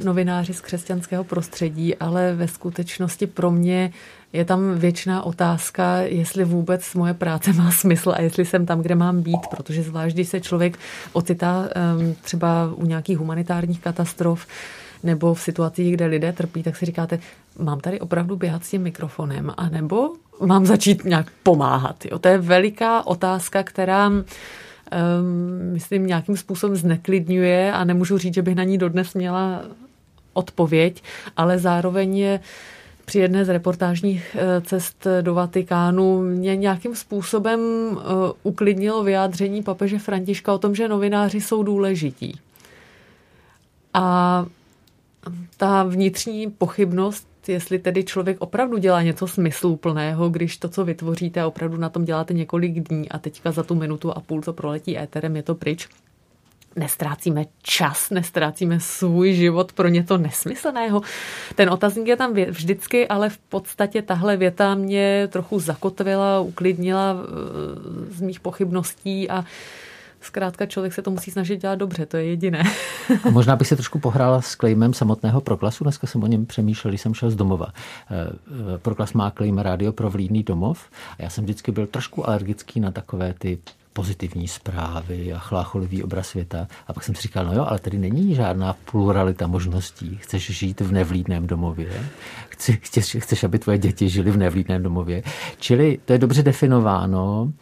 novináři 0.05 0.55
z 0.55 0.61
křesťanského 0.61 1.25
prostředí, 1.25 1.97
ale 1.97 2.35
ve 2.35 2.49
skutečnosti 2.49 3.27
pro 3.27 3.51
mě 3.51 3.93
je 4.33 4.45
tam 4.45 4.75
věčná 4.75 5.23
otázka, 5.23 5.97
jestli 5.97 6.45
vůbec 6.45 6.95
moje 6.95 7.15
práce 7.15 7.53
má 7.57 7.71
smysl 7.71 8.13
a 8.17 8.23
jestli 8.23 8.45
jsem 8.45 8.67
tam, 8.67 8.81
kde 8.81 8.95
mám 8.95 9.23
být, 9.23 9.47
protože 9.57 9.83
zvlášť, 9.83 10.15
když 10.15 10.29
se 10.29 10.41
člověk 10.41 10.79
ocitá 11.13 11.69
ehm, 11.75 12.15
třeba 12.23 12.73
u 12.75 12.87
nějakých 12.87 13.19
humanitárních 13.19 13.81
katastrof, 13.81 14.47
nebo 15.03 15.35
v 15.35 15.41
situacích, 15.41 15.95
kde 15.95 16.07
lidé 16.07 16.33
trpí, 16.33 16.63
tak 16.63 16.77
si 16.77 16.87
říkáte, 16.87 17.19
mám 17.59 17.81
tady 17.81 18.01
opravdu 18.01 18.37
běhat 18.37 18.65
s 18.65 18.71
tím 18.71 18.83
mikrofonem, 18.83 19.53
anebo 19.57 20.13
mám 20.47 20.67
začít 20.67 21.05
nějak 21.05 21.27
pomáhat. 21.43 22.05
Jo? 22.05 22.19
To 22.19 22.29
je 22.29 22.39
veliká 22.39 23.07
otázka, 23.07 23.63
která 23.63 24.11
myslím, 25.73 26.07
nějakým 26.07 26.37
způsobem 26.37 26.77
zneklidňuje 26.77 27.73
a 27.73 27.85
nemůžu 27.85 28.19
říct, 28.19 28.35
že 28.35 28.43
bych 28.43 28.55
na 28.55 28.65
ní 28.65 28.79
dodnes 28.79 29.15
měla 29.15 29.63
odpověď, 30.33 31.03
ale 31.37 31.59
zároveň 31.59 32.19
je 32.19 32.41
při 33.05 33.19
jedné 33.19 33.45
z 33.45 33.49
reportážních 33.49 34.37
eh, 34.39 34.61
cest 34.61 35.07
do 35.21 35.35
Vatikánu 35.35 36.23
mě 36.23 36.57
nějakým 36.57 36.97
způsobem 36.97 37.61
eh, 37.61 38.03
uklidnilo 38.43 39.05
vyjádření 39.05 39.63
papeže 39.63 39.99
Františka 39.99 40.53
o 40.53 40.59
tom, 40.59 40.75
že 40.75 40.89
novináři 40.89 41.41
jsou 41.41 41.63
důležití. 41.63 42.41
A 43.95 44.47
ta 45.57 45.83
vnitřní 45.83 46.51
pochybnost, 46.51 47.28
jestli 47.49 47.79
tedy 47.79 48.05
člověk 48.05 48.37
opravdu 48.41 48.79
dělá 48.79 49.03
něco 49.03 49.27
smysluplného, 49.27 50.29
když 50.29 50.57
to, 50.57 50.69
co 50.69 50.85
vytvoříte, 50.85 51.45
opravdu 51.45 51.77
na 51.77 51.89
tom 51.89 52.05
děláte 52.05 52.35
několik 52.35 52.89
dní 52.89 53.09
a 53.09 53.19
teďka 53.19 53.53
za 53.53 53.63
tu 53.63 53.75
minutu 53.75 54.17
a 54.17 54.21
půl, 54.21 54.43
co 54.43 54.53
proletí 54.53 54.99
éterem, 54.99 55.37
je 55.37 55.43
to 55.43 55.55
pryč. 55.55 55.89
Nestrácíme 56.77 57.45
čas, 57.63 58.11
nestrácíme 58.11 58.81
svůj 58.81 59.33
život 59.33 59.73
pro 59.73 59.89
něco 59.89 60.19
nesmyslného. 60.19 61.03
Ten 61.55 61.71
otazník 61.71 62.07
je 62.07 62.17
tam 62.17 62.35
vždycky, 62.35 63.09
ale 63.09 63.31
v 63.31 63.39
podstatě 63.39 64.03
tahle 64.03 64.37
věta 64.37 64.75
mě 64.75 65.29
trochu 65.33 65.61
zakotvila, 65.61 66.41
uklidnila 66.41 67.17
eh, 67.21 68.15
z 68.15 68.21
mých 68.21 68.41
pochybností 68.41 69.31
a 69.31 69.45
Zkrátka 70.21 70.67
člověk 70.67 70.93
se 70.93 71.03
to 71.03 71.11
musí 71.11 71.31
snažit 71.31 71.63
dělat 71.63 71.75
dobře, 71.75 72.07
to 72.07 72.17
je 72.17 72.25
jediné. 72.25 72.63
A 73.25 73.31
možná 73.31 73.57
bych 73.57 73.69
se 73.69 73.77
trošku 73.77 73.99
pohrála 73.99 74.41
s 74.41 74.55
klejmem 74.55 74.95
samotného 74.95 75.41
Proklasu. 75.41 75.85
Dneska 75.85 76.07
jsem 76.07 76.23
o 76.23 76.27
něm 76.27 76.47
přemýšlel, 76.47 76.91
když 76.91 77.01
jsem 77.01 77.15
šel 77.15 77.31
z 77.31 77.37
domova. 77.37 77.67
Eh, 77.67 78.31
eh, 78.75 78.79
Proklas 78.79 79.13
má 79.13 79.31
klejm 79.31 79.59
rádio 79.59 79.93
pro 79.93 80.11
vlídný 80.11 80.43
domov 80.43 80.91
a 81.19 81.23
já 81.23 81.31
jsem 81.31 81.45
vždycky 81.45 81.73
byl 81.73 81.87
trošku 81.87 82.29
alergický 82.29 82.81
na 82.81 82.91
takové 82.91 83.35
ty 83.39 83.59
pozitivní 83.99 84.49
zprávy 84.49 85.33
a 85.33 85.39
chlácholivý 85.39 86.03
obraz 86.03 86.29
světa. 86.29 86.69
A 86.87 86.93
pak 86.93 87.05
jsem 87.05 87.15
si 87.15 87.23
říkal, 87.23 87.45
no 87.45 87.53
jo, 87.53 87.65
ale 87.69 87.79
tady 87.79 87.99
není 87.99 88.35
žádná 88.35 88.77
pluralita 88.91 89.47
možností. 89.47 90.19
Chceš 90.23 90.51
žít 90.51 90.81
v 90.81 90.93
nevlídném 90.93 91.47
domově, 91.47 91.89
chceš, 92.49 93.17
chceš, 93.19 93.45
aby 93.45 93.59
tvoje 93.59 93.79
děti 93.79 94.09
žili 94.09 94.31
v 94.31 94.37
nevlídném 94.37 94.83
domově. 94.83 95.23
Čili 95.59 95.99
to 96.05 96.13
je 96.13 96.19
dobře 96.19 96.43
definováno, 96.43 97.53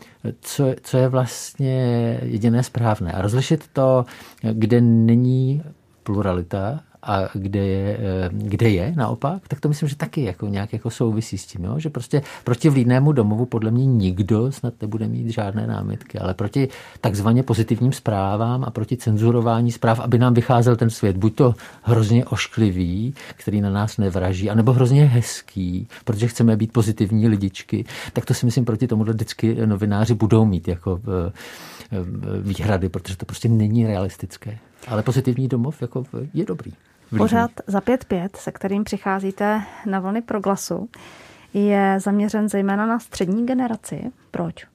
co, 0.40 0.64
co 0.82 0.96
je 0.96 1.08
vlastně 1.08 1.74
jediné 2.22 2.62
správné. 2.62 3.12
A 3.12 3.22
rozlišit 3.22 3.64
to, 3.72 4.04
kde 4.52 4.80
není 4.80 5.62
pluralita 6.02 6.80
a 7.06 7.28
kde 7.34 7.66
je, 7.66 7.98
eh, 8.00 8.28
kde 8.32 8.70
je 8.70 8.92
naopak, 8.96 9.48
tak 9.48 9.60
to 9.60 9.68
myslím, 9.68 9.88
že 9.88 9.96
taky 9.96 10.24
jako 10.24 10.46
nějak 10.46 10.72
jako 10.72 10.90
souvisí 10.90 11.38
s 11.38 11.46
tím, 11.46 11.64
jo? 11.64 11.78
že 11.78 11.90
prostě 11.90 12.22
proti 12.44 12.68
vlídnému 12.68 13.12
domovu 13.12 13.46
podle 13.46 13.70
mě 13.70 13.86
nikdo 13.86 14.52
snad 14.52 14.74
nebude 14.80 15.08
mít 15.08 15.30
žádné 15.30 15.66
námitky, 15.66 16.18
ale 16.18 16.34
proti 16.34 16.68
takzvaně 17.00 17.42
pozitivním 17.42 17.92
zprávám 17.92 18.64
a 18.64 18.70
proti 18.70 18.96
cenzurování 18.96 19.72
zpráv, 19.72 20.00
aby 20.00 20.18
nám 20.18 20.34
vycházel 20.34 20.76
ten 20.76 20.90
svět, 20.90 21.16
buď 21.16 21.34
to 21.34 21.54
hrozně 21.82 22.24
ošklivý, 22.24 23.14
který 23.36 23.60
na 23.60 23.70
nás 23.70 23.98
nevraží, 23.98 24.50
anebo 24.50 24.72
hrozně 24.72 25.04
hezký, 25.04 25.88
protože 26.04 26.28
chceme 26.28 26.56
být 26.56 26.72
pozitivní 26.72 27.28
lidičky, 27.28 27.84
tak 28.12 28.24
to 28.24 28.34
si 28.34 28.46
myslím 28.46 28.64
proti 28.64 28.86
tomu 28.86 29.04
vždycky 29.04 29.66
novináři 29.66 30.14
budou 30.14 30.44
mít 30.44 30.68
jako 30.68 31.00
eh, 31.06 31.32
eh, 31.92 31.96
výhrady, 32.40 32.88
protože 32.88 33.16
to 33.16 33.26
prostě 33.26 33.48
není 33.48 33.86
realistické. 33.86 34.58
Ale 34.86 35.02
pozitivní 35.02 35.48
domov 35.48 35.82
jako 35.82 36.04
je 36.34 36.44
dobrý. 36.44 36.72
Pořád 37.18 37.50
za 37.66 37.80
5-5, 37.80 38.28
se 38.36 38.52
kterým 38.52 38.84
přicházíte 38.84 39.62
na 39.86 40.00
vlny 40.00 40.22
proglasu, 40.22 40.88
je 41.54 41.96
zaměřen 42.00 42.48
zejména 42.48 42.86
na 42.86 42.98
střední 42.98 43.46
generaci. 43.46 44.12
Proč? 44.30 44.66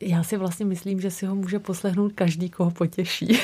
Já 0.00 0.22
si 0.22 0.36
vlastně 0.36 0.66
myslím, 0.66 1.00
že 1.00 1.10
si 1.10 1.26
ho 1.26 1.34
může 1.34 1.58
poslechnout 1.58 2.12
každý, 2.12 2.50
koho 2.50 2.70
potěší. 2.70 3.38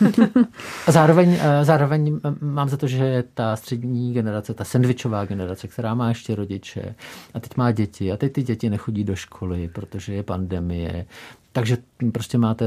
a 0.86 0.92
zároveň, 0.92 1.38
eh, 1.40 1.64
zároveň 1.64 2.20
mám 2.40 2.68
za 2.68 2.76
to, 2.76 2.86
že 2.86 3.24
ta 3.34 3.56
střední 3.56 4.14
generace, 4.14 4.54
ta 4.54 4.64
sandvičová 4.64 5.24
generace, 5.24 5.68
která 5.68 5.94
má 5.94 6.08
ještě 6.08 6.34
rodiče 6.34 6.94
a 7.34 7.40
teď 7.40 7.56
má 7.56 7.72
děti 7.72 8.12
a 8.12 8.16
teď 8.16 8.32
ty 8.32 8.42
děti 8.42 8.70
nechodí 8.70 9.04
do 9.04 9.16
školy, 9.16 9.70
protože 9.74 10.14
je 10.14 10.22
pandemie, 10.22 11.06
takže 11.52 11.76
prostě 12.12 12.38
máte 12.38 12.64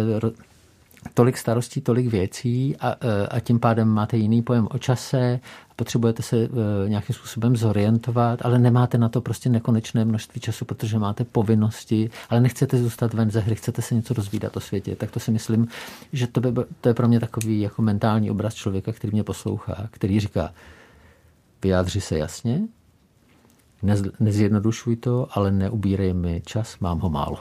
tolik 1.13 1.37
starostí, 1.37 1.81
tolik 1.81 2.07
věcí 2.07 2.77
a, 2.77 2.95
e, 3.01 3.27
a 3.27 3.39
tím 3.39 3.59
pádem 3.59 3.87
máte 3.87 4.17
jiný 4.17 4.41
pojem 4.41 4.67
o 4.71 4.77
čase, 4.77 5.39
potřebujete 5.75 6.23
se 6.23 6.37
e, 6.37 6.49
nějakým 6.89 7.15
způsobem 7.15 7.55
zorientovat, 7.55 8.39
ale 8.45 8.59
nemáte 8.59 8.97
na 8.97 9.09
to 9.09 9.21
prostě 9.21 9.49
nekonečné 9.49 10.05
množství 10.05 10.41
času, 10.41 10.65
protože 10.65 10.99
máte 10.99 11.23
povinnosti, 11.23 12.09
ale 12.29 12.41
nechcete 12.41 12.77
zůstat 12.77 13.13
ven 13.13 13.31
ze 13.31 13.39
hry, 13.39 13.55
chcete 13.55 13.81
se 13.81 13.95
něco 13.95 14.13
rozvídat 14.13 14.57
o 14.57 14.59
světě. 14.59 14.95
Tak 14.95 15.11
to 15.11 15.19
si 15.19 15.31
myslím, 15.31 15.67
že 16.13 16.27
to, 16.27 16.41
by, 16.41 16.51
to 16.81 16.89
je 16.89 16.93
pro 16.93 17.07
mě 17.07 17.19
takový 17.19 17.61
jako 17.61 17.81
mentální 17.81 18.31
obraz 18.31 18.53
člověka, 18.53 18.91
který 18.91 19.11
mě 19.13 19.23
poslouchá, 19.23 19.87
který 19.91 20.19
říká, 20.19 20.53
vyjádři 21.63 22.01
se 22.01 22.17
jasně, 22.17 22.61
nezjednodušuj 24.19 24.95
to, 24.95 25.27
ale 25.31 25.51
neubírej 25.51 26.13
mi 26.13 26.41
čas, 26.45 26.79
mám 26.79 26.99
ho 26.99 27.09
málo. 27.09 27.37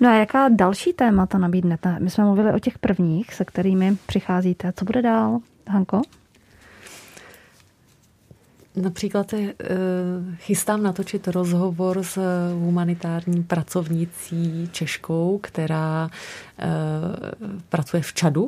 No 0.00 0.08
a 0.08 0.14
jaká 0.14 0.48
další 0.48 0.92
témata 0.92 1.38
nabídnete? 1.38 1.96
My 2.00 2.10
jsme 2.10 2.24
mluvili 2.24 2.52
o 2.52 2.58
těch 2.58 2.78
prvních, 2.78 3.34
se 3.34 3.44
kterými 3.44 3.96
přicházíte. 4.06 4.72
Co 4.76 4.84
bude 4.84 5.02
dál, 5.02 5.38
Hanko? 5.68 6.02
Například 8.76 9.30
se 9.30 9.36
uh, 9.36 9.46
chystám 10.36 10.82
natočit 10.82 11.28
rozhovor 11.28 12.02
s 12.02 12.18
humanitární 12.54 13.42
pracovnicí 13.42 14.68
Češkou, 14.72 15.38
která 15.42 16.04
uh, 16.04 16.68
pracuje 17.68 18.02
v 18.02 18.12
Čadu 18.12 18.46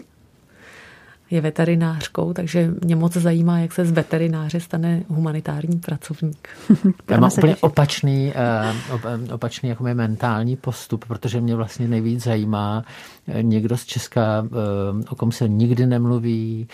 je 1.30 1.40
veterinářkou, 1.40 2.32
takže 2.32 2.74
mě 2.84 2.96
moc 2.96 3.12
zajímá, 3.12 3.58
jak 3.58 3.72
se 3.72 3.84
z 3.84 3.90
veterináře 3.90 4.60
stane 4.60 5.02
humanitární 5.08 5.78
pracovník. 5.78 6.48
Já 7.10 7.20
mám 7.20 7.30
úplně 7.38 7.56
opačný, 7.56 8.32
eh, 8.34 9.32
opačný 9.32 9.68
jako 9.68 9.84
mentální 9.84 10.56
postup, 10.56 11.04
protože 11.04 11.40
mě 11.40 11.56
vlastně 11.56 11.88
nejvíc 11.88 12.24
zajímá 12.24 12.84
eh, 13.28 13.42
někdo 13.42 13.76
z 13.76 13.84
Česka, 13.84 14.46
eh, 14.46 15.04
o 15.10 15.14
kom 15.14 15.32
se 15.32 15.48
nikdy 15.48 15.86
nemluví, 15.86 16.68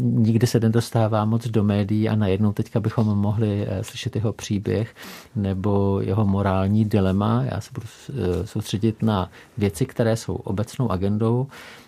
nikdy 0.00 0.46
se 0.46 0.60
nedostává 0.60 1.24
moc 1.24 1.48
do 1.48 1.64
médií 1.64 2.08
a 2.08 2.16
najednou 2.16 2.52
teďka 2.52 2.80
bychom 2.80 3.06
mohli 3.06 3.66
slyšet 3.82 4.16
jeho 4.16 4.32
příběh 4.32 4.94
nebo 5.36 6.00
jeho 6.00 6.26
morální 6.26 6.84
dilema. 6.84 7.44
Já 7.52 7.60
se 7.60 7.70
budu 7.74 7.86
soustředit 8.44 9.02
na 9.02 9.30
věci, 9.58 9.86
které 9.86 10.16
jsou 10.16 10.34
obecnou 10.34 10.90
agendou 10.90 11.46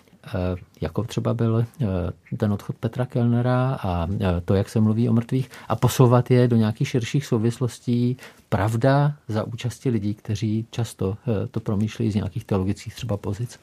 jako 0.81 1.03
třeba 1.03 1.33
byl 1.33 1.65
eh, 1.81 2.37
ten 2.37 2.53
odchod 2.53 2.75
Petra 2.75 3.05
Kellnera 3.05 3.79
a 3.83 4.07
eh, 4.11 4.41
to, 4.45 4.55
jak 4.55 4.69
se 4.69 4.79
mluví 4.79 5.09
o 5.09 5.13
mrtvých 5.13 5.49
a 5.67 5.75
posouvat 5.75 6.31
je 6.31 6.47
do 6.47 6.55
nějakých 6.55 6.87
širších 6.87 7.25
souvislostí. 7.25 8.17
Pravda 8.49 9.13
za 9.27 9.43
účasti 9.43 9.89
lidí, 9.89 10.13
kteří 10.13 10.65
často 10.71 11.17
to 11.51 11.59
promýšlejí 11.59 12.11
z 12.11 12.15
nějakých 12.15 12.45
teologických 12.45 12.95
třeba 12.95 13.17
pozic. 13.17 13.59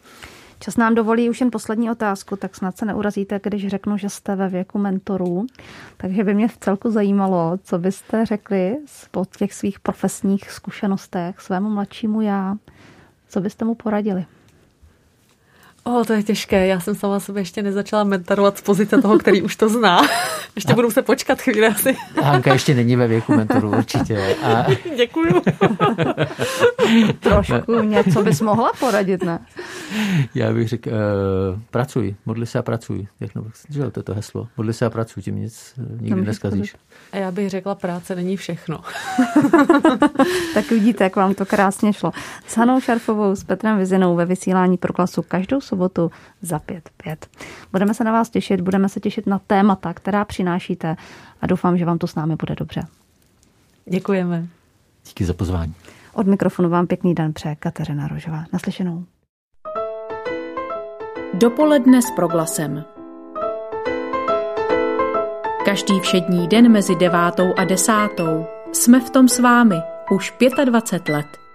Čas 0.61 0.77
nám 0.77 0.95
dovolí 0.95 1.31
už 1.31 1.41
jen 1.41 1.51
poslední 1.51 1.91
otázku, 1.91 2.37
tak 2.37 2.57
snad 2.57 2.77
se 2.77 2.87
neurazíte, 2.87 3.41
když 3.43 3.69
řeknu, 3.69 3.97
že 3.97 4.09
jste 4.09 4.37
ve 4.37 4.49
věku 4.49 4.79
mentorů. 4.79 5.47
Takže 5.97 6.25
by 6.25 6.35
mě 6.35 6.49
v 6.49 6.57
celku 6.57 6.91
zajímalo, 6.91 7.59
co 7.65 7.79
byste 7.79 8.27
řekli 8.27 8.77
po 9.11 9.25
těch 9.37 9.55
svých 9.55 9.81
profesních 9.81 10.51
zkušenostech 10.51 11.41
svému 11.41 11.71
mladšímu 11.71 12.21
já, 12.21 12.57
co 13.29 13.41
byste 13.41 13.65
mu 13.65 13.75
poradili? 13.75 14.27
O, 15.89 16.05
to 16.05 16.13
je 16.13 16.23
těžké. 16.23 16.67
Já 16.67 16.81
jsem 16.81 16.95
sama 16.95 17.21
sebe 17.21 17.41
ještě 17.41 17.63
nezačala 17.63 18.05
mentorovat 18.05 18.59
z 18.59 18.61
pozice 18.61 19.03
toho, 19.03 19.19
který 19.19 19.43
už 19.43 19.57
to 19.57 19.69
zná. 19.69 20.01
Ještě 20.57 20.75
budu 20.75 20.91
se 20.91 21.03
počkat 21.03 21.41
chvíli 21.41 21.67
asi. 21.67 21.97
Hanka 22.23 22.53
ještě 22.53 22.75
není 22.75 22.97
ve 22.97 23.07
věku 23.07 23.37
mentoru, 23.37 23.71
určitě. 23.71 24.37
A... 24.43 24.67
Děkuju. 24.97 25.43
Trošku 27.21 27.83
něco 27.83 28.23
bys 28.23 28.41
mohla 28.41 28.73
poradit, 28.81 29.23
ne? 29.23 29.39
Já 30.35 30.53
bych 30.53 30.69
řekl, 30.69 30.91
uh, 30.91 30.95
pracuj, 31.71 32.15
modli 32.27 32.47
se 32.47 32.59
a 32.59 32.63
pracuj. 32.63 33.07
Jak 33.21 33.35
no, 33.35 33.45
že 33.71 33.91
to 33.91 34.01
je 34.01 34.05
to 34.05 34.15
heslo. 34.15 34.49
Modli 34.57 34.73
se 34.73 34.87
a 34.87 34.91
pracuj, 34.91 35.23
tím 35.23 35.37
nic 35.37 35.75
eh, 35.79 35.83
nikdy 36.01 36.21
neskazíš. 36.23 36.75
A 37.13 37.17
já 37.17 37.31
bych 37.31 37.51
řekla, 37.51 37.75
práce 37.75 38.15
není 38.15 38.37
všechno. 38.37 38.81
tak 40.55 40.71
vidíte, 40.71 41.05
jak 41.05 41.17
vám 41.17 41.35
to 41.35 41.47
krásně 41.47 41.93
šlo. 41.93 42.13
S 42.47 42.57
Hanou 42.57 42.81
Šarfovou, 42.81 43.35
s 43.35 43.45
Petrem 43.45 43.79
Vizinou 43.79 44.17
ve 44.17 44.25
vysílání 44.25 44.77
pro 44.77 44.93
klasu 44.93 45.23
každou 45.23 45.61
sobotu 45.61 45.78
za 46.43 46.59
5.5. 46.59 47.17
Budeme 47.73 47.95
se 47.95 48.05
na 48.05 48.13
vás 48.13 48.31
těšit, 48.31 48.61
budeme 48.61 48.89
se 48.89 49.01
těšit 49.01 49.27
na 49.27 49.39
témata, 49.39 49.95
která 49.95 50.25
přinášíte 50.25 50.97
a 51.41 51.47
doufám, 51.47 51.79
že 51.79 51.85
vám 51.85 51.99
to 51.99 52.07
s 52.07 52.15
námi 52.15 52.37
bude 52.37 52.55
dobře. 52.55 52.83
Děkujeme. 53.87 54.47
Díky 55.07 55.25
za 55.25 55.33
pozvání. 55.33 55.75
Od 56.13 56.27
mikrofonu 56.27 56.69
vám 56.69 56.87
pěkný 56.87 57.15
den 57.15 57.33
přeje 57.33 57.57
Kateřina 57.57 58.09
Rožová. 58.09 58.45
Naslyšenou. 58.53 59.05
Dopoledne 61.35 62.03
s 62.03 62.11
proglasem. 62.11 62.85
Každý 65.65 66.01
všední 66.01 66.49
den 66.49 66.73
mezi 66.73 66.97
devátou 66.97 67.55
a 67.57 67.65
desátou 67.65 68.47
jsme 68.73 69.01
v 69.01 69.11
tom 69.11 69.29
s 69.29 69.39
vámi 69.39 69.77
už 70.11 70.35
25 70.65 71.15
let. 71.15 71.48